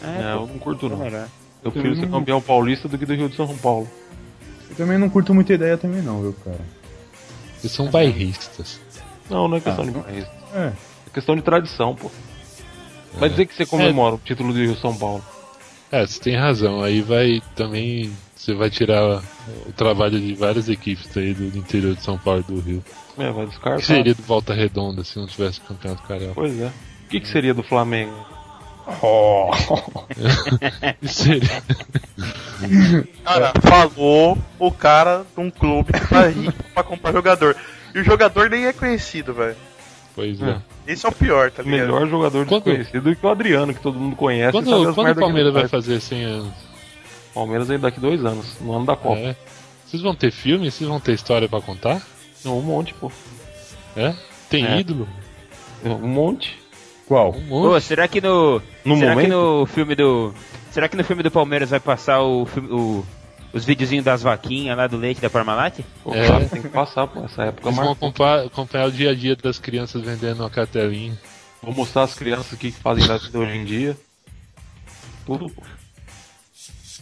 É, 0.04 0.34
eu 0.34 0.48
não 0.48 0.60
curto 0.60 0.86
é 0.88 0.89
não. 0.89 1.26
Eu 1.64 1.72
prefiro 1.72 1.96
ser 1.96 2.10
campeão 2.10 2.39
paulista 2.41 2.88
do 2.88 2.98
que 2.98 3.06
do 3.06 3.14
Rio 3.16 3.30
de 3.30 3.36
São 3.36 3.56
Paulo. 3.58 3.89
Eu 4.70 4.76
também 4.76 4.98
não 4.98 5.10
curto 5.10 5.34
muita 5.34 5.54
ideia 5.54 5.78
também 5.78 6.02
não, 6.02 6.22
viu, 6.22 6.34
cara? 6.43 6.60
Eles 7.60 7.72
são 7.72 7.89
bairristas. 7.89 8.80
Não, 9.30 9.48
não 9.48 9.58
é 9.58 9.60
questão 9.62 9.84
Ah, 9.84 9.88
de 9.88 9.93
não- 9.93 10.04
país. 10.04 10.26
É. 10.54 10.72
É 11.08 11.10
questão 11.14 11.36
de 11.36 11.41
tradição, 11.41 11.96
pô. 11.96 12.12
Vai 13.18 13.30
dizer 13.30 13.46
que 13.46 13.56
você 13.56 13.66
comemora 13.66 14.16
o 14.16 14.18
título 14.20 14.52
do 14.54 14.60
Rio 14.60 14.76
São 14.76 14.96
Paulo. 14.96 15.24
É, 15.91 16.06
você 16.06 16.20
tem 16.20 16.36
razão. 16.36 16.84
Aí 16.84 17.02
vai 17.02 17.41
também. 17.56 18.12
Você 18.36 18.54
vai 18.54 18.70
tirar 18.70 19.24
o 19.66 19.72
trabalho 19.72 20.20
de 20.20 20.36
várias 20.36 20.68
equipes 20.70 21.16
aí 21.18 21.34
do, 21.34 21.58
interior 21.58 21.96
de 21.96 22.04
São 22.04 22.18
Paulo 22.18 22.43
e 22.48 22.52
do 22.54 22.60
Rio. 22.60 22.84
É, 23.18 23.32
vai 23.32 23.46
O 23.46 23.48
descartar. 23.48 23.80
que 23.80 23.86
seria 23.86 24.14
do 24.14 24.22
Volta 24.22 24.54
Redonda 24.54 25.04
se 25.04 25.18
não 25.18 25.26
tivesse 25.26 25.62
campeonato 25.62 26.04
carioca? 26.04 26.34
Pois 26.36 26.60
é. 26.60 26.68
O 26.68 27.08
que, 27.10 27.22
que 27.22 27.28
seria 27.28 27.54
do 27.54 27.64
Flamengo? 27.64 28.14
Isso 31.02 31.24
seria. 31.24 31.64
Cara, 33.24 33.54
falou 33.62 34.38
o 34.60 34.72
cara 34.72 35.26
de 35.36 35.42
um 35.42 35.50
clube 35.50 35.94
que 35.94 36.08
tá 36.08 36.28
rico 36.28 36.54
pra 36.74 36.84
comprar 36.84 37.12
jogador. 37.12 37.56
E 37.94 38.00
o 38.00 38.04
jogador 38.04 38.50
nem 38.50 38.66
é 38.66 38.74
conhecido, 38.74 39.34
velho. 39.34 39.56
Pois 40.14 40.42
é. 40.42 40.58
Esse 40.88 41.06
é 41.06 41.10
o 41.10 41.12
pior, 41.12 41.52
tá 41.52 41.62
O 41.62 41.66
ligado? 41.66 41.88
melhor 41.88 42.08
jogador 42.08 42.46
Quando- 42.46 42.64
desconhecido 42.64 43.16
que 43.16 43.26
o 43.26 43.30
Adriano, 43.30 43.74
que 43.74 43.82
todo 43.82 44.00
mundo 44.00 44.16
conhece. 44.16 44.54
sabe 44.54 44.66
Quando, 44.70 44.94
quando 44.96 45.12
o 45.12 45.16
Palmeiras 45.20 45.54
vai 45.54 45.62
faz. 45.68 45.72
fazer 45.72 46.00
100 46.00 46.24
anos? 46.24 46.54
Palmeiras 47.34 47.70
ainda 47.70 47.82
daqui 47.84 48.00
dois 48.00 48.24
anos, 48.24 48.58
no 48.62 48.74
ano 48.74 48.86
da 48.86 48.96
Copa. 48.96 49.20
É. 49.20 49.36
Vocês 49.86 50.02
vão 50.02 50.16
ter 50.16 50.32
filme? 50.32 50.72
Vocês 50.72 50.88
vão 50.90 51.00
ter 51.00 51.14
história 51.14 51.50
pra 51.50 51.60
contar? 51.60 52.02
Não, 52.46 52.58
um 52.58 52.62
monte, 52.62 52.94
pô. 52.94 53.12
É? 53.96 54.14
Tem 54.50 54.66
É. 54.66 54.80
ídolo? 54.80 55.08
Um 55.84 56.08
monte. 56.08 56.58
Qual? 57.08 57.36
Um 57.36 57.80
será 57.80 58.08
que 58.08 58.20
no. 58.20 58.62
No 58.84 58.97
será 58.97 59.16
que 59.16 59.28
momento? 59.28 59.30
no 59.32 59.66
filme 59.66 59.95
do. 59.95 60.34
Será 60.72 60.89
que 60.89 60.97
no 60.97 61.03
filme 61.03 61.24
do 61.24 61.32
Palmeiras 61.32 61.70
vai 61.70 61.80
passar 61.80 62.22
o, 62.22 62.43
o- 62.43 63.06
os 63.53 63.64
videozinhos 63.64 64.03
das 64.03 64.22
vaquinhas 64.24 64.76
lá 64.76 64.88
do 64.88 64.97
leite 64.97 65.22
da 65.22 65.30
Parmalat? 65.30 65.80
É. 66.08 66.45
tem 66.45 66.62
que 66.62 66.70
passar, 66.70 67.08
pô. 67.08 67.24
Essa 67.24 67.43
época 67.43 67.68
Eles 67.70 67.76
vão 67.78 67.91
acompanhar, 67.91 68.45
acompanhar 68.45 68.88
o 68.88 68.91
dia 68.91 69.12
a 69.12 69.16
dia 69.16 69.36
das 69.36 69.60
crianças 69.60 70.01
vendendo 70.01 70.41
uma 70.41 70.49
cartelinha. 70.49 71.18
Vou 71.62 71.74
mostrar 71.74 72.03
as 72.03 72.14
crianças 72.14 72.53
aqui 72.53 72.72
que 72.72 72.80
fazem 72.80 73.08
da 73.08 73.18
vida 73.18 73.39
hoje 73.39 73.58
em 73.58 73.66
dia. 73.66 73.97
Tudo. 75.26 75.51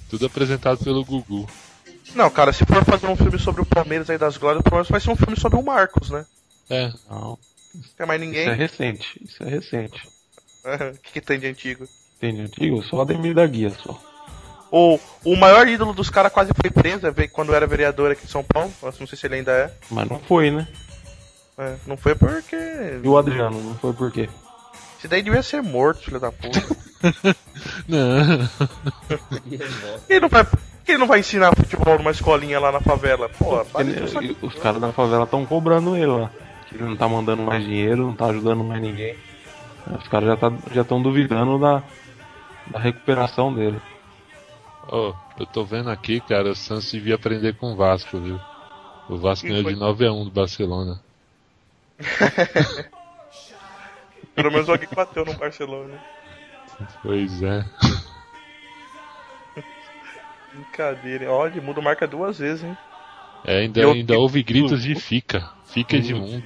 Tudo 0.10 0.26
apresentado 0.26 0.78
pelo 0.84 1.04
Gugu. 1.04 1.48
Não, 2.16 2.30
cara, 2.30 2.54
se 2.54 2.64
for 2.66 2.84
fazer 2.86 3.08
um 3.08 3.16
filme 3.16 3.40
sobre 3.40 3.62
o 3.62 3.66
Palmeiras 3.66 4.10
aí 4.10 4.18
das 4.18 4.38
glórias, 4.38 4.62
pelo 4.62 4.76
menos 4.76 4.90
vai 4.90 5.00
ser 5.00 5.10
um 5.10 5.16
filme 5.16 5.38
sobre 5.40 5.58
o 5.60 5.64
Marcos, 5.64 6.10
né? 6.12 6.26
É. 6.70 6.92
Não, 7.10 7.38
Não 7.74 7.82
tem 7.98 8.06
mais 8.08 8.22
isso 8.22 8.30
ninguém. 8.30 8.48
é 8.50 8.54
recente. 8.54 9.22
Isso 9.24 9.44
é 9.44 9.48
recente. 9.50 10.08
O 10.66 10.98
que, 11.02 11.12
que 11.14 11.22
tem 11.22 11.40
de 11.40 11.48
antigo? 11.48 11.86
Tem 12.20 12.34
de 12.34 12.42
antigo? 12.42 12.82
Só 12.84 13.02
Ademir 13.02 13.34
da 13.34 13.46
Guia, 13.46 13.70
só. 13.72 14.00
O, 14.72 15.00
o 15.26 15.36
maior 15.36 15.68
ídolo 15.68 15.94
dos 15.94 16.10
caras 16.10 16.32
quase 16.32 16.52
foi 16.60 16.72
preso 16.72 17.06
é 17.06 17.12
ver- 17.12 17.28
quando 17.28 17.54
era 17.54 17.68
vereador 17.68 18.12
aqui 18.12 18.26
de 18.26 18.32
São 18.32 18.44
Paulo. 18.44 18.72
Não 18.82 18.92
sei 19.08 19.18
se 19.18 19.26
ele 19.28 19.36
ainda 19.36 19.52
é. 19.52 19.74
Mas 19.92 20.10
não 20.10 20.20
foi, 20.20 20.50
né? 20.50 20.68
É, 21.58 21.76
não 21.86 21.96
foi 21.98 22.16
porque. 22.16 22.56
E 23.04 23.08
o 23.08 23.18
Adriano, 23.18 23.62
não 23.62 23.76
foi 23.76 23.94
por 23.94 24.12
quê? 24.12 24.28
Esse 24.98 25.08
daí 25.08 25.22
devia 25.22 25.44
ser 25.44 25.62
morto, 25.62 26.02
filho 26.06 26.20
da 26.20 26.32
puta. 26.32 26.60
Não. 27.88 28.50
Quem 30.08 30.20
não 30.20 30.30
vai, 30.30 30.48
quem 30.86 30.98
não 30.98 31.06
vai 31.08 31.20
ensinar 31.20 31.54
futebol 31.56 31.98
numa 31.98 32.12
escolinha 32.12 32.60
lá 32.60 32.72
na 32.72 32.80
favela? 32.80 33.30
Pô, 33.30 33.62
Ele- 33.80 34.38
os 34.42 34.56
caras 34.56 34.80
da 34.82 34.92
favela 34.94 35.26
estão 35.26 35.46
cobrando 35.46 35.96
ele 35.96 36.06
lá. 36.08 36.32
Ele 36.74 36.84
não 36.84 36.96
tá 36.96 37.08
mandando 37.08 37.44
mais 37.44 37.64
dinheiro, 37.64 38.08
não 38.08 38.16
tá 38.16 38.28
ajudando 38.28 38.64
mais 38.64 38.82
ninguém. 38.82 39.16
Os 40.00 40.08
caras 40.08 40.30
já 40.30 40.38
tá, 40.38 40.52
já 40.72 40.82
estão 40.82 41.02
duvidando 41.02 41.60
da, 41.60 41.84
da 42.68 42.80
recuperação 42.80 43.54
dele. 43.54 43.80
Ô, 44.88 45.14
eu 45.38 45.46
tô 45.46 45.64
vendo 45.64 45.90
aqui, 45.90 46.20
cara, 46.22 46.50
o 46.52 46.56
Santos 46.56 46.92
devia 46.92 47.16
aprender 47.16 47.56
com 47.56 47.74
o 47.74 47.76
Vasco, 47.76 48.18
viu? 48.20 48.40
O 49.10 49.18
Vasco 49.18 49.48
ganhou 49.48 49.64
de 49.64 49.76
9 49.76 50.06
a 50.08 50.12
1 50.12 50.26
do 50.26 50.32
Barcelona. 50.32 51.00
Pelo 54.36 54.52
menos 54.52 54.68
alguém 54.68 54.88
bateu 54.96 55.24
no 55.26 55.34
Barcelona. 55.34 55.94
Pois 57.04 57.44
é. 57.44 57.64
Brincadeira. 60.54 61.32
Olha, 61.32 61.62
muda 61.62 61.82
marca 61.82 62.08
duas 62.08 62.40
vezes, 62.40 62.64
hein? 62.64 62.78
É, 63.46 63.60
ainda, 63.60 63.82
Eu- 63.82 63.92
ainda 63.92 64.18
houve 64.18 64.42
gritos 64.42 64.82
de 64.82 64.96
fica. 64.96 65.50
Fica 65.66 65.98
Edmundo. 65.98 66.44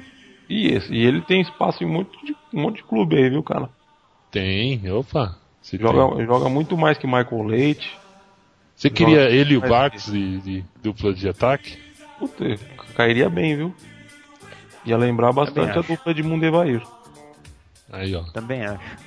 E 0.50 0.68
esse, 0.70 0.94
e 0.94 1.06
ele 1.06 1.22
tem 1.22 1.42
espaço 1.42 1.84
em 1.84 1.88
muito 1.88 2.12
de, 2.26 2.34
um 2.54 2.62
monte 2.62 2.78
de 2.78 2.84
clube 2.84 3.16
aí, 3.18 3.30
viu, 3.30 3.44
cara? 3.44 3.70
Tem, 4.32 4.90
opa. 4.92 5.38
Se 5.62 5.78
tem. 5.78 5.88
Joga, 5.88 6.26
joga 6.26 6.50
muito 6.50 6.78
mais 6.78 6.98
que 6.98 7.06
Michael 7.06 7.44
Leite. 7.44 7.98
Você 8.76 8.90
queria 8.90 9.24
joga- 9.24 9.32
ele 9.36 9.54
e 9.56 9.58
o 9.58 9.62
Barcos 9.62 10.06
de, 10.06 10.40
de 10.40 10.66
dupla 10.82 11.14
de 11.14 11.28
ataque? 11.28 11.78
Puta, 12.20 12.46
cairia 12.96 13.30
bem, 13.30 13.56
viu? 13.58 13.76
Ia 14.86 14.98
lembrar 14.98 15.34
bastante 15.34 15.72
a 15.78 15.80
acho. 15.82 15.92
dupla 15.94 16.14
de 16.14 16.24
Mundo 16.24 16.46
Evair. 16.46 16.82
Aí, 17.92 18.16
ó. 18.16 18.24
Também 18.32 18.66
acho. 18.66 18.98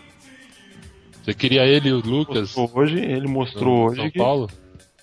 Você 1.23 1.35
queria 1.35 1.63
ele 1.65 1.89
e 1.89 1.93
o 1.93 2.01
Lucas? 2.01 2.55
Mostrou 2.57 2.71
hoje, 2.83 2.99
ele 2.99 3.29
mostrou 3.29 3.87
hoje 3.89 3.97
São 4.01 4.11
que 4.11 4.19
Paulo? 4.19 4.51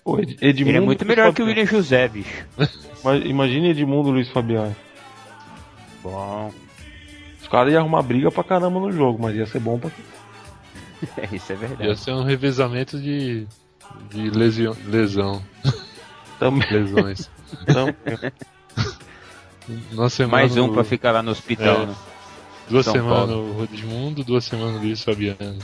Pô, 0.04 0.20
Ed- 0.20 0.38
Edmundo 0.42 0.70
Ele 0.70 0.78
é 0.78 0.82
muito 0.82 1.06
melhor 1.06 1.34
que 1.34 1.42
o. 1.42 1.46
William 1.46 1.66
José, 1.66 2.08
bicho. 2.08 2.46
Ima- 3.04 3.16
Imagine 3.18 3.70
Edmundo 3.70 4.10
Luiz 4.12 4.30
Fabiano. 4.30 4.76
Bom. 6.12 6.54
Os 7.42 7.48
caras 7.48 7.72
iam 7.74 7.82
arrumar 7.82 8.02
briga 8.02 8.32
pra 8.32 8.44
caramba 8.44 8.80
no 8.80 8.92
jogo, 8.92 9.22
mas 9.22 9.36
ia 9.36 9.46
ser 9.46 9.60
bom 9.60 9.78
pra. 9.80 9.90
Isso 11.32 11.52
é 11.52 11.56
Ia 11.56 11.60
verdade. 11.60 12.00
ser 12.00 12.12
um 12.12 12.24
revezamento 12.24 13.00
de, 13.00 13.46
de 14.10 14.30
lesio- 14.32 14.76
lesão. 14.86 15.44
Também. 16.40 16.70
Lesões. 16.72 17.30
Então, 17.62 17.88
Uma 19.94 20.10
semana 20.10 20.34
Mais 20.38 20.58
um 20.58 20.66
o- 20.68 20.74
pra 20.74 20.84
ficar 20.84 21.12
lá 21.12 21.24
no 21.24 21.32
hospital, 21.32 21.84
É. 21.84 21.86
né? 21.88 21.96
Duas 22.70 22.84
São 22.86 22.94
semanas 22.94 23.30
Paulo. 23.30 23.50
o 23.50 23.54
Rodmundo, 23.60 24.24
duas 24.24 24.44
semanas 24.44 24.76
o 24.76 24.80
Luiz 24.80 25.02
Fabiano. 25.04 25.60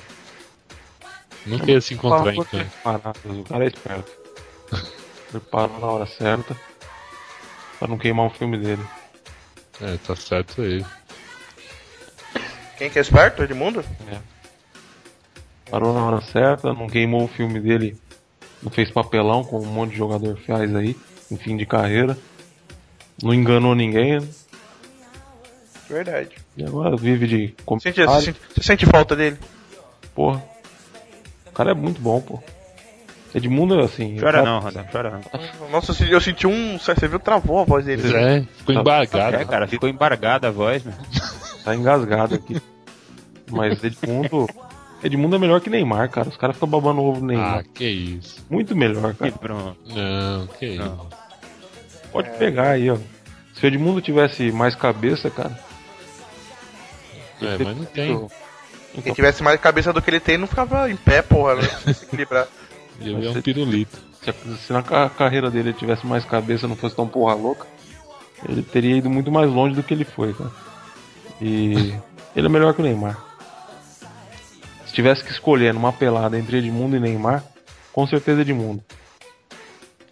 Nunca 1.45 1.69
ia 1.71 1.81
se 1.81 1.93
encontrar 1.93 2.33
em 2.33 2.41
campo. 2.43 2.65
Parado, 2.81 3.19
o 3.25 3.43
cara 3.43 3.65
é 3.65 3.67
esperto. 3.67 4.11
Prepara 5.29 5.73
na 5.79 5.87
hora 5.87 6.05
certa. 6.05 6.55
Pra 7.79 7.87
não 7.89 7.97
queimar 7.97 8.27
o 8.27 8.29
filme 8.29 8.57
dele. 8.57 8.83
É, 9.81 9.97
tá 9.97 10.15
certo 10.15 10.61
ele. 10.61 10.85
Quem 12.77 12.89
que 12.89 12.97
é 12.99 13.01
esperto? 13.01 13.43
Edmundo? 13.43 13.83
Parou 15.69 15.93
na 15.93 16.05
hora 16.05 16.21
certa, 16.21 16.73
não 16.73 16.87
queimou 16.87 17.23
o 17.23 17.27
filme 17.27 17.59
dele. 17.59 17.97
Não 18.61 18.71
fez 18.71 18.91
papelão 18.91 19.43
com 19.43 19.59
um 19.59 19.65
monte 19.65 19.91
de 19.91 19.97
jogador 19.97 20.37
faz 20.45 20.73
aí, 20.75 20.95
em 21.31 21.37
fim 21.37 21.57
de 21.57 21.65
carreira. 21.65 22.17
Não 23.21 23.33
enganou 23.33 23.75
ninguém. 23.75 24.19
né? 24.19 24.27
Verdade. 25.89 26.35
E 26.55 26.63
agora 26.63 26.95
vive 26.95 27.27
de 27.27 27.55
Sente, 27.81 28.03
você, 28.03 28.21
sente, 28.21 28.39
você 28.55 28.63
sente 28.63 28.85
falta 28.85 29.15
dele? 29.15 29.37
Porra. 30.15 30.43
O 31.47 31.51
cara 31.51 31.71
é 31.71 31.73
muito 31.73 32.01
bom, 32.01 32.21
pô. 32.21 32.41
Edmundo 33.33 33.79
é 33.79 33.83
assim. 33.83 34.15
Chora 34.19 34.31
cara- 34.39 34.43
não, 34.45 34.59
Rodão, 34.59 34.85
chora 34.91 35.09
não. 35.11 35.69
Nossa, 35.69 35.91
eu 36.05 36.21
senti- 36.21 36.45
um. 36.45 36.77
Você 36.77 37.07
viu? 37.07 37.19
Travou 37.19 37.59
a 37.59 37.63
voz 37.63 37.83
dele. 37.85 38.03
É, 38.15 38.41
ficou 38.57 38.75
Tá- 38.75 38.81
embargado. 38.81 39.35
É, 39.37 39.45
cara, 39.45 39.67
ficou 39.67 39.89
embargada 39.89 40.47
a 40.49 40.51
voz, 40.51 40.83
meu. 40.83 40.93
Tá 41.63 41.75
engasgado 41.75 42.35
aqui. 42.35 42.61
Mas 43.49 43.83
Edmundo. 43.83 44.47
Edmundo 45.03 45.35
é 45.35 45.39
melhor 45.39 45.59
que 45.61 45.69
Neymar, 45.69 46.09
cara. 46.09 46.29
Os 46.29 46.37
caras 46.37 46.55
ficam 46.55 46.69
babando 46.69 47.01
o 47.01 47.05
ovo 47.09 47.19
do 47.21 47.25
Neymar. 47.25 47.59
Ah, 47.59 47.63
que 47.73 47.85
isso. 47.85 48.45
Muito 48.49 48.75
melhor, 48.75 49.11
E 49.11 49.15
cara. 49.15 49.31
pronto. 49.33 49.77
Não, 49.87 50.47
que 50.47 50.65
isso. 50.67 50.83
Não. 50.83 51.07
Pode 52.11 52.29
pegar 52.37 52.69
aí, 52.71 52.89
ó. 52.91 52.97
Se 53.55 53.65
o 53.65 53.67
Edmundo 53.67 53.99
tivesse 54.01 54.51
mais 54.51 54.75
cabeça, 54.75 55.29
cara. 55.29 55.57
É, 57.41 57.57
mas 57.63 57.77
não 57.77 57.85
tem. 57.85 58.11
Então, 58.11 58.29
Quem 59.03 59.13
tivesse 59.13 59.41
mais 59.41 59.59
cabeça 59.59 59.91
do 59.91 60.01
que 60.01 60.09
ele 60.09 60.19
tem, 60.19 60.37
não 60.37 60.47
ficava 60.47 60.89
em 60.89 60.95
pé, 60.95 61.21
porra, 61.21 61.55
né? 61.55 61.63
Se 61.93 62.05
equilibrar. 62.05 62.47
Ia 62.99 63.17
ver 63.19 63.29
um 63.29 63.41
pirulito. 63.41 63.97
se, 64.65 64.71
na 64.73 64.81
ca- 64.83 65.09
carreira 65.09 65.49
dele 65.51 65.69
ele 65.69 65.77
tivesse 65.77 66.05
mais 66.05 66.23
cabeça, 66.25 66.67
não 66.67 66.75
fosse 66.75 66.95
tão 66.95 67.07
porra 67.07 67.33
louca, 67.33 67.65
ele 68.47 68.61
teria 68.61 68.95
ido 68.97 69.09
muito 69.09 69.31
mais 69.31 69.49
longe 69.51 69.75
do 69.75 69.83
que 69.83 69.93
ele 69.93 70.05
foi, 70.05 70.33
cara. 70.33 70.51
E 71.41 71.93
ele 72.35 72.47
é 72.47 72.49
melhor 72.49 72.73
que 72.73 72.81
o 72.81 72.83
Neymar. 72.83 73.17
Se 74.85 74.93
tivesse 74.93 75.23
que 75.23 75.31
escolher 75.31 75.73
numa 75.73 75.91
pelada 75.91 76.37
entre 76.37 76.57
Edmundo 76.57 76.95
e 76.95 76.99
Neymar, 76.99 77.43
com 77.91 78.05
certeza 78.07 78.41
Edmundo. 78.41 78.83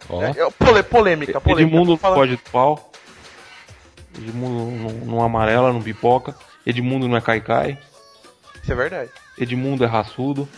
Ó, 0.08 0.20
É, 0.22 0.30
é, 0.30 0.50
polêmica, 0.82 1.40
polêmica. 1.40 1.40
Edmundo 1.62 1.96
Fala- 1.96 2.16
pode 2.16 2.32
de 2.36 2.42
pau. 2.50 2.90
Edmundo 4.18 4.70
não, 4.76 4.90
não 5.16 5.22
amarela, 5.24 5.72
não 5.72 5.80
pipoca. 5.80 6.34
Edmundo 6.66 7.08
não 7.08 7.16
é 7.16 7.20
caicai. 7.20 7.78
Isso 8.62 8.72
é 8.72 8.74
verdade. 8.74 9.10
Edmundo 9.38 9.84
é 9.84 9.86
raçudo. 9.86 10.48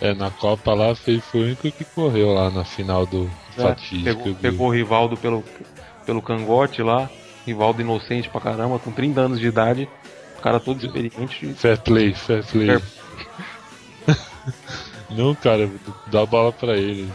É, 0.00 0.14
na 0.14 0.30
Copa 0.30 0.74
lá 0.74 0.94
foi, 0.94 1.20
foi 1.20 1.40
o 1.40 1.44
único 1.44 1.70
que 1.70 1.84
correu 1.84 2.32
lá 2.34 2.50
na 2.50 2.64
final 2.64 3.06
do 3.06 3.24
né? 3.24 3.30
fatídico. 3.56 4.04
Pegou, 4.04 4.24
do- 4.24 4.34
pegou 4.36 4.66
o 4.68 4.70
Rivaldo 4.70 5.16
pelo, 5.16 5.44
pelo 6.04 6.20
cangote 6.22 6.82
lá. 6.82 7.08
Rivaldo 7.46 7.80
inocente 7.80 8.28
pra 8.28 8.40
caramba, 8.40 8.78
com 8.78 8.90
30 8.92 9.20
anos 9.22 9.40
de 9.40 9.46
idade. 9.46 9.88
O 10.38 10.42
cara 10.42 10.60
todo 10.60 10.84
experiente. 10.84 11.46
Fair 11.54 11.78
play, 11.80 12.12
fair 12.14 12.44
play. 12.44 12.66
Fair- 12.66 12.82
Não, 15.10 15.34
cara, 15.34 15.68
dá 16.06 16.22
a 16.22 16.26
bola 16.26 16.52
pra 16.52 16.76
ele. 16.76 17.10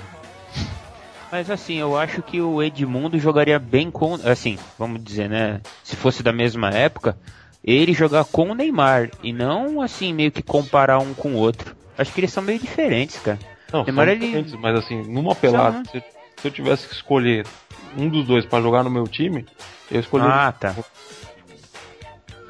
Mas 1.32 1.50
assim, 1.50 1.76
eu 1.76 1.98
acho 1.98 2.22
que 2.22 2.40
o 2.42 2.62
Edmundo 2.62 3.18
jogaria 3.20 3.58
bem 3.58 3.90
com. 3.90 4.16
Assim, 4.24 4.58
vamos 4.78 5.04
dizer, 5.04 5.30
né? 5.30 5.62
Se 5.84 5.96
fosse 5.96 6.22
da 6.22 6.32
mesma 6.32 6.70
época, 6.70 7.18
ele 7.64 7.94
jogar 7.94 8.26
com 8.26 8.52
o 8.52 8.56
Neymar. 8.56 9.10
E 9.24 9.34
não 9.34 9.82
assim, 9.82 10.14
meio 10.14 10.32
que 10.32 10.42
comparar 10.44 11.00
um 11.00 11.14
com 11.14 11.34
o 11.34 11.38
outro. 11.38 11.76
Acho 11.98 12.12
que 12.12 12.20
eles 12.20 12.32
são 12.34 12.44
meio 12.44 12.60
diferentes, 12.60 13.20
cara. 13.20 13.40
Não, 13.72 13.84
Neymar, 13.84 14.06
são 14.06 14.14
ele- 14.14 14.26
diferentes, 14.26 14.54
mas 14.56 14.76
assim, 14.76 15.02
numa 15.04 15.34
pelada, 15.36 15.84
São, 15.84 15.86
se, 15.86 16.00
se 16.42 16.48
eu 16.48 16.52
tivesse 16.52 16.88
que 16.88 16.94
escolher 16.94 17.46
um 17.98 18.10
dos 18.10 18.26
dois 18.26 18.46
pra 18.46 18.62
jogar 18.62 18.84
no 18.84 18.90
meu 18.90 19.06
time, 19.08 19.46
eu 19.92 20.00
escolheria, 20.00 20.34
Ah, 20.34 20.52
tá. 20.52 20.76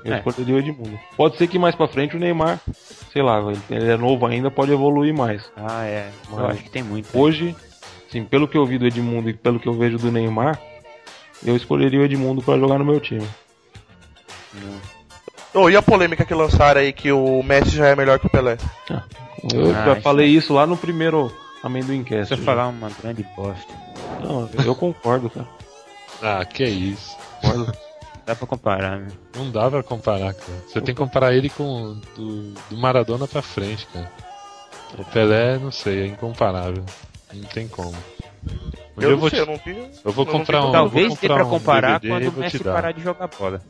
eu 0.04 0.14
é. 0.14 0.18
escolheria 0.18 0.56
o 0.56 0.60
Edmundo. 0.60 1.00
Pode 1.16 1.38
ser 1.38 1.48
que 1.48 1.58
mais 1.60 1.76
pra 1.76 1.88
frente 1.88 2.16
o 2.16 2.20
Neymar, 2.20 2.60
sei 3.14 3.22
lá, 3.22 3.40
ele- 3.40 3.60
ele 3.70 3.92
é 3.92 3.98
novo 3.98 4.26
ainda, 4.26 4.50
pode 4.52 4.72
evoluir 4.72 5.14
mais. 5.14 5.44
Ah, 5.56 5.84
é. 5.86 6.10
Eu 6.30 6.36
Mas 6.38 6.50
acho 6.52 6.64
que 6.64 6.70
tem 6.70 6.84
muito. 6.84 7.08
Hoje, 7.18 7.56
sim, 8.12 8.24
pelo 8.24 8.48
que 8.48 8.58
eu 8.58 8.66
vi 8.66 8.78
do 8.78 8.86
Edmundo 8.88 9.30
e 9.30 9.34
pelo 9.34 9.60
que 9.60 9.68
eu 9.68 9.74
vejo 9.74 9.98
do 9.98 10.12
Neymar, 10.12 10.60
eu 11.46 11.56
escolheria 11.56 12.00
o 12.00 12.04
Edmundo 12.04 12.42
pra 12.42 12.58
jogar 12.58 12.78
no 12.80 12.86
meu 12.86 13.00
time. 13.00 13.28
Ô, 15.54 15.70
e 15.70 15.76
a 15.78 15.82
polêmica 15.82 16.26
que 16.26 16.34
lançaram 16.34 16.82
aí 16.82 16.92
que 16.92 17.12
o 17.12 17.42
Messi 17.42 17.70
já 17.72 17.88
é 17.88 17.96
melhor 17.96 18.20
que 18.20 18.28
o 18.28 18.30
Pelé? 18.30 18.58
Eu 19.54 19.72
Ah, 19.76 19.86
já 19.86 20.02
falei 20.02 20.28
isso 20.28 20.54
lá 20.54 20.66
no 20.66 20.76
primeiro 20.78 21.32
Amendoimcast. 21.64 22.28
Se 22.28 22.40
eu 22.40 22.44
falar 22.46 22.68
uma 22.68 22.90
grande 22.90 23.24
bosta. 23.36 23.74
Não, 24.22 24.50
eu 24.66 24.76
concordo, 24.76 25.30
cara. 25.30 25.48
Ah, 26.22 26.46
que 26.46 26.64
isso. 26.64 27.16
Concordo. 27.42 27.74
Dá 28.26 28.36
pra 28.36 28.48
comparar, 28.48 28.98
né? 28.98 29.08
Não 29.36 29.52
dá 29.52 29.70
pra 29.70 29.84
comparar, 29.84 30.34
cara. 30.34 30.58
Você 30.68 30.82
tem 30.82 30.96
que 30.96 31.00
comparar 31.02 31.34
ele 31.36 31.48
com 31.50 32.00
do, 32.16 32.54
do 32.70 32.78
Maradona 32.78 33.28
pra 33.28 33.42
frente, 33.44 33.86
cara. 33.94 34.12
O 34.98 35.04
Pelé, 35.06 35.58
não 35.60 35.72
sei, 35.72 36.04
é 36.04 36.08
incomparável. 36.08 36.84
Não 37.34 37.44
tem 37.50 37.68
como. 37.68 37.92
Um 37.92 39.02
Eu 39.02 39.10
eu 39.10 39.12
não 39.12 39.18
vou, 39.20 39.30
sei, 39.30 39.44
te- 39.44 39.48
eu 39.48 39.54
não 39.54 39.62
vi. 39.64 39.78
eu 40.06 40.12
vou 40.12 40.26
eu 40.26 40.32
não 40.32 40.40
comprar 40.40 40.66
um. 40.66 40.72
Talvez 40.72 41.14
dê 41.20 41.28
pra 41.28 41.46
um 41.46 41.50
comparar 41.50 42.00
DVD 42.00 42.08
e 42.08 42.10
quando 42.32 42.36
o 42.36 42.40
Messi 42.40 42.64
parar 42.64 42.92
de 42.94 43.02
jogar 43.04 43.28
bola. 43.28 43.62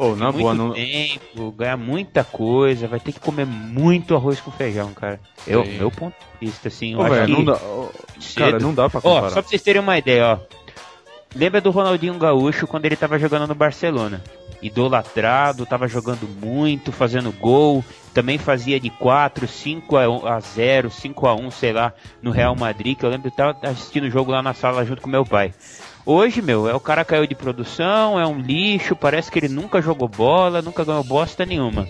Ô, 0.00 0.16
na 0.16 0.32
boa, 0.32 0.54
não. 0.54 0.72
tempo, 0.72 1.52
ganhar 1.52 1.76
muita 1.76 2.24
coisa, 2.24 2.88
vai 2.88 2.98
ter 2.98 3.12
que 3.12 3.20
comer 3.20 3.44
muito 3.44 4.14
arroz 4.16 4.40
com 4.40 4.50
feijão, 4.50 4.94
cara. 4.94 5.20
Eu, 5.46 5.62
Sim. 5.62 5.76
meu 5.76 5.90
ponto 5.90 6.14
de 6.40 6.46
vista, 6.46 6.68
assim, 6.68 6.94
eu 6.94 7.02
velho, 7.02 7.26
que 7.26 7.32
não 7.32 7.44
dá. 7.44 7.60
Cara, 8.34 8.58
não 8.58 8.72
dá 8.72 8.88
pra 8.88 9.02
comparar. 9.02 9.28
só 9.28 9.42
pra 9.42 9.50
vocês 9.50 9.60
terem 9.60 9.82
uma 9.82 9.98
ideia, 9.98 10.26
ó. 10.26 10.38
Lembra 11.36 11.60
do 11.60 11.70
Ronaldinho 11.70 12.14
Gaúcho 12.14 12.66
quando 12.66 12.86
ele 12.86 12.96
tava 12.96 13.18
jogando 13.18 13.46
no 13.46 13.54
Barcelona? 13.54 14.24
Idolatrado, 14.62 15.66
tava 15.66 15.86
jogando 15.86 16.26
muito, 16.26 16.90
fazendo 16.92 17.30
gol, 17.30 17.84
também 18.14 18.38
fazia 18.38 18.80
de 18.80 18.88
4, 18.88 19.46
5 19.46 19.96
a 19.98 20.08
1 20.08 20.26
a 20.26 20.40
0, 20.40 20.90
5 20.90 21.26
a 21.26 21.34
1, 21.34 21.50
sei 21.50 21.74
lá, 21.74 21.92
no 22.22 22.30
Real 22.30 22.56
Madrid, 22.56 22.96
que 22.96 23.04
eu 23.04 23.10
lembro 23.10 23.28
de 23.28 23.34
estar 23.34 23.54
assistindo 23.62 24.04
o 24.04 24.10
jogo 24.10 24.32
lá 24.32 24.42
na 24.42 24.54
sala 24.54 24.82
junto 24.82 25.02
com 25.02 25.10
meu 25.10 25.26
pai. 25.26 25.52
Hoje, 26.04 26.40
meu, 26.40 26.68
é 26.68 26.74
o 26.74 26.80
cara 26.80 27.04
caiu 27.04 27.26
de 27.26 27.34
produção, 27.34 28.18
é 28.18 28.26
um 28.26 28.38
lixo, 28.40 28.96
parece 28.96 29.30
que 29.30 29.38
ele 29.38 29.48
nunca 29.48 29.82
jogou 29.82 30.08
bola, 30.08 30.62
nunca 30.62 30.84
ganhou 30.84 31.04
bosta 31.04 31.44
nenhuma. 31.44 31.86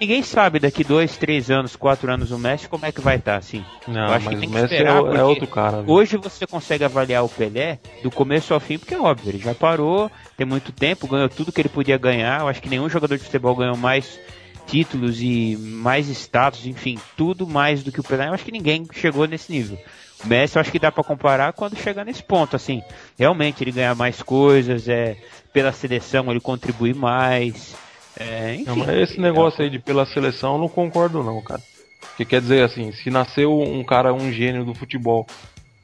Ninguém 0.00 0.22
sabe 0.22 0.58
daqui 0.58 0.82
dois, 0.82 1.16
três 1.16 1.48
anos, 1.48 1.76
quatro 1.76 2.10
anos 2.12 2.32
o 2.32 2.38
Messi 2.38 2.68
como 2.68 2.84
é 2.84 2.90
que 2.90 3.00
vai 3.00 3.16
estar, 3.16 3.36
assim. 3.36 3.64
Não, 3.86 4.08
Eu 4.08 4.14
acho 4.14 4.28
que 4.28 4.34
tem 4.34 4.48
o 4.48 4.50
que 4.50 4.54
Messi 4.54 4.74
é, 4.74 4.78
esperar, 4.78 4.96
é 4.96 5.00
porque 5.00 5.18
outro 5.18 5.46
cara. 5.46 5.82
viu? 5.82 5.94
Hoje 5.94 6.16
você 6.16 6.44
consegue 6.44 6.82
avaliar 6.82 7.24
o 7.24 7.28
Pelé 7.28 7.78
do 8.02 8.10
começo 8.10 8.52
ao 8.52 8.58
fim, 8.58 8.78
porque 8.78 8.94
é 8.94 9.00
óbvio, 9.00 9.30
ele 9.30 9.38
já 9.38 9.54
parou, 9.54 10.10
tem 10.36 10.44
muito 10.44 10.72
tempo, 10.72 11.06
ganhou 11.06 11.28
tudo 11.28 11.52
que 11.52 11.60
ele 11.60 11.68
podia 11.68 11.96
ganhar. 11.96 12.40
Eu 12.40 12.48
acho 12.48 12.60
que 12.60 12.68
nenhum 12.68 12.88
jogador 12.88 13.16
de 13.16 13.22
futebol 13.22 13.54
ganhou 13.54 13.76
mais 13.76 14.18
títulos 14.66 15.22
e 15.22 15.56
mais 15.56 16.08
status, 16.08 16.66
enfim, 16.66 16.98
tudo 17.16 17.46
mais 17.46 17.84
do 17.84 17.92
que 17.92 18.00
o 18.00 18.02
Pelé. 18.02 18.26
Eu 18.26 18.34
acho 18.34 18.44
que 18.44 18.50
ninguém 18.50 18.84
chegou 18.92 19.26
nesse 19.28 19.52
nível. 19.52 19.78
Messi 20.24 20.56
eu 20.56 20.60
acho 20.60 20.70
que 20.70 20.78
dá 20.78 20.90
pra 20.92 21.02
comparar 21.04 21.52
quando 21.52 21.76
chegar 21.76 22.04
nesse 22.04 22.22
ponto, 22.22 22.54
assim. 22.56 22.82
Realmente 23.18 23.62
ele 23.64 23.72
ganha 23.72 23.94
mais 23.94 24.22
coisas, 24.22 24.88
é 24.88 25.16
pela 25.52 25.72
seleção 25.72 26.30
ele 26.30 26.40
contribui 26.40 26.94
mais. 26.94 27.74
É, 28.18 28.54
enfim. 28.54 28.64
Não, 28.66 28.76
mas 28.76 28.88
esse 28.90 29.20
negócio 29.20 29.62
aí 29.62 29.70
de 29.70 29.78
pela 29.78 30.04
seleção 30.06 30.54
eu 30.54 30.58
não 30.60 30.68
concordo 30.68 31.22
não, 31.22 31.40
cara. 31.42 31.60
Porque 32.00 32.24
quer 32.24 32.40
dizer 32.40 32.62
assim, 32.64 32.92
se 32.92 33.10
nasceu 33.10 33.58
um 33.60 33.82
cara, 33.84 34.12
um 34.12 34.30
gênio 34.32 34.64
do 34.64 34.74
futebol 34.74 35.26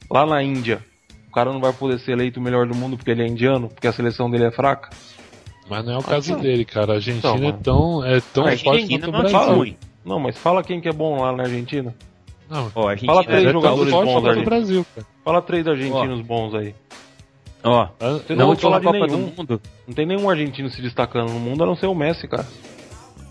lá 0.09 0.25
na 0.25 0.41
Índia, 0.43 0.83
o 1.27 1.31
cara 1.31 1.51
não 1.51 1.59
vai 1.59 1.73
poder 1.73 1.99
ser 1.99 2.11
eleito 2.11 2.39
o 2.39 2.43
melhor 2.43 2.67
do 2.67 2.75
mundo 2.75 2.97
porque 2.97 3.11
ele 3.11 3.23
é 3.23 3.27
indiano, 3.27 3.69
porque 3.69 3.87
a 3.87 3.93
seleção 3.93 4.29
dele 4.29 4.45
é 4.45 4.51
fraca? 4.51 4.89
Mas 5.69 5.85
não 5.85 5.93
é 5.93 5.97
o 5.97 6.03
caso 6.03 6.35
dele, 6.37 6.65
cara. 6.65 6.93
A 6.93 6.95
Argentina 6.95 7.35
Então, 7.35 7.47
é 7.47 7.51
tão, 7.51 8.05
é 8.05 8.21
tão 8.33 8.43
a 8.45 8.51
forte 8.57 8.69
Argentina 8.69 8.99
quanto 9.07 9.09
o 9.09 9.11
não 9.11 9.19
é 9.27 9.31
Brasil. 9.31 9.53
ruim. 9.55 9.77
Não, 10.03 10.19
mas 10.19 10.37
fala 10.37 10.63
quem 10.63 10.81
que 10.81 10.89
é 10.89 10.93
bom 10.93 11.21
lá 11.21 11.31
na 11.31 11.43
Argentina. 11.43 11.93
Não, 12.49 12.71
Ó, 12.75 12.89
a 12.89 12.97
Fala 12.97 13.19
Argentina 13.19 13.23
três 13.23 13.51
jogadores 13.51 13.91
bons 13.93 14.05
quanto 14.05 14.13
da 14.13 14.19
o 14.21 14.29
Argentina. 14.29 14.45
Brasil, 14.45 14.85
cara. 14.95 15.07
Fala 15.23 15.41
três 15.41 15.67
argentinos 15.67 16.21
bons 16.21 16.55
aí. 16.55 16.75
Ó, 17.63 17.87
Você 17.99 18.35
na 18.35 18.45
não 18.45 18.55
falar 18.55 18.79
de 18.79 18.85
Copa 18.85 18.97
nenhum. 18.97 19.07
do 19.07 19.17
Mundo, 19.37 19.61
Não 19.87 19.93
tem 19.93 20.05
nenhum 20.05 20.29
argentino 20.29 20.69
se 20.69 20.81
destacando 20.81 21.31
no 21.31 21.39
mundo 21.39 21.63
a 21.63 21.67
não 21.67 21.75
ser 21.75 21.87
o 21.87 21.93
Messi, 21.95 22.27
cara. 22.27 22.47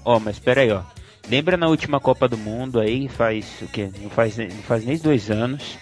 Ó, 0.05 0.19
mas 0.21 0.39
pera 0.39 0.61
aí, 0.61 0.71
ó. 0.71 0.83
Lembra 1.31 1.57
na 1.57 1.67
última 1.67 1.99
Copa 1.99 2.29
do 2.29 2.37
Mundo 2.39 2.79
aí, 2.81 3.09
faz 3.09 3.47
o 3.63 3.67
quê? 3.67 3.91
Não 4.01 4.09
faz, 4.11 4.37
nem- 4.37 4.49
não 4.49 4.63
faz 4.63 4.85
nem 4.85 4.97
dois 4.99 5.31
anos. 5.31 5.79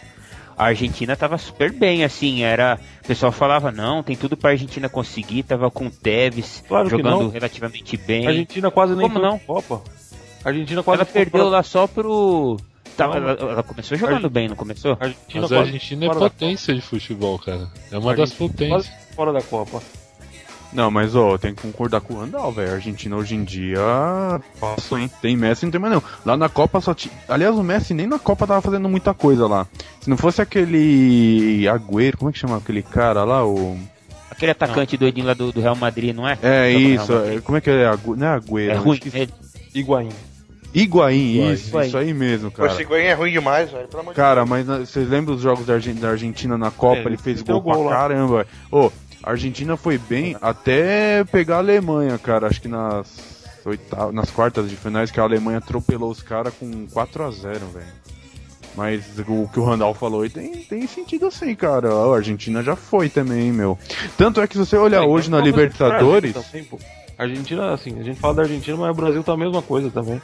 A 0.58 0.66
Argentina 0.66 1.14
tava 1.14 1.36
super 1.36 1.70
bem, 1.70 2.02
assim, 2.02 2.42
era. 2.42 2.80
O 3.04 3.06
pessoal 3.06 3.30
falava, 3.30 3.70
não, 3.70 4.02
tem 4.02 4.16
tudo 4.16 4.36
pra 4.36 4.50
Argentina 4.50 4.88
conseguir, 4.88 5.42
tava 5.42 5.70
com 5.70 5.86
o 5.86 5.90
Tevez 5.90 6.64
Claro 6.66 6.84
que 6.88 6.96
jogando 6.96 7.24
não. 7.24 7.28
relativamente 7.28 7.96
A 7.96 8.06
bem. 8.06 8.26
Argentina 8.26 8.70
quase 8.70 8.94
nem 8.94 9.02
Como 9.08 9.20
foi 9.20 9.22
não? 9.28 9.38
Copa. 9.40 9.82
A 10.44 10.48
Argentina 10.48 10.82
quase 10.82 11.02
Ela 11.02 11.10
perdeu 11.12 11.40
pra- 11.42 11.50
lá 11.50 11.62
só 11.62 11.86
pro. 11.86 12.56
Tava, 12.96 13.20
Não. 13.20 13.28
ela, 13.28 13.52
ela 13.52 13.62
começou 13.62 13.96
jogando 13.96 14.30
bem, 14.30 14.48
não 14.48 14.56
começou? 14.56 14.96
A 14.98 15.04
Argentina 15.04 15.42
Mas 15.42 15.52
a 15.52 15.58
Argentina 15.58 16.04
é 16.04 16.08
fora 16.08 16.20
potência 16.20 16.74
de 16.74 16.80
futebol, 16.80 17.38
cara. 17.38 17.68
É 17.90 17.98
uma 17.98 18.14
das 18.14 18.30
Argentina 18.32 18.48
potências. 18.48 18.86
quase 18.86 19.14
fora 19.14 19.32
da 19.32 19.42
Copa. 19.42 19.82
Não, 20.72 20.90
mas 20.90 21.14
ó, 21.14 21.38
tem 21.38 21.54
que 21.54 21.62
concordar 21.62 22.00
com 22.00 22.14
o 22.14 22.20
Randall, 22.20 22.52
velho. 22.52 22.72
A 22.72 22.74
Argentina 22.74 23.16
hoje 23.16 23.34
em 23.34 23.44
dia 23.44 23.78
passou, 24.60 24.98
hein? 24.98 25.10
Tem 25.22 25.36
Messi, 25.36 25.64
não 25.64 25.70
tem 25.72 25.80
mais 25.80 25.94
não. 25.94 26.02
Lá 26.24 26.36
na 26.36 26.48
Copa 26.48 26.80
só 26.80 26.92
tinha. 26.92 27.14
Aliás, 27.28 27.54
o 27.56 27.62
Messi 27.62 27.94
nem 27.94 28.06
na 28.06 28.18
Copa 28.18 28.46
tava 28.46 28.60
fazendo 28.60 28.88
muita 28.88 29.14
coisa 29.14 29.46
lá. 29.46 29.66
Se 30.00 30.10
não 30.10 30.16
fosse 30.16 30.42
aquele 30.42 31.66
Agüero, 31.68 32.18
como 32.18 32.30
é 32.30 32.32
que 32.32 32.38
chama 32.38 32.56
aquele 32.56 32.82
cara 32.82 33.24
lá? 33.24 33.46
O... 33.46 33.78
Aquele 34.30 34.52
atacante 34.52 34.96
doidinho 34.96 35.26
lá 35.26 35.34
do, 35.34 35.50
do 35.52 35.60
Real 35.60 35.76
Madrid, 35.76 36.14
não 36.14 36.28
é? 36.28 36.36
É 36.42 36.70
isso, 36.70 37.12
é- 37.12 37.40
como 37.40 37.56
é 37.56 37.60
que 37.60 37.70
é? 37.70 37.86
Agu... 37.86 38.16
Não 38.16 38.26
é 38.26 38.36
Agüero. 38.36 38.72
É 38.72 38.76
ruim. 38.76 38.94
esqueci. 38.94 39.18
É, 39.22 39.28
Higuaín. 39.74 40.10
Higuaín, 40.80 41.36
Higuaín. 41.36 41.52
isso, 41.54 41.68
Higuaín. 41.68 41.86
isso 41.88 41.98
aí 41.98 42.12
mesmo, 42.14 42.50
cara. 42.50 42.70
esse 42.72 42.82
Higuaín 42.82 43.04
é 43.04 43.14
ruim 43.14 43.32
demais, 43.32 43.70
velho. 43.70 43.88
Pelo 43.88 44.00
amor 44.02 44.12
de 44.12 44.16
Cara, 44.16 44.44
mas 44.44 44.66
na- 44.66 44.78
vocês 44.80 45.08
lembram 45.08 45.34
dos 45.34 45.42
jogos 45.42 45.64
da, 45.66 45.74
da 45.78 46.08
Argentina 46.10 46.58
na 46.58 46.70
Copa? 46.70 47.00
É, 47.00 47.06
ele 47.06 47.16
fez 47.16 47.40
gol, 47.42 47.60
gol 47.60 47.72
pra 47.74 47.82
lá. 47.84 47.96
caramba. 47.96 48.46
Ô, 48.70 48.90
a 49.22 49.30
Argentina 49.30 49.76
foi 49.76 49.96
bem 49.98 50.36
até 50.42 51.24
pegar 51.24 51.56
a 51.56 51.58
Alemanha, 51.58 52.18
cara. 52.18 52.46
Acho 52.46 52.60
que 52.60 52.68
nas, 52.68 53.60
oitavas, 53.64 54.14
nas 54.14 54.30
quartas 54.30 54.68
de 54.68 54.76
finais 54.76 55.10
que 55.10 55.18
a 55.18 55.22
Alemanha 55.22 55.58
atropelou 55.58 56.10
os 56.10 56.22
caras 56.22 56.52
com 56.60 56.86
4 56.88 57.24
a 57.24 57.30
0 57.30 57.58
velho. 57.72 57.86
Mas 58.76 59.02
o 59.26 59.48
que 59.48 59.58
o 59.58 59.64
Randall 59.64 59.94
falou 59.94 60.20
aí 60.20 60.28
tem, 60.28 60.52
tem 60.64 60.86
sentido 60.86 61.30
sim, 61.30 61.54
cara. 61.54 61.88
A 61.90 62.14
Argentina 62.14 62.62
já 62.62 62.76
foi 62.76 63.08
também, 63.08 63.50
meu. 63.50 63.78
Tanto 64.18 64.38
é 64.42 64.46
que 64.46 64.52
se 64.52 64.58
você 64.58 64.76
olhar 64.76 65.02
É, 65.02 65.06
hoje 65.06 65.30
na 65.30 65.38
então, 65.38 65.46
Libertadores. 65.46 66.34
Argentina, 67.16 67.72
assim, 67.72 67.98
a 67.98 68.02
gente 68.02 68.20
fala 68.20 68.34
da 68.34 68.42
Argentina, 68.42 68.76
mas 68.76 68.90
o 68.90 68.94
Brasil 68.94 69.24
tá 69.24 69.32
a 69.32 69.36
mesma 69.38 69.62
coisa 69.62 69.90
também. 69.90 70.20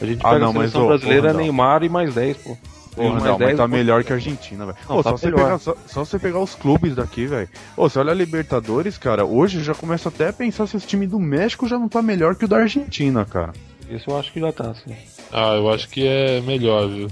A 0.00 0.04
gente 0.06 0.20
Ah, 0.24 0.28
pega 0.30 0.38
não, 0.40 0.50
a 0.50 0.52
mas, 0.52 0.70
seleção 0.70 0.84
ô, 0.84 0.86
brasileira, 0.88 1.28
Randall. 1.28 1.42
Neymar 1.42 1.82
e 1.84 1.88
mais 1.88 2.14
10, 2.14 2.36
pô. 2.38 2.56
Pô, 2.94 3.02
Mais 3.10 3.14
Randall, 3.22 3.38
mas 3.38 3.46
10, 3.48 3.56
tá 3.58 3.62
pô. 3.68 3.68
melhor 3.68 4.04
que 4.04 4.12
a 4.12 4.16
Argentina, 4.16 4.64
velho. 4.66 4.78
Não, 4.88 4.96
tá 5.02 5.10
só, 5.10 5.16
você 5.16 5.30
pegar, 5.30 5.58
só, 5.58 5.76
só 5.86 6.04
você 6.04 6.18
pegar 6.18 6.38
os 6.40 6.54
clubes 6.54 6.94
daqui, 6.94 7.26
velho. 7.26 7.48
Ô, 7.76 7.88
você 7.88 7.98
olha 7.98 8.12
a 8.12 8.14
Libertadores, 8.14 8.96
cara, 8.98 9.24
hoje 9.24 9.58
eu 9.58 9.64
já 9.64 9.74
começo 9.74 10.08
até 10.08 10.28
a 10.28 10.32
pensar 10.32 10.66
se 10.66 10.76
esse 10.76 10.86
time 10.86 11.06
do 11.06 11.18
México 11.20 11.68
já 11.68 11.78
não 11.78 11.88
tá 11.88 12.00
melhor 12.02 12.34
que 12.34 12.44
o 12.44 12.48
da 12.48 12.56
Argentina, 12.58 13.24
cara. 13.24 13.52
Isso 13.90 14.10
eu 14.10 14.18
acho 14.18 14.32
que 14.32 14.40
já 14.40 14.50
tá, 14.52 14.70
assim. 14.70 14.94
Ah, 15.32 15.54
eu 15.56 15.70
acho 15.70 15.88
que 15.88 16.06
é 16.06 16.40
melhor, 16.40 16.88
viu? 16.88 17.08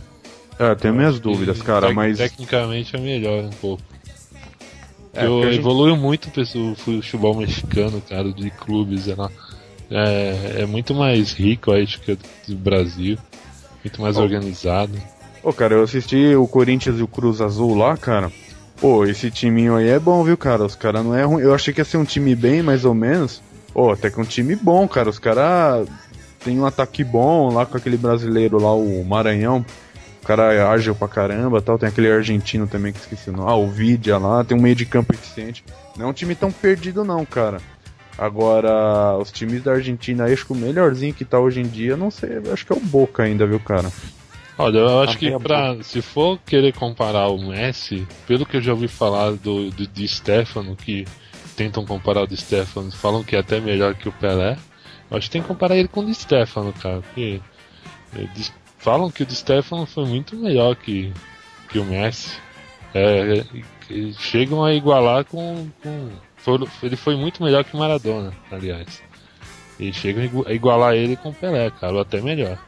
É, 0.59 0.75
tenho 0.75 0.95
minhas 0.95 1.19
dúvidas, 1.21 1.59
E 1.59 1.63
cara, 1.63 1.87
tec- 1.89 1.97
mas. 1.97 2.17
Tecnicamente 2.19 2.97
é 2.97 3.01
melhor 3.01 3.45
um 3.45 3.51
pouco. 3.51 3.83
É, 5.13 5.21
a 5.27 5.27
gente- 5.27 5.59
evoluiu 5.59 5.97
muito 5.97 6.29
o 6.41 6.75
futebol 6.75 7.37
mexicano, 7.37 8.01
cara, 8.09 8.33
de 8.33 8.51
clubes. 8.51 9.07
É, 9.09 9.15
lá. 9.15 9.31
É, 9.91 10.63
é 10.63 10.67
muito 10.67 10.95
mais 10.95 11.33
rico, 11.33 11.73
acho 11.73 12.01
que 12.01 12.13
o 12.13 12.19
do 12.49 12.57
Brasil. 12.57 13.19
Muito 13.83 14.01
mais 14.01 14.17
Ó, 14.17 14.23
organizado. 14.23 14.93
Ô, 15.43 15.53
cara, 15.53 15.75
eu 15.75 15.83
assisti 15.83 16.35
o 16.35 16.49
Corinthians 16.49 16.99
e 16.99 17.03
o 17.03 17.09
Cruz 17.09 17.41
Azul 17.41 17.75
lá, 17.75 17.97
cara. 17.97 18.33
Pô, 18.81 19.05
esse 19.05 19.31
timinho 19.31 19.77
aí 19.77 19.89
é 19.89 19.99
bom, 19.99 20.25
viu, 20.25 20.37
cara? 20.37 20.65
Os 20.65 20.75
caras 20.75 21.05
não 21.05 21.15
é 21.15 21.23
ruim. 21.23 21.43
Eu 21.43 21.55
achei 21.55 21.73
que 21.73 21.81
ia 21.81 21.85
ser 21.85 21.97
um 21.97 22.05
time 22.05 22.35
bem, 22.35 22.63
mais 22.63 22.85
ou 22.85 22.95
menos. 22.95 23.43
Pô, 23.73 23.93
até 23.93 24.11
que 24.11 24.21
um 24.21 24.25
time 24.25 24.57
bom, 24.57 24.87
cara. 24.89 25.09
Os 25.09 25.19
caras 25.19 25.87
tem 26.43 26.59
um 26.59 26.67
ataque 26.67 27.05
bom 27.05 27.53
lá 27.53 27.67
com 27.67 27.77
aquele 27.77 27.97
brasileiro 27.97 28.61
lá, 28.61 28.75
o 28.75 29.05
Maranhão. 29.05 29.65
O 30.23 30.27
cara 30.27 30.55
é 30.55 30.63
ágil 30.63 30.95
pra 30.95 31.07
caramba 31.07 31.61
tal. 31.61 31.79
Tem 31.79 31.89
aquele 31.89 32.11
argentino 32.11 32.67
também 32.67 32.93
que 32.93 33.01
esqueci 33.01 33.29
o 33.29 33.33
nome. 33.33 33.51
Ah, 33.51 33.55
o 33.55 33.69
Vidia 33.69 34.17
lá. 34.17 34.43
Tem 34.43 34.57
um 34.57 34.63
meio 34.63 34.75
de 34.75 34.87
campo 34.87 35.15
eficiente. 35.15 35.63
Não 35.97 36.07
é 36.07 36.09
um 36.09 36.13
time 36.13 36.35
tão 36.35 36.51
perdido, 36.51 37.05
não, 37.05 37.25
cara. 37.27 37.59
Agora, 38.17 39.17
os 39.19 39.31
times 39.33 39.63
da 39.63 39.73
Argentina 39.73 40.25
acho 40.27 40.47
que 40.47 40.53
o 40.53 40.57
melhorzinho 40.57 41.13
que 41.15 41.25
tá 41.25 41.39
hoje 41.39 41.61
em 41.61 41.67
dia, 41.67 41.97
não 41.97 42.11
sei, 42.11 42.31
acho 42.53 42.65
que 42.65 42.73
é 42.73 42.77
o 42.77 42.81
Boca 42.81 43.23
ainda, 43.25 43.47
viu, 43.47 43.59
cara? 43.61 43.91
Olha, 44.57 44.79
eu 44.79 45.01
acho 45.01 45.19
que 45.19 45.27
é 45.27 45.39
pra, 45.39 45.83
se 45.83 46.01
for 46.01 46.39
querer 46.47 46.73
comparar 46.73 47.27
o 47.29 47.39
Messi, 47.39 48.07
pelo 48.27 48.47
que 48.47 48.57
eu 48.57 48.61
já 48.61 48.73
ouvi 48.73 48.87
falar 48.87 49.33
do, 49.33 49.69
do 49.73 49.85
Di 49.87 50.07
Stefano, 50.07 50.77
que 50.77 51.05
tentam 51.57 51.85
comparar 51.85 52.23
o 52.23 52.27
Di 52.27 52.37
Stefano, 52.37 52.93
falam 52.93 53.25
que 53.25 53.35
é 53.35 53.41
até 53.41 53.59
melhor 53.61 53.95
que 53.95 54.09
o 54.09 54.13
Pelé, 54.13 54.57
eu 55.11 55.17
acho 55.17 55.27
que 55.27 55.33
tem 55.33 55.43
que 55.43 55.49
comparar 55.49 55.77
ele 55.77 55.89
com 55.89 56.01
o 56.01 56.07
Di 56.07 56.15
Stefano, 56.15 56.73
cara, 56.73 57.01
porque 57.01 57.41
Di- 58.33 58.53
falam 58.79 59.11
que 59.11 59.25
o 59.25 59.27
Di 59.27 59.35
Stefano 59.35 59.87
foi 59.87 60.05
muito 60.07 60.37
melhor 60.37 60.77
que, 60.77 61.13
que 61.69 61.81
o 61.81 61.85
Messi. 61.85 62.39
É, 62.95 63.39
é, 63.39 63.45
chegam 64.21 64.65
a 64.65 64.73
igualar 64.73 65.25
com. 65.25 65.67
com 65.83 66.11
ele 66.83 66.97
foi 66.97 67.17
muito 67.17 67.43
melhor 67.43 67.65
que 67.65 67.75
o 67.75 67.79
Maradona, 67.79 68.33
aliás. 68.51 69.03
E 69.79 69.93
chegam 69.93 70.23
a 70.23 70.27
igu- 70.27 70.45
a 70.49 70.53
igualar 70.53 70.95
ele 70.95 71.17
com 71.17 71.31
o 71.31 71.35
Pelé, 71.35 71.71
cara, 71.71 71.93
ou 71.95 72.01
até 72.01 72.21
melhor. 72.21 72.59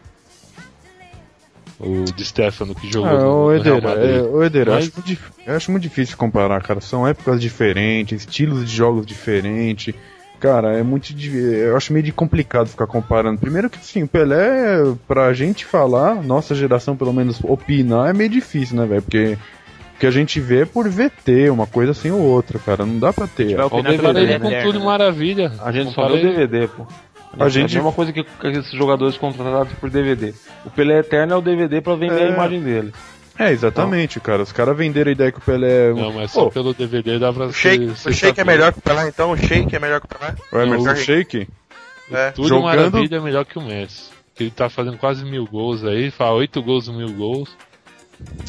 O 1.79 2.05
Di 2.05 2.25
Stefano 2.25 2.75
que 2.75 2.91
jogou 2.91 3.11
Ah, 3.11 3.19
no, 3.23 3.47
Madrid. 3.83 4.15
é, 4.17 4.23
ô 4.23 4.43
Eder, 4.43 4.67
eu, 4.67 4.73
Mas- 4.75 4.85
acho 4.87 4.93
muito, 4.97 5.07
dif- 5.07 5.31
eu 5.47 5.57
acho 5.57 5.71
muito 5.71 5.83
difícil 5.83 6.17
comparar, 6.17 6.63
cara. 6.63 6.81
São 6.81 7.07
épocas 7.07 7.39
diferentes, 7.41 8.21
estilos 8.23 8.65
de 8.69 8.75
jogos 8.75 9.05
diferentes. 9.05 9.95
Cara, 10.41 10.77
é 10.79 10.83
muito. 10.83 11.13
Eu 11.19 11.77
acho 11.77 11.93
meio 11.93 12.03
de 12.05 12.13
complicado 12.13 12.67
ficar 12.69 12.87
comparando. 12.87 13.39
Primeiro 13.39 13.69
que, 13.71 13.79
sim, 13.85 14.03
o 14.03 14.09
Pelé, 14.09 14.83
pra 15.07 15.33
gente 15.35 15.65
falar, 15.67 16.15
nossa 16.23 16.55
geração 16.55 16.97
pelo 16.97 17.13
menos 17.13 17.41
opinar, 17.45 18.09
é 18.09 18.13
meio 18.15 18.31
difícil, 18.31 18.77
né, 18.77 18.87
velho? 18.87 19.03
Porque 19.03 19.35
o 19.35 19.56
que 19.99 20.07
a 20.07 20.11
gente 20.11 20.41
vê 20.41 20.63
é 20.63 20.67
por 20.67 20.89
VT, 20.89 21.51
uma 21.51 21.67
coisa 21.67 21.93
assim 21.93 22.11
ou 22.11 22.21
outra, 22.21 22.59
cara. 22.59 22.85
Não 22.85 22.99
dá 22.99 23.13
pra 23.13 23.27
ter. 23.27 23.55
Olha 23.57 23.67
o 23.67 23.71
pelo 23.71 23.83
Compara 23.85 23.91
ele 24.19 24.27
DVD, 24.27 24.39
com 24.41 24.47
eterno, 24.49 24.67
tudo 24.73 24.79
né? 24.81 24.85
maravilha. 24.87 25.53
A 25.63 25.73
gente 25.73 25.93
só 25.93 26.09
vê 26.09 26.21
DVD, 26.21 26.69
pô. 26.69 26.87
A 27.39 27.47
É 27.47 27.51
gente- 27.51 27.73
a 27.77 27.79
mesma 27.83 27.93
coisa 27.93 28.13
que, 28.13 28.23
que 28.25 28.47
esses 28.49 28.73
jogadores 28.73 29.17
contratados 29.19 29.73
por 29.75 29.91
DVD. 29.91 30.33
O 30.65 30.71
Pelé 30.71 31.01
Eterno 31.01 31.35
é 31.35 31.37
o 31.37 31.41
DVD 31.43 31.81
pra 31.81 31.95
vender 31.95 32.21
É. 32.23 32.29
a 32.29 32.31
imagem 32.31 32.63
dele. 32.63 32.93
É, 33.39 33.51
exatamente, 33.53 34.19
cara. 34.21 34.43
Os 34.43 34.53
caras 34.53 34.75
venderam 34.75 35.11
a 35.11 35.13
ideia 35.13 35.31
que 35.31 35.39
o 35.39 35.43
Pelé. 35.43 35.93
Não, 35.93 36.11
mas 36.13 36.31
só 36.31 36.45
Pô, 36.45 36.51
pelo 36.51 36.73
DVD 36.73 37.19
dá 37.19 37.31
pra 37.33 37.47
O 37.47 37.53
Shake, 37.53 37.95
ser- 37.97 38.09
o 38.09 38.13
Shake 38.15 38.41
é 38.41 38.45
melhor 38.45 38.73
que 38.73 38.79
o 38.79 38.83
Pelé, 38.83 39.09
então? 39.09 39.31
O 39.33 39.37
Shake 39.37 39.77
é 39.77 39.79
melhor 39.79 40.01
que 40.01 40.07
o 40.07 40.09
Pelé? 40.19 40.35
o 40.51 40.59
Emerson 40.59 40.93
o- 40.93 40.97
Shake? 40.97 41.47
É. 42.11 42.31
Tudo 42.31 42.49
Jogando- 42.49 42.65
maravilha 42.65 43.17
é 43.17 43.21
melhor 43.21 43.45
que 43.45 43.59
o 43.59 43.63
Messi. 43.63 44.11
Que 44.35 44.45
ele 44.45 44.51
tá 44.51 44.71
fazendo 44.71 44.97
quase 44.97 45.23
mil 45.25 45.45
gols 45.47 45.85
aí, 45.85 46.11
faz 46.11 46.31
oito 46.33 46.63
gols 46.63 46.89
mil 46.89 47.11
gols. 47.13 47.55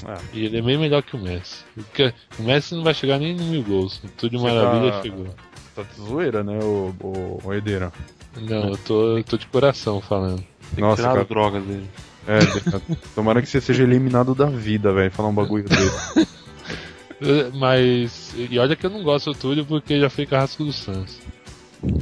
Ah. 0.05 0.18
E 0.34 0.45
ele 0.45 0.57
é 0.57 0.61
bem 0.61 0.78
melhor 0.78 1.01
que 1.03 1.15
o 1.15 1.20
Messi. 1.20 1.63
Porque 1.76 2.13
o 2.39 2.43
Messi 2.43 2.76
não 2.76 2.84
vai 2.84 2.93
chegar 2.93 3.20
nem 3.20 3.36
no 3.36 3.43
mil 3.45 3.63
gols. 3.63 4.01
Tudo 4.18 4.39
Você 4.39 4.53
maravilha 4.53 4.91
tá- 4.91 5.01
chegou. 5.01 5.28
Tá 5.76 5.84
de 5.84 6.01
zoeira, 6.01 6.43
né, 6.43 6.57
o, 6.61 6.93
o, 7.01 7.41
o 7.43 7.53
Edeira? 7.53 7.91
Não, 8.39 8.70
eu 8.70 8.78
tô, 8.78 9.18
eu 9.18 9.24
tô 9.24 9.38
de 9.38 9.45
coração 9.47 10.01
falando. 10.01 10.43
Tem 10.74 10.84
Nossa, 10.84 10.95
que 10.95 11.01
tirar 11.01 11.13
cara. 11.13 11.26
drogas 11.26 11.63
dele. 11.63 11.88
É, 12.28 12.39
tomara 13.15 13.41
que 13.41 13.47
você 13.47 13.61
seja 13.61 13.84
eliminado 13.84 14.34
da 14.36 14.45
vida, 14.47 14.91
velho, 14.91 15.11
falar 15.11 15.30
um 15.30 15.34
bagulho 15.36 15.65
dele. 15.65 16.28
Mas. 17.55 18.34
E 18.38 18.59
olha 18.59 18.76
que 18.76 18.86
eu 18.86 18.89
não 18.89 19.01
gosto 19.03 19.32
do 19.34 19.39
Túlio 19.39 19.65
porque 19.65 19.99
já 19.99 20.09
foi 20.09 20.26
carrasco 20.26 20.63
do 20.63 20.72
Santos. 20.74 21.20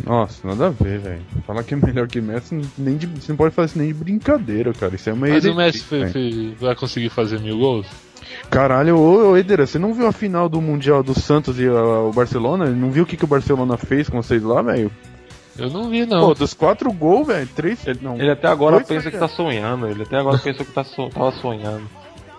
Nossa, 0.06 0.48
nada 0.48 0.68
a 0.68 0.70
ver, 0.70 1.00
velho. 1.00 1.22
Falar 1.46 1.64
que 1.64 1.74
é 1.74 1.78
melhor 1.78 2.08
que 2.08 2.22
Messi, 2.22 2.60
nem 2.78 2.96
de, 2.98 3.08
você 3.08 3.32
não 3.32 3.38
pode 3.38 3.54
fazer 3.54 3.68
isso 3.72 3.78
nem 3.80 3.88
de 3.90 3.94
brincadeira, 3.94 4.74
cara. 4.74 4.96
Isso 4.96 5.10
é 5.10 5.14
uma 5.14 5.28
Mas 5.28 5.44
o 5.44 5.48
heresia, 5.50 5.54
Messi 5.56 5.80
foi- 5.84 6.08
foi- 6.10 6.56
vai 6.60 6.76
conseguir 6.76 7.10
fazer 7.10 7.40
mil 7.40 7.58
gols? 7.58 7.88
Caralho, 8.50 8.98
ô, 8.98 9.32
ô 9.32 9.38
Edera, 9.38 9.66
você 9.68 9.78
não 9.78 9.94
viu 9.94 10.08
a 10.08 10.12
final 10.12 10.48
do 10.50 10.62
Mundial 10.62 11.04
do 11.04 11.14
Santos 11.20 11.60
e 11.60 11.68
a- 11.68 11.74
o 12.02 12.12
Barcelona? 12.12 12.66
Não 12.68 12.90
viu 12.90 13.04
o 13.04 13.06
que, 13.06 13.18
que 13.18 13.24
o 13.26 13.28
Barcelona 13.28 13.78
fez 13.78 14.10
com 14.10 14.22
vocês 14.22 14.42
lá, 14.44 14.62
velho? 14.62 14.92
Eu 15.58 15.70
não 15.70 15.90
vi, 15.90 16.06
não. 16.06 16.20
Pô, 16.20 16.34
dos 16.34 16.54
quatro 16.54 16.92
gols, 16.92 17.28
velho, 17.28 17.48
três. 17.56 17.80
não. 18.02 18.18
Ele 18.18 18.30
até 18.32 18.48
agora 18.48 18.82
pensa 18.82 19.10
que 19.10 19.18
tá 19.18 19.28
sonhando. 19.28 19.88
Ele 19.88 20.04
até 20.04 20.18
agora 20.18 20.38
pensou 20.38 20.66
que 20.66 20.72
tá 20.72 20.84
so- 20.84 21.10
tava 21.10 21.32
sonhando. 21.34 21.88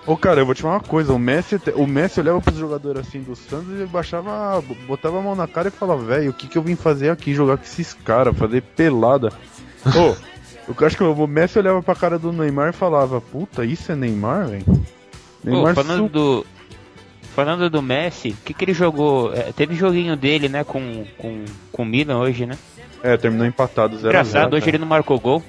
Ô, 0.06 0.16
cara, 0.16 0.40
eu 0.40 0.46
vou 0.46 0.54
te 0.54 0.62
falar 0.62 0.74
uma 0.74 0.80
coisa. 0.80 1.12
O 1.12 1.18
Messi, 1.18 1.60
o 1.74 1.86
Messi 1.86 2.20
olhava 2.20 2.40
pros 2.40 2.56
jogadores 2.56 3.06
assim 3.06 3.20
do 3.20 3.34
Santos 3.34 3.80
e 3.80 3.86
baixava, 3.86 4.62
botava 4.86 5.18
a 5.18 5.22
mão 5.22 5.34
na 5.34 5.48
cara 5.48 5.68
e 5.68 5.72
falava, 5.72 6.00
velho, 6.04 6.30
o 6.30 6.32
que, 6.32 6.46
que 6.46 6.56
eu 6.56 6.62
vim 6.62 6.76
fazer 6.76 7.10
aqui? 7.10 7.34
Jogar 7.34 7.56
com 7.56 7.64
esses 7.64 7.92
caras, 7.92 8.36
fazer 8.36 8.62
pelada. 8.62 9.32
Ô, 9.86 10.14
eu 10.80 10.86
acho 10.86 10.96
que 10.96 11.02
o 11.02 11.26
Messi 11.26 11.58
olhava 11.58 11.82
pra 11.82 11.94
cara 11.96 12.18
do 12.20 12.32
Neymar 12.32 12.68
e 12.70 12.72
falava, 12.72 13.20
puta, 13.20 13.64
isso 13.64 13.90
é 13.90 13.96
Neymar, 13.96 14.46
velho? 14.48 14.64
Falando 15.74 16.04
su- 16.04 16.08
do. 16.12 16.46
Falando 17.34 17.68
do 17.68 17.82
Messi, 17.82 18.30
o 18.30 18.36
que, 18.44 18.54
que 18.54 18.64
ele 18.64 18.72
jogou? 18.72 19.32
É, 19.34 19.52
teve 19.52 19.74
joguinho 19.74 20.16
dele, 20.16 20.48
né, 20.48 20.64
com, 20.64 21.04
com, 21.18 21.44
com 21.70 21.82
o 21.82 21.86
Milan 21.86 22.18
hoje, 22.18 22.46
né? 22.46 22.56
É, 23.02 23.16
terminou 23.16 23.46
empatado 23.46 23.96
0 23.96 24.08
Engraçado, 24.08 24.54
hoje 24.54 24.68
ele 24.70 24.78
não 24.78 24.86
marcou 24.86 25.18
gol. 25.20 25.42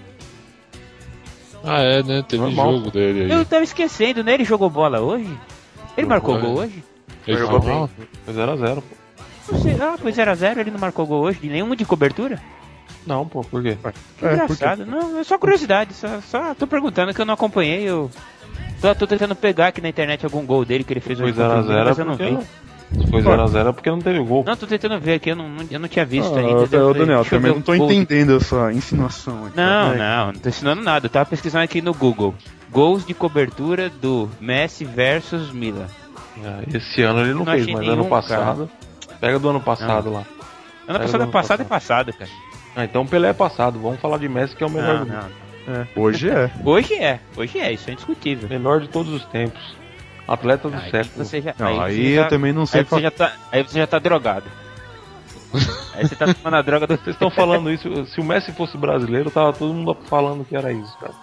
Ah, 1.67 1.81
é, 1.81 2.01
né? 2.01 2.23
Teve 2.27 2.43
Normal. 2.43 2.73
jogo 2.77 2.91
dele 2.91 3.23
aí. 3.23 3.31
Eu 3.31 3.45
tava 3.45 3.63
esquecendo, 3.63 4.23
né? 4.23 4.33
Ele 4.35 4.45
jogou 4.45 4.69
bola 4.69 4.99
hoje? 5.01 5.25
Ele 5.25 6.07
Jogou, 6.07 6.09
marcou 6.09 6.37
é. 6.37 6.41
gol 6.41 6.57
hoje? 6.59 6.83
Ele 7.27 7.37
Jogou 7.37 7.61
foi 7.61 7.71
mal? 7.71 7.89
Foi 8.25 8.33
0x0, 8.33 8.75
pô. 8.75 8.83
Não 9.51 9.59
sei. 9.59 9.77
Ah, 9.81 9.97
foi 9.97 10.11
0x0, 10.11 10.57
ele 10.59 10.71
não 10.71 10.79
marcou 10.79 11.05
gol 11.05 11.21
hoje, 11.23 11.39
de 11.39 11.49
nenhuma 11.49 11.75
de 11.75 11.83
cobertura? 11.85 12.41
Não, 13.05 13.25
pô, 13.27 13.41
por 13.41 13.61
quê? 13.63 13.77
É, 14.21 14.33
Engraçado, 14.33 14.85
não, 14.85 15.19
é 15.19 15.23
só 15.23 15.37
curiosidade, 15.37 15.93
só, 15.93 16.19
só 16.21 16.53
tô 16.53 16.67
perguntando 16.67 17.13
que 17.13 17.21
eu 17.21 17.25
não 17.25 17.33
acompanhei, 17.33 17.83
eu 17.83 18.11
tô, 18.81 18.93
tô 18.95 19.07
tentando 19.07 19.33
pegar 19.35 19.67
aqui 19.67 19.79
na 19.79 19.87
internet 19.87 20.25
algum 20.25 20.45
gol 20.45 20.65
dele 20.65 20.83
que 20.83 20.91
ele 20.91 20.99
fez 20.99 21.17
Foi 21.17 21.29
hoje 21.29 21.39
Milan, 21.39 21.63
0x0 21.63 21.85
mas 21.85 21.99
eu 21.99 22.05
não 22.05 22.15
vi. 22.15 22.31
não. 22.31 22.43
Se 22.93 23.07
foi 23.11 23.21
0x0 23.21 23.69
é 23.69 23.71
porque 23.73 23.89
não 23.89 23.99
teve 23.99 24.19
gol. 24.19 24.43
Não, 24.47 24.55
tô 24.55 24.65
tentando 24.65 24.99
ver 24.99 25.15
aqui, 25.15 25.29
eu 25.31 25.35
não, 25.35 25.49
não- 25.49 25.65
eu 25.69 25.79
não 25.79 25.87
tinha 25.89 26.05
visto 26.05 26.33
Ah, 26.35 26.39
ainda. 26.39 26.75
eu 26.77 26.93
Daniel, 26.93 27.17
deixa 27.21 27.29
também 27.35 27.51
não 27.51 27.59
o 27.59 27.61
tô 27.63 27.75
gol 27.75 27.91
entendendo 27.91 28.37
essa 28.37 28.71
insinuação 28.71 29.45
aqui. 29.45 29.57
Não, 29.57 29.89
Vai. 29.89 29.97
não, 29.97 30.25
não 30.27 30.33
tô 30.39 30.49
ensinando 30.49 30.81
nada, 30.81 31.05
eu 31.05 31.09
tava 31.09 31.25
pesquisando 31.29 31.63
aqui 31.65 31.81
no 31.81 31.93
Google. 31.93 32.33
Gols 32.71 33.05
de 33.05 33.13
cobertura 33.13 33.89
do 33.89 34.29
Messi 34.39 34.85
versus 34.85 35.51
Milan. 35.51 35.87
É, 36.43 36.77
Esse 36.77 37.01
ano 37.03 37.21
ele 37.21 37.31
não, 37.33 37.39
Não 37.39 37.45
fez, 37.53 37.65
mas 37.67 37.79
nenhum, 37.79 37.93
ano 37.93 38.05
passado. 38.05 38.69
Pega 39.19 39.39
do 39.39 39.49
ano 39.49 39.59
passado 39.61 40.11
lá. 40.11 40.23
Ano 40.87 40.99
passado 40.99 41.23
é 41.23 41.25
do 41.25 41.31
passado 41.31 41.59
é 41.59 41.61
ano 41.63 41.69
passado, 41.69 42.13
cara. 42.13 42.29
Ah, 42.75 42.83
então 42.85 43.05
Pelé 43.07 43.29
é 43.29 43.33
passado. 43.33 43.79
Vamos 43.79 43.99
falar 43.99 44.17
de 44.19 44.29
Messi 44.29 44.55
que 44.55 44.63
é 44.63 44.67
o 44.67 44.69
melhor 44.69 44.99
Não, 44.99 45.05
do 45.05 45.11
não. 45.11 45.21
mundo. 45.23 45.87
Hoje 45.97 46.29
é. 46.29 46.49
Hoje 46.63 46.93
é, 46.93 47.19
hoje 47.35 47.59
é, 47.59 47.73
isso 47.73 47.89
é 47.89 47.93
indiscutível. 47.93 48.47
Melhor 48.47 48.79
de 48.79 48.87
todos 48.87 49.11
os 49.11 49.25
tempos. 49.25 49.59
Atleta 50.27 50.69
do 50.69 50.75
Aí 50.75 50.91
século. 50.91 51.23
você 51.25 51.41
já, 51.41 51.55
Não, 51.57 51.81
aí, 51.81 51.95
você 51.95 52.01
eu 52.11 52.15
já- 52.23 52.27
também 52.27 52.51
não 52.53 52.65
sei 52.65 52.81
Aí 52.81 52.85
você, 52.85 53.01
já 53.01 53.11
tá, 53.11 53.33
aí 53.51 53.63
você 53.63 53.79
já 53.79 53.87
tá 53.87 53.97
drogado. 53.99 54.45
aí 55.95 56.05
você 56.07 56.15
tá 56.15 56.33
tomando 56.33 56.55
a 56.55 56.61
droga 56.61 56.85
do. 56.87 56.95
Vocês 56.97 57.15
estão 57.15 57.29
falando 57.29 57.71
isso. 57.71 58.05
Se 58.07 58.19
o 58.19 58.23
Messi 58.23 58.51
fosse 58.51 58.77
brasileiro, 58.77 59.31
tava 59.31 59.53
todo 59.53 59.73
mundo 59.73 59.97
falando 60.07 60.43
que 60.45 60.55
era 60.55 60.71
isso, 60.71 60.97
cara. 60.99 61.13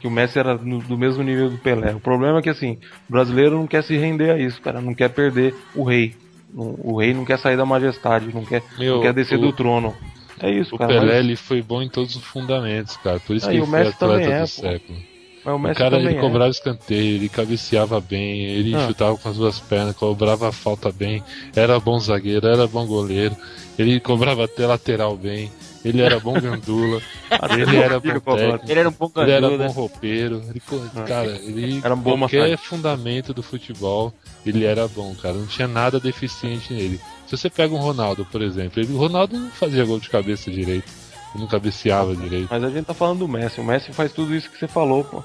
Que 0.00 0.06
o 0.06 0.10
Messi 0.10 0.38
era 0.38 0.54
no- 0.54 0.78
do 0.78 0.96
mesmo 0.96 1.22
nível 1.22 1.50
do 1.50 1.58
Pelé. 1.58 1.92
O 1.94 2.00
problema 2.00 2.38
é 2.38 2.42
que 2.42 2.48
assim, 2.48 2.78
o 3.08 3.12
brasileiro 3.12 3.56
não 3.56 3.66
quer 3.66 3.82
se 3.84 3.96
render 3.96 4.30
a 4.30 4.38
isso, 4.38 4.60
cara. 4.62 4.80
Não 4.80 4.94
quer 4.94 5.10
perder 5.10 5.54
o 5.74 5.84
rei. 5.84 6.14
Não- 6.52 6.74
O 6.82 6.98
rei 6.98 7.12
não 7.12 7.24
quer 7.24 7.38
sair 7.38 7.56
da 7.56 7.66
majestade, 7.66 8.34
não 8.34 8.44
quer, 8.44 8.62
Meu, 8.78 8.94
não 8.96 9.02
quer 9.02 9.12
descer 9.12 9.36
o- 9.38 9.42
do 9.42 9.52
trono. 9.52 9.94
É 10.42 10.50
isso, 10.50 10.74
O 10.74 10.78
cara. 10.78 10.94
Pelé, 10.94 11.06
mas, 11.06 11.16
ele 11.16 11.36
foi 11.36 11.60
bom 11.60 11.82
em 11.82 11.88
todos 11.90 12.16
os 12.16 12.24
fundamentos, 12.24 12.96
cara. 12.96 13.20
Por 13.20 13.36
isso 13.36 13.44
Ah, 13.46 13.50
que 13.50 13.56
e 13.56 13.58
ele 13.58 13.64
o 13.66 13.70
foi 13.70 13.78
Messi 13.78 13.98
também 13.98 14.16
atleta 14.24 14.32
é, 14.34 14.38
do 14.38 14.40
pô. 14.40 14.46
século. 14.46 14.98
Mas 15.44 15.54
o 15.54 15.72
O 15.72 15.74
cara, 15.74 15.96
ele 15.98 16.16
é. 16.16 16.20
cobrava 16.20 16.50
escanteio, 16.50 17.16
ele 17.16 17.28
cabeceava 17.28 18.00
bem, 18.00 18.44
ele 18.44 18.74
Ah. 18.74 18.86
chutava 18.86 19.16
com 19.16 19.28
as 19.28 19.36
duas 19.36 19.58
pernas, 19.60 19.96
cobrava 19.96 20.48
a 20.48 20.52
falta 20.52 20.92
bem, 20.92 21.22
era 21.56 21.78
bom 21.80 21.98
zagueiro, 21.98 22.46
era 22.46 22.66
bom 22.66 22.86
goleiro, 22.86 23.36
ele 23.78 23.98
cobrava 24.00 24.44
até 24.44 24.66
lateral 24.66 25.16
bem, 25.16 25.50
ele 25.82 26.02
era 26.02 26.20
bom 26.20 26.34
gandula, 26.34 27.00
ele 27.58 27.76
era 27.78 27.98
bom 27.98 28.10
técnico, 28.20 28.64
Ele 28.68 28.80
era 28.80 28.88
um 28.88 28.92
bom 28.92 29.10
ele 29.16 29.30
era 29.32 29.50
bom 29.50 29.68
roupeiro, 29.68 30.42
ele, 30.50 30.60
co- 30.60 30.80
cara, 31.06 31.28
ele 31.30 31.80
Era 31.82 31.94
um 31.94 31.98
bom 31.98 32.18
qualquer 32.18 32.40
massagem. 32.40 32.56
fundamento 32.58 33.32
do 33.32 33.42
futebol, 33.42 34.12
ele 34.44 34.64
era 34.64 34.86
bom, 34.88 35.14
cara, 35.14 35.34
não 35.34 35.46
tinha 35.46 35.66
nada 35.66 35.98
deficiente 35.98 36.72
nele. 36.74 37.00
Se 37.26 37.36
você 37.36 37.48
pega 37.48 37.74
um 37.74 37.78
Ronaldo, 37.80 38.26
por 38.30 38.42
exemplo, 38.42 38.82
ele, 38.82 38.92
o 38.92 38.98
Ronaldo 38.98 39.38
não 39.38 39.50
fazia 39.50 39.84
gol 39.86 39.98
de 40.00 40.10
cabeça 40.10 40.50
direito, 40.50 40.90
não 41.34 41.46
cabeceava 41.46 42.14
direito. 42.16 42.48
Mas 42.50 42.64
a 42.64 42.70
gente 42.70 42.86
tá 42.86 42.94
falando 42.94 43.20
do 43.20 43.28
Messi. 43.28 43.60
O 43.60 43.64
Messi 43.64 43.92
faz 43.92 44.12
tudo 44.12 44.34
isso 44.34 44.50
que 44.50 44.58
você 44.58 44.66
falou, 44.68 45.04
pô. 45.04 45.22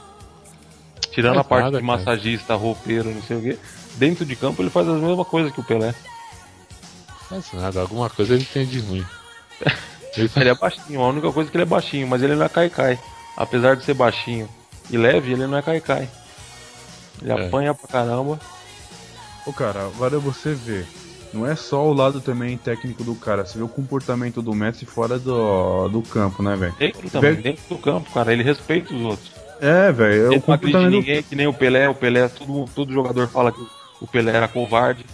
Tirando 1.12 1.36
Faz 1.36 1.46
a 1.46 1.50
parte 1.50 1.64
nada, 1.66 1.78
de 1.82 1.86
cara. 1.86 1.98
massagista, 1.98 2.56
roupeiro, 2.56 3.10
não 3.10 3.22
sei 3.24 3.38
o 3.38 3.42
quê. 3.42 3.58
Dentro 3.96 4.26
de 4.26 4.36
campo 4.36 4.62
ele 4.62 4.70
faz 4.70 4.88
a 4.88 4.94
mesma 4.94 5.24
coisa 5.26 5.50
que 5.52 5.60
o 5.60 5.64
Pelé. 5.64 5.96
Mas 7.32 7.52
nada, 7.54 7.82
alguma 7.82 8.10
coisa 8.10 8.34
ele 8.36 8.46
tem 8.46 8.66
de 8.66 8.80
ruim. 8.80 9.06
Ele 10.16 10.30
Ele 10.36 10.50
é 10.50 10.56
baixinho, 10.56 11.02
a 11.02 11.08
única 11.10 11.32
coisa 11.32 11.50
é 11.50 11.52
que 11.52 11.58
ele 11.58 11.64
é 11.64 11.68
baixinho, 11.68 12.08
mas 12.08 12.22
ele 12.22 12.36
não 12.36 12.46
é 12.46 12.50
cai-cai. 12.50 13.00
Apesar 13.38 13.76
de 13.76 13.84
ser 13.84 13.94
baixinho 13.94 14.48
e 14.90 14.98
leve, 14.98 15.32
ele 15.34 15.48
não 15.48 15.58
é 15.58 15.62
cai-cai. 15.62 16.08
Ele 17.22 17.32
É. 17.32 17.48
apanha 17.48 17.74
pra 17.74 17.88
caramba. 17.88 18.40
Ô 19.46 19.54
cara, 19.54 19.86
agora 19.88 20.20
você 20.20 20.54
vê. 20.54 20.86
Não 21.36 21.46
é 21.46 21.56
só 21.56 21.86
o 21.86 21.94
lado 21.94 22.22
também 22.22 22.58
técnico 22.58 23.04
do 23.04 23.14
cara, 23.16 23.46
você 23.46 23.58
vê 23.58 23.64
o 23.64 23.68
comportamento 23.68 24.42
do 24.42 24.54
Messi 24.54 24.86
fora 24.86 25.20
do, 25.20 25.90
do 25.90 26.02
campo, 26.02 26.42
né, 26.42 26.56
velho? 26.56 26.74
Dentro 26.80 27.10
também, 27.10 27.32
Velho- 27.32 27.44
dentro 27.44 27.64
do 27.70 27.78
campo, 27.78 28.10
cara. 28.12 28.32
Ele 28.32 28.44
respeita 28.44 28.94
os 28.94 29.02
outros. 29.02 29.32
É, 29.62 29.92
velho, 29.92 30.14
é 30.14 30.26
Ele 30.28 30.36
não 30.36 30.42
comportamento 30.42 30.90
ninguém, 30.92 31.24
que 31.24 31.36
nem 31.36 31.48
o 31.48 31.54
Pelé. 31.54 31.88
O 31.90 31.96
Pelé, 31.96 32.28
todo, 32.30 32.66
todo 32.74 32.92
jogador 32.94 33.28
fala 33.28 33.52
que 33.52 33.62
o 34.02 34.08
Pelé 34.08 34.32
era 34.36 34.48
covarde. 34.48 35.06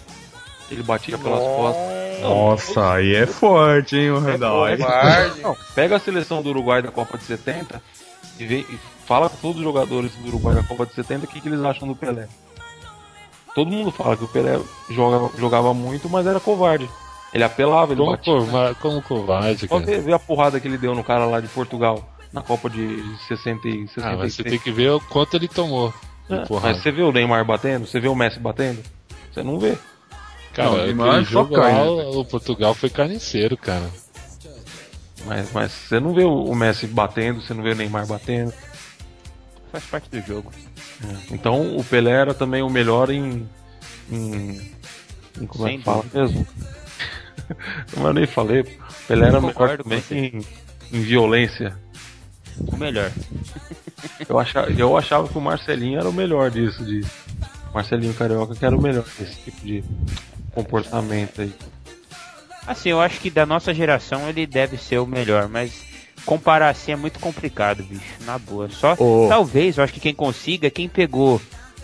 Ele 0.70 0.82
batia 0.82 1.18
pelas 1.18 1.40
costas. 1.40 2.20
Nossa, 2.22 2.92
aí 2.94 3.14
é 3.14 3.26
forte, 3.26 3.96
hein, 3.96 4.10
o 4.12 4.18
Randall. 4.20 4.64
Aí- 4.64 4.76
Covarde. 4.78 5.40
Não, 5.42 5.56
pega 5.74 5.96
a 5.96 6.00
seleção 6.00 6.40
do 6.40 6.50
Uruguai 6.50 6.80
da 6.82 6.90
Copa 6.90 7.18
de 7.18 7.24
70 7.24 7.82
e, 8.38 8.46
vê, 8.46 8.58
e 8.60 8.78
fala 9.06 9.28
com 9.28 9.36
todos 9.36 9.58
os 9.58 9.62
jogadores 9.64 10.12
do 10.14 10.28
Uruguai 10.28 10.54
da 10.54 10.62
Copa 10.62 10.86
de 10.86 10.94
70 10.94 11.24
o 11.24 11.28
que, 11.28 11.40
que 11.40 11.48
eles 11.48 11.60
acham 11.64 11.86
do 11.88 11.94
Pelé. 11.96 12.28
Todo 13.54 13.70
mundo 13.70 13.90
fala 13.90 14.16
que 14.16 14.24
o 14.24 14.28
Pelé 14.28 14.58
joga, 14.90 15.30
jogava 15.38 15.74
muito, 15.74 16.08
mas 16.08 16.26
era 16.26 16.40
covarde. 16.40 16.88
Ele 17.34 17.44
apelava, 17.44 17.92
ele 17.92 18.00
Como, 18.00 18.10
batia. 18.12 18.32
cova- 18.34 18.76
como 18.80 19.02
covarde, 19.02 19.66
Só 19.66 19.78
cara. 19.78 19.86
ver, 19.86 20.00
ver 20.02 20.12
a 20.14 20.18
porrada 20.18 20.60
que 20.60 20.68
ele 20.68 20.78
deu 20.78 20.94
no 20.94 21.02
cara 21.04 21.24
lá 21.26 21.40
de 21.40 21.48
Portugal 21.48 22.08
na 22.32 22.42
Copa 22.42 22.68
de 22.70 23.02
60 23.28 23.68
e 23.68 23.88
66. 23.88 24.06
Ah, 24.06 24.16
mas 24.16 24.34
você 24.34 24.42
tem 24.44 24.58
que 24.58 24.70
ver 24.70 24.90
o 24.90 25.00
quanto 25.00 25.36
ele 25.36 25.48
tomou. 25.48 25.92
É, 26.30 26.44
mas 26.62 26.78
você 26.82 26.90
vê 26.90 27.02
o 27.02 27.12
Neymar 27.12 27.44
batendo? 27.44 27.86
Você 27.86 28.00
vê 28.00 28.08
o 28.08 28.14
Messi 28.14 28.38
batendo? 28.38 28.82
Você 29.32 29.42
não 29.42 29.58
vê. 29.58 29.76
Cara, 30.54 30.70
Não, 30.70 30.76
Neymar 30.84 31.14
só 31.24 31.30
jogo 31.30 31.54
cai, 31.54 31.72
lá, 31.72 31.84
né, 31.84 32.10
o 32.14 32.24
Portugal 32.24 32.74
foi 32.74 32.88
carniceiro, 32.90 33.56
cara. 33.56 33.90
Mas, 35.24 35.52
mas 35.52 35.72
você 35.72 36.00
não 36.00 36.12
vê 36.14 36.24
o 36.24 36.54
Messi 36.54 36.86
batendo, 36.86 37.40
você 37.40 37.54
não 37.54 37.62
vê 37.62 37.70
o 37.72 37.76
Neymar 37.76 38.06
batendo. 38.06 38.52
Faz 39.72 39.84
parte 39.84 40.10
do 40.10 40.20
jogo. 40.20 40.52
Então 41.30 41.76
o 41.78 41.82
Pelé 41.82 42.12
era 42.12 42.34
também 42.34 42.62
o 42.62 42.68
melhor 42.68 43.08
em. 43.10 43.48
em, 44.10 44.60
em 45.40 45.46
como 45.46 45.66
é 45.66 45.70
Sem 45.70 45.78
que 45.78 45.84
fala 45.84 46.04
mesmo? 46.12 46.46
Mas 47.96 48.04
eu 48.04 48.12
nem 48.12 48.26
falei. 48.26 48.60
O 48.60 49.06
Pelé 49.08 49.28
era 49.28 49.38
o 49.38 49.42
melhor 49.42 49.78
também 49.78 50.02
em, 50.10 50.46
em 50.92 51.00
violência. 51.00 51.74
O 52.58 52.76
melhor. 52.76 53.10
Eu 54.28 54.38
achava, 54.38 54.70
eu 54.70 54.96
achava 54.96 55.26
que 55.26 55.38
o 55.38 55.40
Marcelinho 55.40 55.98
era 55.98 56.08
o 56.08 56.12
melhor 56.12 56.50
disso, 56.50 56.84
de 56.84 57.00
Marcelinho 57.72 58.12
Carioca 58.12 58.54
que 58.54 58.66
era 58.66 58.76
o 58.76 58.82
melhor 58.82 59.04
desse 59.18 59.36
tipo 59.36 59.64
de 59.64 59.82
comportamento 60.52 61.40
aí. 61.40 61.54
Assim, 62.66 62.90
eu 62.90 63.00
acho 63.00 63.20
que 63.20 63.30
da 63.30 63.46
nossa 63.46 63.72
geração 63.72 64.28
ele 64.28 64.46
deve 64.46 64.76
ser 64.76 64.98
o 64.98 65.06
melhor, 65.06 65.48
mas 65.48 65.91
comparar 66.24 66.68
assim 66.70 66.92
é 66.92 66.96
muito 66.96 67.18
complicado, 67.18 67.82
bicho. 67.82 68.02
Na 68.24 68.38
boa. 68.38 68.68
Só 68.70 68.94
Ô. 68.98 69.26
talvez, 69.28 69.76
eu 69.78 69.84
acho 69.84 69.92
que 69.92 70.00
quem 70.00 70.14
consiga, 70.14 70.66
é 70.66 70.70
quem 70.70 70.88
pegou 70.88 71.40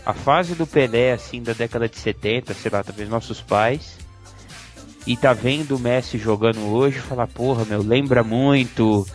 a 0.06 0.12
fase 0.14 0.54
do 0.54 0.66
Pelé 0.66 1.12
assim 1.12 1.42
da 1.42 1.52
década 1.52 1.88
de 1.88 1.98
70, 1.98 2.54
sei 2.54 2.70
lá, 2.72 2.82
talvez 2.82 3.08
nossos 3.08 3.40
pais, 3.40 3.98
e 5.06 5.16
tá 5.16 5.32
vendo 5.32 5.76
o 5.76 5.78
Messi 5.78 6.18
jogando 6.18 6.60
hoje, 6.70 6.98
falar, 6.98 7.26
porra, 7.26 7.64
meu, 7.64 7.82
lembra 7.82 8.22
muito. 8.22 9.06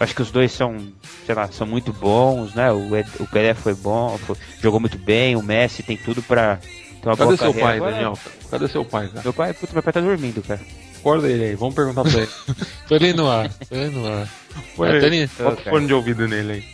Acho 0.00 0.14
que 0.14 0.22
os 0.22 0.30
dois 0.30 0.50
são, 0.50 0.76
sei 1.24 1.34
lá, 1.34 1.46
são 1.52 1.66
muito 1.66 1.92
bons, 1.92 2.54
né? 2.54 2.72
O, 2.72 2.96
Ed- 2.96 3.08
o 3.20 3.26
Pelé 3.26 3.54
foi 3.54 3.74
bom, 3.74 4.18
foi- 4.18 4.36
jogou 4.60 4.80
muito 4.80 4.98
bem, 4.98 5.36
o 5.36 5.42
Messi 5.42 5.82
tem 5.82 5.96
tudo 5.96 6.20
pra 6.22 6.56
ter 6.56 7.08
uma 7.08 7.16
Cadê 7.16 7.24
boa 7.24 7.36
seu 7.36 7.46
carreira. 7.52 7.60
pai, 7.68 7.76
Agora, 7.76 7.92
Daniel? 7.92 8.18
Cadê 8.50 8.68
seu 8.68 8.84
pai, 8.84 9.08
cara? 9.08 9.20
Meu 9.22 9.32
pai, 9.32 9.52
puta, 9.54 9.72
meu 9.72 9.82
pai 9.82 9.92
tá 9.92 10.00
dormindo, 10.00 10.42
cara. 10.42 10.60
Acorda 11.02 11.28
ele 11.28 11.44
aí, 11.44 11.54
vamos 11.56 11.74
perguntar 11.74 12.02
pra 12.02 12.12
ele. 12.20 12.30
Foi 12.86 12.96
ali 12.96 13.12
no 13.12 13.28
ar, 13.30 13.50
foi 13.68 13.78
ali 13.84 13.90
no 13.94 14.06
ar. 14.06 14.28
Até 14.78 15.06
ele, 15.06 15.16
ele- 15.16 15.30
bota 15.38 15.60
o 15.60 15.70
fone 15.70 15.86
de 15.86 15.94
ouvido 15.94 16.28
nele 16.28 16.52
aí. 16.52 16.64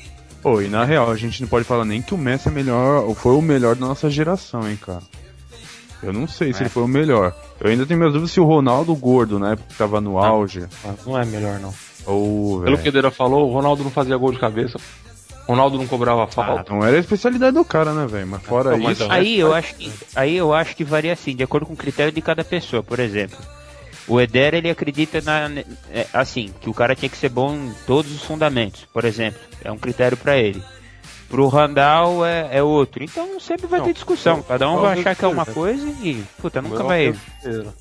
Pô, 0.42 0.60
e 0.60 0.68
na 0.68 0.84
real, 0.84 1.10
a 1.10 1.16
gente 1.16 1.40
não 1.40 1.48
pode 1.48 1.64
falar 1.64 1.84
nem 1.84 2.00
que 2.02 2.14
o 2.14 2.18
Messi 2.18 2.48
é 2.48 2.50
melhor, 2.50 3.04
ou 3.04 3.14
foi 3.14 3.32
o 3.34 3.40
melhor 3.42 3.74
da 3.74 3.86
nossa 3.86 4.08
geração, 4.10 4.68
hein, 4.68 4.78
cara. 4.80 5.02
Eu 6.02 6.12
não 6.12 6.28
sei 6.28 6.52
se 6.52 6.60
É. 6.60 6.62
ele 6.62 6.68
foi 6.70 6.82
o 6.84 6.88
melhor. 6.88 7.34
Eu 7.60 7.70
ainda 7.70 7.84
tenho 7.86 7.98
minhas 7.98 8.12
dúvidas 8.12 8.30
se 8.32 8.38
o 8.38 8.44
Ronaldo 8.44 8.94
gordo, 8.94 9.38
né, 9.38 9.56
que 9.68 9.74
tava 9.76 10.00
no 10.00 10.16
auge, 10.18 10.64
Ah, 10.84 10.94
Não 11.06 11.18
é 11.18 11.24
melhor, 11.24 11.58
não. 11.58 11.74
ou, 12.06 12.60
Pelo 12.62 12.78
que 12.78 12.88
o 12.88 12.92
Deira 12.92 13.10
falou, 13.10 13.48
o 13.48 13.52
Ronaldo 13.52 13.82
não 13.82 13.90
fazia 13.90 14.16
gol 14.16 14.30
de 14.32 14.38
cabeça. 14.38 14.78
O 15.46 15.52
Ronaldo 15.52 15.78
não 15.78 15.86
cobrava 15.86 16.26
falta. 16.26 16.72
não 16.72 16.84
era 16.84 16.96
a 16.96 17.00
especialidade 17.00 17.54
do 17.56 17.64
cara, 17.64 17.92
né, 17.94 18.06
velho, 18.06 18.26
mas 18.26 18.42
fora 18.42 18.72
Não, 18.72 18.78
mas 18.80 19.00
isso... 19.00 19.10
Aí 19.10 19.38
eu 19.40 19.52
acho 19.54 19.74
que 19.74 19.90
aí 20.14 20.36
eu 20.36 20.52
acho 20.52 20.76
que 20.76 20.84
varia 20.84 21.12
assim, 21.14 21.34
de 21.34 21.42
acordo 21.42 21.66
com 21.66 21.72
o 21.72 21.76
critério 21.76 22.12
de 22.12 22.20
cada 22.20 22.44
pessoa. 22.44 22.82
Por 22.82 23.00
exemplo, 23.00 23.38
o 24.09 24.20
Eder 24.20 24.54
ele 24.54 24.70
acredita 24.70 25.20
na 25.20 25.48
é, 25.90 26.06
assim 26.12 26.52
que 26.61 26.68
o 26.70 26.74
cara 26.74 26.94
tinha 26.96 27.09
que 27.09 27.16
ser 27.16 27.28
bom 27.28 27.54
em 27.54 27.74
todos 27.86 28.11
os 28.12 28.22
fundamentos. 28.22 28.84
Por 28.92 29.04
exemplo, 29.04 29.38
é 29.62 29.70
um 29.70 29.78
critério 29.78 30.16
pra 30.16 30.36
ele. 30.36 30.62
Pro 31.28 31.46
Randall 31.48 32.24
é, 32.24 32.48
é 32.56 32.62
outro. 32.62 33.04
Então 33.04 33.38
sempre 33.38 33.66
vai 33.66 33.80
Não, 33.80 33.86
ter 33.86 33.92
discussão. 33.92 34.42
Cada 34.42 34.68
um 34.70 34.80
vai 34.80 34.98
achar 34.98 35.14
que 35.14 35.24
é 35.24 35.28
uma 35.28 35.42
é? 35.42 35.52
coisa 35.52 35.86
e 36.02 36.24
puta 36.40 36.62
nunca 36.62 36.82
vai. 36.82 37.11
o 37.11 37.16
Deira. 37.44 37.74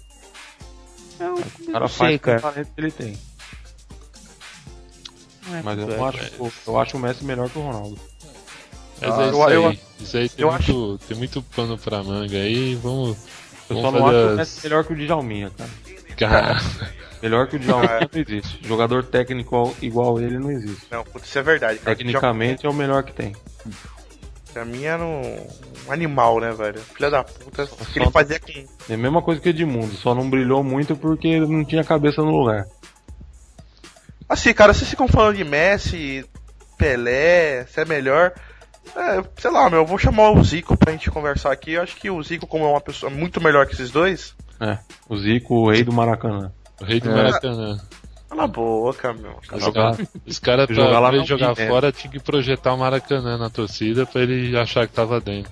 Eu, 1.20 1.36
cara 1.72 1.80
não 1.80 1.88
faz 1.88 2.10
sei, 2.10 2.20
cara. 2.20 2.42
talento 2.42 2.68
que 2.76 2.82
ele 2.82 2.92
tem. 2.92 3.18
É, 5.54 5.62
Mas 5.64 5.80
eu 5.80 5.90
é. 6.06 6.10
acho, 6.10 6.52
eu 6.68 6.80
acho 6.80 6.98
o 6.98 7.00
Messi 7.00 7.24
melhor 7.24 7.50
que 7.50 7.58
o 7.58 7.62
Ronaldo. 7.62 7.98
Mas 9.00 9.12
Ah, 9.12 9.24
é 9.24 9.28
isso 9.30 9.36
eu- 9.38 9.44
aí. 9.48 9.54
eu- 9.54 9.78
isso 10.02 10.18
aí 10.18 10.30
tem 10.30 10.46
eu 10.46 10.52
muito, 10.52 11.00
tem 11.08 11.18
muito 11.18 11.42
pano 11.42 11.78
pra 11.78 12.04
manga 12.04 12.38
aí. 12.38 12.76
Vamos. 12.76 13.18
Eu 13.70 13.82
vamos 13.82 13.92
só 13.92 13.92
não 14.00 14.08
acho 14.08 14.28
o 14.34 14.36
Messi 14.36 14.60
melhor 14.64 14.84
que 14.84 14.94
o 14.94 14.96
Djalminha, 14.96 15.52
cara. 15.58 15.70
Cara, 16.18 16.58
Melhor 17.22 17.48
que 17.48 17.56
o 17.56 17.60
Djalminha 17.60 18.08
não 18.12 18.22
existe. 18.22 18.60
Jogador 18.68 19.04
técnico 19.04 19.76
igual- 19.82 20.20
ele 20.20 20.38
não 20.38 20.52
existe. 20.52 20.86
Não, 20.92 21.04
putz, 21.04 21.28
isso 21.28 21.40
é 21.40 21.42
verdade, 21.42 21.80
cara. 21.80 21.96
Tecnicamente 21.96 22.66
é 22.66 22.70
o 22.70 22.74
melhor 22.74 23.04
que 23.04 23.14
tem. 23.14 23.36
Pra 24.54 24.64
mim 24.64 24.84
era 24.84 25.04
um, 25.04 25.48
animal, 25.90 26.40
né, 26.40 26.52
velho? 26.52 26.80
Filha 26.80 27.10
da 27.10 27.24
puta. 27.24 27.64
O 27.64 27.86
que 27.86 28.00
ele 28.00 28.12
fazia 28.12 28.40
com. 28.40 28.52
É 28.90 28.94
a 28.94 28.98
mesma 28.98 29.22
coisa 29.22 29.42
que 29.42 29.50
o 29.50 29.52
Edmundo, 29.52 29.94
só 29.96 30.14
não 30.14 30.30
brilhou 30.30 30.64
muito 30.64 30.96
porque 30.96 31.28
ele 31.28 31.48
não 31.48 31.64
tinha 31.66 31.84
cabeça 31.84 32.22
no 32.22 32.32
lugar. 32.32 32.66
Assim, 34.30 34.54
cara, 34.54 34.74
vocês 34.74 34.90
ficam 34.90 35.08
falando 35.08 35.38
de 35.38 35.44
Messi, 35.44 36.26
Pelé, 36.78 37.66
se 37.66 37.80
é 37.82 37.86
melhor. 37.86 38.34
É, 38.96 39.24
sei 39.38 39.52
lá, 39.52 39.70
meu, 39.70 39.80
eu 39.80 39.86
vou 39.86 39.98
chamar 39.98 40.32
o 40.32 40.44
Zico 40.44 40.78
pra 40.78 40.92
gente 40.92 41.12
conversar 41.12 41.52
aqui. 41.52 41.74
Eu 41.74 41.82
acho 41.84 41.96
que 41.96 42.10
o 42.10 42.22
Zico, 42.22 42.48
como 42.48 42.66
é 42.66 42.70
uma 42.70 42.82
pessoa 42.82 43.10
muito 43.10 43.42
melhor 43.42 43.66
que 43.68 43.74
esses 43.74 43.92
dois, 43.92 44.36
É, 44.60 44.78
o 45.10 45.18
Zico, 45.18 45.56
o 45.56 45.72
rei 45.72 45.84
do 45.84 45.92
Maracanã. 45.94 46.52
o 46.82 46.86
rei 46.86 47.00
do 47.00 47.10
É. 47.10 47.14
Maracanã. 47.16 47.78
cala 48.30 48.44
a 48.44 48.48
boca, 48.48 49.14
meu. 49.14 49.32
Os 49.42 49.48
caras 49.48 50.00
os 50.26 50.40
cara, 50.40 50.66
pra 50.68 50.76
Jogar 50.76 51.00
lá 51.00 51.18
jogar 51.24 51.56
né? 51.56 51.68
fora 51.68 51.92
tinha 51.92 52.12
que 52.12 52.20
projetar 52.20 52.74
o 52.74 52.78
Maracanã 52.78 53.38
na 53.38 53.50
torcida 53.50 54.06
pra 54.06 54.22
ele 54.22 54.58
achar 54.58 54.88
que 54.88 54.94
tava 54.94 55.20
dentro. 55.22 55.52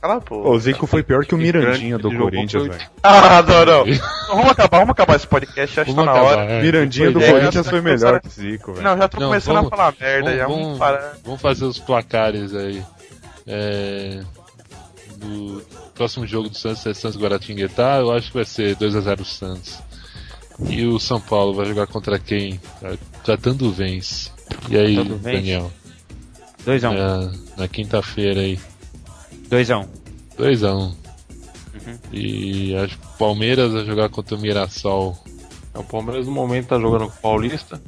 Cala 0.00 0.14
a 0.14 0.20
boca. 0.20 0.48
O 0.48 0.58
Zico 0.58 0.86
foi 0.88 1.02
pior 1.04 1.24
que 1.24 1.34
o 1.34 1.38
Mirandinha 1.38 1.96
do 1.98 2.10
Corinthians, 2.16 2.66
velho. 2.66 2.80
Ah, 3.02 3.42
não, 3.42 3.64
não. 3.64 3.84
Vamos 4.28 4.50
acabar, 4.50 4.78
vamos 4.78 4.90
acabar 4.92 5.14
esse 5.16 5.26
podcast, 5.26 5.80
acho 5.80 5.90
que 5.90 5.94
tá 5.96 6.02
Vamos 6.02 6.06
na 6.06 6.22
hora. 6.22 6.42
é. 6.50 6.62
Mirandinha 6.62 7.10
do 7.12 7.20
É, 7.22 7.30
Corinthians 7.30 7.54
já 7.66 7.70
foi 7.70 7.78
tá 7.80 7.84
melhor 7.84 8.20
que 8.20 8.26
o 8.26 8.30
Zico, 8.30 8.72
velho. 8.72 8.82
Não, 8.84 8.96
já 8.96 9.08
tô 9.08 9.20
Não, 9.20 9.26
começando 9.28 9.54
vamos- 9.56 9.72
a 9.72 9.76
falar 9.76 9.94
merda, 10.00 10.36
já 10.36 10.46
Vamos, 10.46 10.56
vamos 10.62 10.64
vamos, 10.64 10.78
parar. 10.78 11.12
vamos 11.24 11.40
fazer 11.40 11.64
os 11.66 11.78
placares 11.78 12.54
aí. 12.54 12.82
É, 13.46 14.20
do 15.18 15.62
próximo 15.94 16.26
jogo 16.26 16.48
do 16.48 16.56
Santos 16.56 16.86
é 16.86 16.94
Santos 16.94 17.18
Guaratinguetá. 17.20 17.98
Eu 17.98 18.12
acho 18.12 18.28
que 18.28 18.34
vai 18.34 18.44
ser 18.44 18.76
2x0 18.76 19.24
Santos. 19.24 19.78
E 20.68 20.84
o 20.86 20.98
São 20.98 21.20
Paulo 21.20 21.54
vai 21.54 21.66
jogar 21.66 21.86
contra 21.86 22.18
quem? 22.18 22.60
Tá- 22.80 22.96
Catando 23.24 23.70
vence. 23.72 24.30
E 24.68 24.76
aí, 24.76 24.96
Catando? 24.96 25.18
Daniel? 25.18 25.72
2x1. 26.66 26.92
Na, 26.94 27.32
na 27.56 27.68
quinta-feira 27.68 28.40
aí. 28.40 28.58
2x1. 29.48 29.88
2x1. 30.38 30.94
Uhum. 31.74 31.98
E 32.12 32.74
acho 32.76 32.98
que 32.98 33.06
o 33.06 33.18
Palmeiras 33.18 33.72
vai 33.72 33.84
jogar 33.84 34.08
contra 34.10 34.36
o 34.36 34.40
Mirassol. 34.40 35.18
É, 35.74 35.78
O 35.78 35.84
Palmeiras 35.84 36.26
no 36.26 36.32
momento 36.32 36.68
tá 36.68 36.78
jogando 36.78 37.06
com 37.06 37.18
o 37.18 37.20
Paulista. 37.22 37.80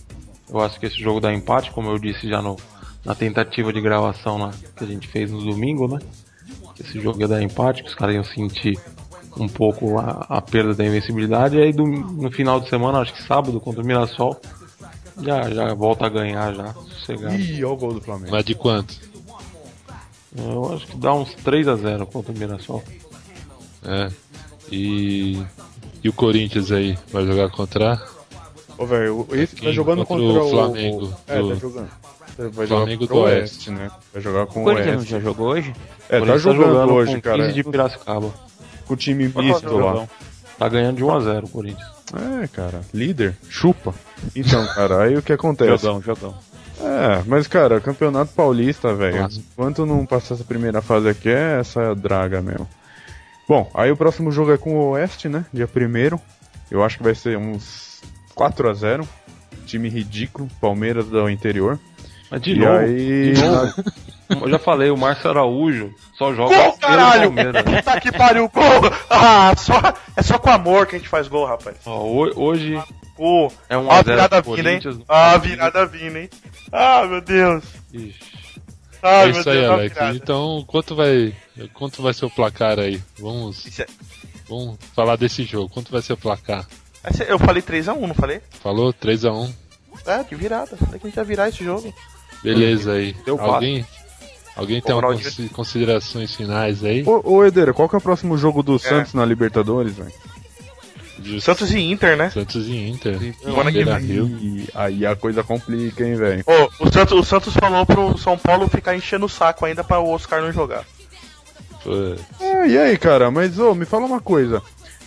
Eu 0.48 0.60
acho 0.60 0.78
que 0.80 0.86
esse 0.86 0.98
jogo 0.98 1.20
dá 1.20 1.32
empate, 1.32 1.70
como 1.70 1.90
eu 1.90 1.98
disse 1.98 2.28
já 2.28 2.40
no, 2.40 2.56
na 3.04 3.14
tentativa 3.14 3.72
de 3.72 3.80
gravação 3.80 4.38
lá, 4.38 4.52
que 4.76 4.84
a 4.84 4.86
gente 4.86 5.06
fez 5.08 5.30
no 5.30 5.42
domingo, 5.44 5.86
né? 5.86 5.98
Esse 6.78 7.00
jogo 7.00 7.20
ia 7.20 7.28
dar 7.28 7.42
empate, 7.42 7.82
que 7.82 7.88
os 7.88 7.94
caras 7.94 8.14
iam 8.14 8.24
sentir 8.24 8.78
um 9.36 9.48
pouco 9.48 9.98
a, 9.98 10.26
a 10.28 10.40
perda 10.40 10.74
da 10.74 10.84
invencibilidade. 10.84 11.56
E 11.56 11.62
aí 11.62 11.72
do- 11.72 11.86
no 11.86 12.30
final 12.30 12.60
de 12.60 12.68
semana, 12.68 12.98
acho 13.00 13.12
que 13.14 13.22
sábado, 13.22 13.60
contra 13.60 13.82
o 13.82 13.86
Mirassol, 13.86 14.40
já, 15.22 15.48
já 15.50 15.74
volta 15.74 16.06
a 16.06 16.08
ganhar 16.08 16.54
já, 16.54 16.72
sossegado. 16.74 17.34
Ih, 17.36 17.64
olha 17.64 17.72
o 17.72 17.76
gol 17.76 17.94
do 17.94 18.00
Flamengo. 18.00 18.30
Mas 18.32 18.44
de 18.44 18.54
quanto? 18.54 18.94
Eu 20.36 20.74
acho 20.74 20.86
que 20.88 20.96
dá 20.96 21.14
uns 21.14 21.32
3 21.34 21.68
a 21.68 21.76
0 21.76 22.06
contra 22.06 22.32
o 22.32 22.36
Mirassol. 22.36 22.82
É. 23.84 24.10
E. 24.70 25.40
E 26.02 26.08
o 26.08 26.12
Corinthians 26.12 26.70
aí? 26.72 26.98
Vai 27.12 27.24
jogar 27.24 27.48
contra? 27.50 28.00
Ô, 28.76 28.84
velho, 28.84 29.26
esse 29.32 29.54
tá 29.56 29.70
jogando 29.70 30.04
Contra 30.04 30.26
contra, 30.26 30.42
o 30.42 30.46
o 30.46 30.50
Flamengo, 30.50 31.14
É, 31.26 31.38
do- 31.40 31.48
tá 31.50 31.54
jogando. 31.54 31.90
Vai 32.36 32.66
Flamengo 32.66 32.90
jogar 32.90 32.96
do 33.00 33.06
pro 33.06 33.16
Oeste. 33.18 33.70
né? 33.70 33.90
Vai 34.12 34.22
jogar 34.22 34.46
com 34.46 34.58
O 34.60 34.62
o 34.62 34.64
Corinthians 34.64 34.86
não 34.92 34.98
Oeste. 34.98 35.10
já 35.12 35.20
jogou 35.20 35.48
hoje? 35.48 35.72
É, 36.08 36.16
O 36.18 36.20
tá 36.20 36.26
Corinthians 36.26 36.42
jogando, 36.42 36.92
hoje, 36.92 37.14
com 37.14 37.20
cara. 37.20 37.36
15 37.38 37.52
de 37.52 37.64
Piracicaba. 37.64 38.34
Com 38.86 38.94
o 38.94 38.96
time 38.96 39.32
misto 39.34 39.76
lá. 39.78 40.06
Tá 40.58 40.68
ganhando 40.68 40.96
de 40.96 41.04
1 41.04 41.10
a 41.14 41.20
0 41.20 41.46
o 41.46 41.48
Corinthians. 41.48 41.88
É, 42.42 42.46
cara. 42.48 42.80
Líder, 42.92 43.36
chupa. 43.48 43.94
Então, 44.36 44.64
cara, 44.74 45.02
aí 45.02 45.16
o 45.16 45.22
que 45.22 45.32
acontece? 45.32 45.82
Jogão, 45.82 46.00
jogão. 46.02 46.34
É, 46.80 47.22
mas 47.26 47.46
cara, 47.46 47.80
Campeonato 47.80 48.32
Paulista, 48.34 48.94
velho. 48.94 49.28
Enquanto 49.52 49.86
não 49.86 50.04
passar 50.04 50.34
essa 50.34 50.44
primeira 50.44 50.82
fase 50.82 51.08
aqui, 51.08 51.28
é 51.28 51.60
essa 51.60 51.94
draga 51.94 52.42
mesmo. 52.42 52.68
Bom, 53.48 53.70
aí 53.74 53.90
o 53.90 53.96
próximo 53.96 54.30
jogo 54.32 54.52
é 54.52 54.58
com 54.58 54.74
o 54.74 54.90
Oeste, 54.90 55.28
né? 55.28 55.44
Dia 55.52 55.68
1 55.68 56.18
Eu 56.70 56.82
acho 56.82 56.96
que 56.98 57.02
vai 57.04 57.14
ser 57.14 57.36
uns 57.38 58.00
4 58.34 58.68
a 58.70 58.74
0 58.74 59.08
Time 59.66 59.88
ridículo, 59.88 60.48
Palmeiras 60.60 61.06
do 61.06 61.28
interior. 61.30 61.78
Mas 62.30 62.40
de 62.42 62.52
e 62.52 62.58
novo, 62.58 62.78
aí. 62.78 63.32
de 63.34 63.42
novo. 63.42 63.72
Eu 64.42 64.50
já 64.50 64.58
falei, 64.58 64.90
o 64.90 64.96
Márcio 64.96 65.28
Araújo 65.30 65.94
só 66.16 66.34
joga 66.34 66.56
Gol, 66.56 66.72
caralho! 66.78 67.30
Puta 67.30 68.00
que 68.00 68.10
pariu, 68.10 68.48
gol! 68.48 68.64
Ah, 69.10 69.54
só, 69.56 69.74
é 70.16 70.22
só 70.22 70.38
com 70.38 70.48
amor 70.50 70.86
que 70.86 70.96
a 70.96 70.98
gente 70.98 71.10
faz 71.10 71.28
gol, 71.28 71.44
rapaz. 71.46 71.76
Ó, 71.84 72.00
ho- 72.00 72.32
hoje 72.42 72.82
Ô, 73.18 73.48
é 73.68 73.76
um 73.76 73.86
ó 73.86 73.90
a 73.92 73.98
a 73.98 74.02
0 74.02 74.04
virada 74.16 74.40
vindo, 74.40 74.66
hein? 74.68 74.80
Ah, 75.08 75.32
a 75.32 75.38
virada 75.38 75.86
vindo, 75.86 76.16
hein? 76.16 76.30
Ah, 76.72 77.06
meu 77.06 77.20
Deus. 77.20 77.64
Ixi. 77.92 78.18
Ai, 79.02 79.28
é 79.28 79.32
meu 79.32 79.40
isso 79.40 79.50
aí, 79.50 79.58
Deus, 79.60 79.70
Alex. 79.70 79.94
virada. 79.94 80.16
Então, 80.16 80.64
quanto 80.66 80.96
vai, 80.96 81.34
quanto 81.74 82.02
vai 82.02 82.14
ser 82.14 82.24
o 82.24 82.30
placar 82.30 82.78
aí? 82.80 83.00
Vamos, 83.18 83.78
é- 83.78 83.86
vamos 84.48 84.78
falar 84.96 85.16
desse 85.16 85.44
jogo. 85.44 85.68
Quanto 85.68 85.92
vai 85.92 86.00
ser 86.00 86.14
o 86.14 86.16
placar? 86.16 86.66
Esse- 87.08 87.30
Eu 87.30 87.38
falei 87.38 87.60
3x1, 87.62 88.00
não 88.06 88.14
falei? 88.14 88.40
Falou? 88.62 88.92
3x1. 88.92 89.52
É, 90.06 90.24
que 90.24 90.34
virada. 90.34 90.76
Falei 90.78 90.98
que 90.98 91.06
a 91.06 91.10
gente 91.10 91.16
ia 91.18 91.24
virar 91.24 91.48
esse 91.50 91.62
jogo. 91.62 91.94
Beleza 92.44 92.92
aí. 92.92 93.16
Deu 93.24 93.38
quatro. 93.38 93.54
Alguém, 93.54 93.86
alguém 94.54 94.80
tem 94.82 94.94
algumas 94.94 95.36
considerações 95.50 96.34
finais 96.34 96.84
aí? 96.84 97.02
Ô, 97.06 97.16
ô 97.18 97.74
qual 97.74 97.88
que 97.88 97.96
é 97.96 97.98
o 97.98 98.02
próximo 98.02 98.36
jogo 98.36 98.62
do 98.62 98.78
Santos 98.78 99.14
na 99.14 99.24
Libertadores, 99.24 99.94
velho? 99.94 100.12
De 101.18 101.40
Santos 101.40 101.72
e 101.72 101.78
Inter, 101.78 102.16
né? 102.18 102.28
Santos 102.28 102.68
e 102.68 102.76
Inter. 102.76 103.18
Semana 103.42 103.72
que 103.72 103.82
vem. 103.82 104.66
Aí 104.74 105.06
a 105.06 105.16
coisa 105.16 105.42
complica, 105.42 106.04
hein, 106.06 106.16
velho? 106.16 106.44
Ô, 106.46 106.84
o 106.84 106.92
Santos, 106.92 107.18
o 107.18 107.24
Santos 107.24 107.54
falou 107.54 107.86
pro 107.86 108.18
São 108.18 108.36
Paulo 108.36 108.68
ficar 108.68 108.94
enchendo 108.94 109.24
o 109.24 109.28
saco 109.28 109.64
ainda 109.64 109.82
pra 109.82 110.00
o 110.00 110.10
Oscar 110.10 110.42
não 110.42 110.52
jogar. 110.52 110.84
Ah, 112.40 112.66
e 112.66 112.76
aí, 112.76 112.98
cara, 112.98 113.30
mas 113.30 113.58
ô, 113.58 113.74
me 113.74 113.86
fala 113.86 114.04
uma 114.04 114.20
coisa. 114.20 114.62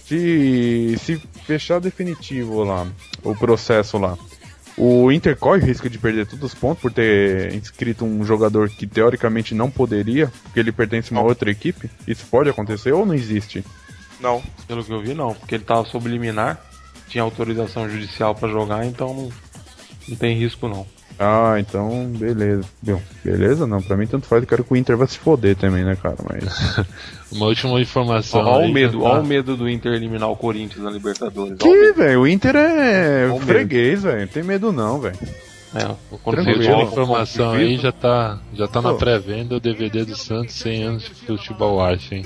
Se, 0.05 0.95
se 1.03 1.21
fechar 1.45 1.79
definitivo 1.79 2.63
lá, 2.63 2.87
o 3.23 3.35
processo 3.35 3.97
lá, 3.97 4.17
o 4.77 5.11
Inter 5.11 5.35
corre 5.35 5.61
o 5.61 5.65
risco 5.65 5.89
de 5.89 5.97
perder 5.97 6.27
todos 6.27 6.53
os 6.53 6.59
pontos 6.59 6.81
por 6.81 6.93
ter 6.93 7.53
inscrito 7.55 8.05
um 8.05 8.23
jogador 8.23 8.69
que 8.69 8.85
teoricamente 8.85 9.55
não 9.55 9.71
poderia, 9.71 10.31
porque 10.43 10.59
ele 10.59 10.71
pertence 10.71 11.11
a 11.11 11.17
uma 11.17 11.27
outra 11.27 11.49
equipe? 11.49 11.89
Isso 12.07 12.25
pode 12.29 12.49
acontecer 12.49 12.91
ou 12.91 13.05
não 13.05 13.15
existe? 13.15 13.65
Não. 14.19 14.41
Pelo 14.67 14.83
que 14.83 14.93
eu 14.93 15.01
vi, 15.01 15.13
não, 15.13 15.33
porque 15.33 15.55
ele 15.55 15.63
tava 15.63 15.87
sob 15.87 16.07
liminar, 16.07 16.63
tinha 17.07 17.23
autorização 17.23 17.89
judicial 17.89 18.35
pra 18.35 18.49
jogar, 18.49 18.85
então 18.85 19.13
não, 19.13 19.31
não 20.09 20.15
tem 20.15 20.37
risco 20.37 20.67
não. 20.67 20.85
Ah, 21.19 21.55
então, 21.59 22.05
beleza. 22.17 22.63
Bom, 22.81 23.01
beleza? 23.23 23.65
Não, 23.65 23.81
pra 23.81 23.97
mim 23.97 24.05
tanto 24.05 24.27
faz, 24.27 24.43
eu 24.43 24.47
quero 24.47 24.63
que 24.63 24.71
o 24.73 24.75
Inter 24.75 24.95
vai 24.95 25.07
se 25.07 25.17
foder 25.17 25.55
também, 25.55 25.83
né, 25.83 25.95
cara? 25.95 26.15
Mas. 26.29 26.85
uma 27.31 27.47
última 27.47 27.81
informação. 27.81 28.45
Olha 28.45 28.67
o 28.67 28.71
medo, 28.71 28.99
tá- 29.01 29.05
olha 29.05 29.21
o 29.21 29.25
medo 29.25 29.57
do 29.57 29.67
Inter 29.67 29.93
eliminar 29.93 30.29
o 30.29 30.35
Corinthians 30.35 30.83
na 30.83 30.91
Libertadores. 30.91 31.53
Ó 31.53 31.55
o 31.55 31.57
Que, 31.57 31.91
velho? 31.93 32.21
O 32.21 32.27
Inter 32.27 32.55
é 32.55 33.25
o 33.27 33.33
medo. 33.33 33.45
freguês, 33.45 34.03
velho. 34.03 34.21
Não 34.21 34.27
tem 34.27 34.43
medo 34.43 34.71
não, 34.71 34.99
velho. 34.99 35.17
É, 35.75 35.83
quando 36.23 36.37
Última 36.37 36.63
joga 36.63 36.83
informação 36.83 37.51
aí 37.51 37.77
já 37.77 37.91
tá, 37.91 38.39
já 38.53 38.67
tá 38.67 38.81
na 38.81 38.93
pré-venda 38.93 39.55
o 39.55 39.59
DVD 39.59 40.05
do 40.05 40.15
Santos 40.15 40.55
100 40.55 40.83
anos 40.83 41.03
de 41.03 41.09
futebol 41.09 41.83
acho, 41.83 42.13
hein? 42.15 42.23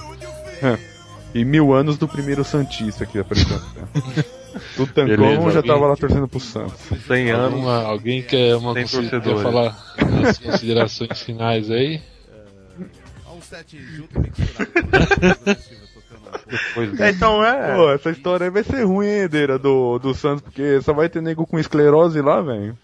E 1.34 1.46
mil 1.46 1.74
anos 1.74 1.98
do 1.98 2.10
primeiro 2.10 2.44
Santista 2.44 3.06
aqui 3.06 3.18
aparecendo. 3.18 3.62
Tutancon 4.76 5.08
Beleza, 5.08 5.42
já 5.52 5.58
alguém- 5.60 5.72
tava 5.74 5.88
lá 5.88 5.96
torcendo 5.96 6.28
pro 6.28 6.40
Santos. 6.40 6.74
100 7.08 7.32
anos. 7.32 7.54
Alguma, 7.54 7.84
alguém 7.84 8.22
quer, 8.22 8.56
uma 8.56 8.74
consi- 8.74 9.10
quer 9.10 9.22
falar 9.38 9.78
as 10.28 10.38
considerações 10.40 11.22
finais 11.22 11.70
aí? 11.72 12.02
Depois 16.48 17.00
É, 17.00 17.10
então 17.10 17.44
é. 17.44 17.76
Pô, 17.76 17.92
essa 17.92 18.10
história 18.12 18.46
aí 18.46 18.50
vai 18.50 18.64
ser 18.64 18.84
ruim, 18.84 19.08
hein, 19.08 19.22
Edeira, 19.24 19.58
do, 19.60 20.00
do 20.00 20.14
Santos, 20.14 20.42
porque 20.42 20.82
só 20.82 20.94
vai 20.94 21.10
ter 21.10 21.22
nego 21.22 21.46
com 21.46 21.60
esclerose 21.60 22.22
lá, 22.22 22.42
velho. 22.42 22.78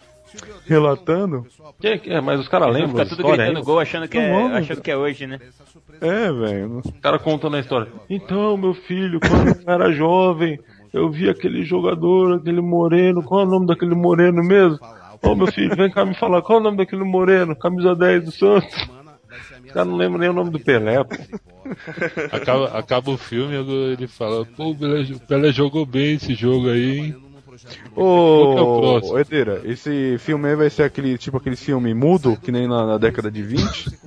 Relatando. 0.66 1.46
Que, 1.80 1.98
que 2.00 2.10
é, 2.12 2.20
mas 2.20 2.40
os 2.40 2.48
caras 2.48 2.68
lembram 2.74 2.90
Fica 2.90 3.06
tudo 3.06 3.20
história 3.22 3.38
gritando 3.38 3.58
ainda? 3.58 3.66
gol 3.66 3.80
achando 3.80 4.08
que, 4.08 4.18
é, 4.18 4.30
Não, 4.32 4.50
não. 4.50 4.58
achando 4.58 4.82
que 4.82 4.92
é 4.92 4.98
hoje, 4.98 5.26
né? 5.26 5.40
É, 6.02 6.32
velho. 6.32 6.82
Os 6.84 6.92
caras 7.02 7.22
contando 7.22 7.56
a 7.56 7.60
história. 7.60 7.88
Então, 8.10 8.58
meu 8.58 8.74
filho, 8.74 9.20
quando 9.20 9.48
eu 9.66 9.74
era 9.74 9.92
jovem, 9.92 10.60
eu 10.94 11.10
vi 11.10 11.30
aquele 11.30 11.64
jogador, 11.64 12.36
aquele 12.36 12.62
moreno. 12.62 13.24
Qual 13.24 13.42
é 13.42 13.44
o 13.44 13.50
nome 13.50 13.68
daquele 13.68 13.96
moreno 13.96 14.44
mesmo? 14.44 14.80
Ô, 15.22 15.36
meu 15.36 15.48
filho, 15.48 15.76
vem 15.76 15.90
cá 15.90 16.06
me 16.06 16.14
falar. 16.16 16.42
Qual 16.42 16.58
é 16.58 16.62
o 16.62 16.64
nome 16.64 16.78
daquele 16.78 17.04
moreno? 17.04 17.56
Camisa 17.56 17.96
10 17.96 18.26
do 18.26 18.32
Santos. 18.32 18.90
Os 19.66 19.74
caras 19.74 19.88
não 19.88 19.98
lembram 19.98 20.20
nem 20.20 20.30
o 20.30 20.34
nome 20.34 20.50
do 20.50 20.60
Pelé, 20.60 21.04
pô. 21.04 21.16
Acaba, 22.32 22.78
acaba 22.78 23.12
o 23.12 23.18
filme 23.18 23.56
ele 23.94 24.08
fala, 24.08 24.46
pô, 24.46 24.70
o 24.70 24.76
Pelé, 24.76 25.02
o 25.14 25.20
Pelé 25.20 25.52
jogou 25.52 25.86
bem 25.86 26.16
esse 26.16 26.34
jogo 26.34 26.70
aí, 26.70 27.00
hein? 27.00 27.16
O 27.96 28.04
Ô, 28.04 29.00
ô, 29.14 29.20
Edeira, 29.20 29.62
esse 29.66 30.18
filme 30.20 30.48
aí 30.48 30.56
vai 30.56 30.70
ser 30.70 30.84
aquele, 30.84 31.18
tipo 31.18 31.38
aquele 31.38 31.56
filme 31.56 31.94
mudo, 31.94 32.38
que 32.38 32.52
nem 32.52 32.68
na, 32.68 32.86
na 32.86 32.98
década 32.98 33.32
de 33.32 33.42
20? 33.42 34.00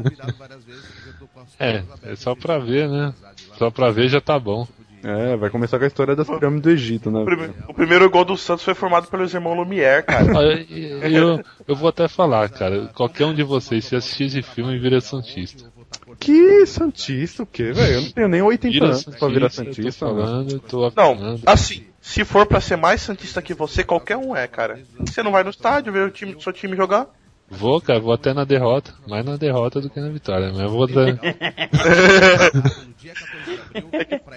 É, 1.59 1.83
é 2.05 2.17
só 2.17 2.35
pra 2.35 2.59
ver, 2.59 2.89
né? 2.89 3.13
Só 3.59 3.71
pra 3.71 3.91
ver 3.91 4.09
já 4.09 4.21
tá 4.21 4.39
bom. 4.39 4.67
É, 5.03 5.37
vai 5.37 5.49
começar 5.51 5.79
com 5.79 5.85
a 5.85 5.89
história 5.89 6.15
das 6.15 6.27
pirâmides 6.29 6.63
do 6.63 6.71
Egito, 6.71 7.11
né? 7.11 7.21
O 7.21 7.25
prime- 7.25 7.51
O 7.69 7.75
primeiro 7.75 8.11
gol 8.11 8.25
do 8.25 8.37
Santos 8.37 8.65
foi 8.65 8.75
formado 8.75 9.07
pelos 9.09 9.33
irmãos 9.33 9.55
Lumière, 9.57 10.05
cara. 10.05 10.27
Ah, 10.39 10.53
e- 10.69 11.01
e 11.11 11.15
eu, 11.17 11.43
eu 11.67 11.75
vou 11.77 11.89
até 11.89 12.07
falar, 12.09 12.49
cara. 12.51 12.89
Qualquer 12.95 13.25
um 13.27 13.35
de 13.35 13.43
vocês, 13.43 13.85
se 13.85 13.97
assistir 13.97 14.25
esse 14.25 14.43
filme, 14.43 14.79
vira 14.79 15.01
Santista. 15.01 15.71
Que 16.19 16.67
Santista 16.67 17.43
o 17.43 17.47
quê, 17.47 17.73
velho? 17.73 17.95
Eu 17.95 18.03
não 18.03 18.11
tenho 18.11 18.29
nem 18.29 18.43
80 18.43 18.73
Vira 18.73 18.87
anos 18.87 19.05
pra 19.05 19.29
virar 19.29 19.47
eu 19.47 19.51
Santista, 19.51 20.07
tô 20.07 20.13
mano. 20.15 20.27
falando, 20.27 20.53
eu 20.53 20.59
tô 20.61 20.93
Não, 20.95 21.39
assim, 21.47 21.85
se 22.01 22.25
for 22.25 22.45
pra 22.47 22.61
ser 22.61 22.77
mais 22.77 23.01
Santista 23.01 23.41
que 23.41 23.55
você, 23.55 23.83
qualquer 23.83 24.17
um 24.17 24.37
é, 24.37 24.47
cara. 24.47 24.81
Você 24.99 25.23
não 25.23 25.33
vai 25.33 25.43
no 25.43 25.51
estádio 25.51 25.93
ver 25.93 26.07
o 26.07 26.11
time, 26.11 26.37
seu 26.41 26.53
time 26.53 26.77
jogar? 26.77 27.07
Vou, 27.51 27.81
cara, 27.81 27.99
vou 27.99 28.13
até 28.13 28.33
na 28.33 28.45
derrota. 28.45 28.95
Mais 29.09 29.25
na 29.25 29.37
derrota 29.37 29.81
do 29.81 29.91
que 29.91 29.99
na 29.99 30.09
vitória. 30.09 30.53
Mas 30.53 30.61
eu 30.61 30.69
vou 30.69 30.87
dar. 30.87 31.19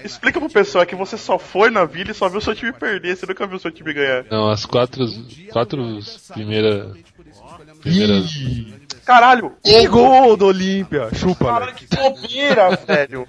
Explica 0.03 0.39
pro 0.39 0.49
pessoal 0.49 0.85
que 0.85 0.95
você 0.95 1.17
só 1.17 1.37
foi 1.37 1.69
na 1.69 1.85
vila 1.85 2.11
e 2.11 2.13
só 2.15 2.27
viu 2.27 2.41
seu 2.41 2.55
time 2.55 2.73
perder, 2.73 3.15
você 3.15 3.25
nunca 3.25 3.45
viu 3.47 3.59
seu 3.59 3.71
time 3.71 3.93
ganhar. 3.93 4.25
Não, 4.29 4.49
as 4.49 4.65
quatro, 4.65 5.05
quatro 5.51 5.99
primeiras. 6.33 6.97
Primeiras. 7.81 8.35
Caralho! 9.05 9.53
Que 9.63 9.87
gol 9.87 10.35
do 10.37 10.47
Olímpia! 10.47 11.09
Chupa, 11.13 11.45
Caralho, 11.45 11.63
Alex. 11.71 11.79
que 11.87 11.95
bobeira, 11.95 12.69
velho! 12.87 13.27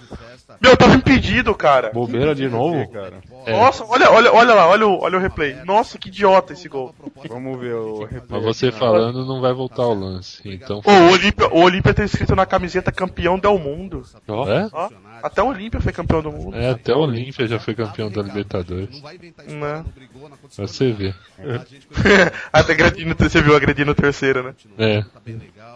Meu, 0.61 0.77
tava 0.77 0.95
impedido, 0.95 1.55
cara. 1.55 1.91
Bobeira 1.93 2.35
de 2.35 2.49
novo? 2.49 2.89
cara. 2.91 3.15
É. 3.45 3.53
Nossa, 3.53 3.85
olha, 3.85 4.11
olha, 4.11 4.33
olha 4.33 4.55
lá, 4.55 4.69
olha 4.69 4.87
o, 4.87 5.01
olha 5.01 5.19
o 5.19 5.21
replay. 5.21 5.57
Nossa, 5.65 5.99
que 5.99 6.09
idiota 6.09 6.53
esse 6.53 6.69
gol. 6.69 6.95
Vamos 7.29 7.59
ver 7.59 7.75
o 7.75 8.05
replay. 8.05 8.23
Mas 8.29 8.43
você 8.45 8.71
falando 8.71 9.27
não 9.27 9.41
vai 9.41 9.53
voltar 9.53 9.83
ao 9.83 9.95
lance. 9.95 10.41
Então. 10.45 10.81
Ô, 10.85 10.91
o 10.91 11.13
Olímpia, 11.13 11.49
o 11.49 11.61
Olímpia 11.61 11.93
tem 11.93 12.05
escrito 12.05 12.37
na 12.37 12.47
camiseta 12.47 12.93
campeão 12.93 13.39
del 13.39 13.59
mundo. 13.59 14.03
Ó, 14.29 14.49
É? 14.49 14.69
Ó, 14.73 14.89
até 15.23 15.43
o 15.43 15.49
Olímpia 15.49 15.81
foi 15.81 15.93
campeão 15.93 16.23
do 16.23 16.31
mundo. 16.31 16.57
É, 16.57 16.71
até 16.71 16.95
o 16.95 16.99
Olímpia 17.01 17.47
já 17.47 17.59
foi 17.59 17.75
campeão 17.75 18.11
da 18.11 18.23
Libertadores. 18.23 19.03
Né? 19.47 19.85
Pra 20.55 20.67
você 20.67 20.93
ver. 20.93 21.17
Até 22.53 22.73
agredindo, 22.73 23.15
você 23.19 23.41
viu 23.41 23.57
agredindo 23.57 23.91
o 23.93 23.95
terceiro, 23.95 24.43
né? 24.43 24.55
É. 24.79 25.05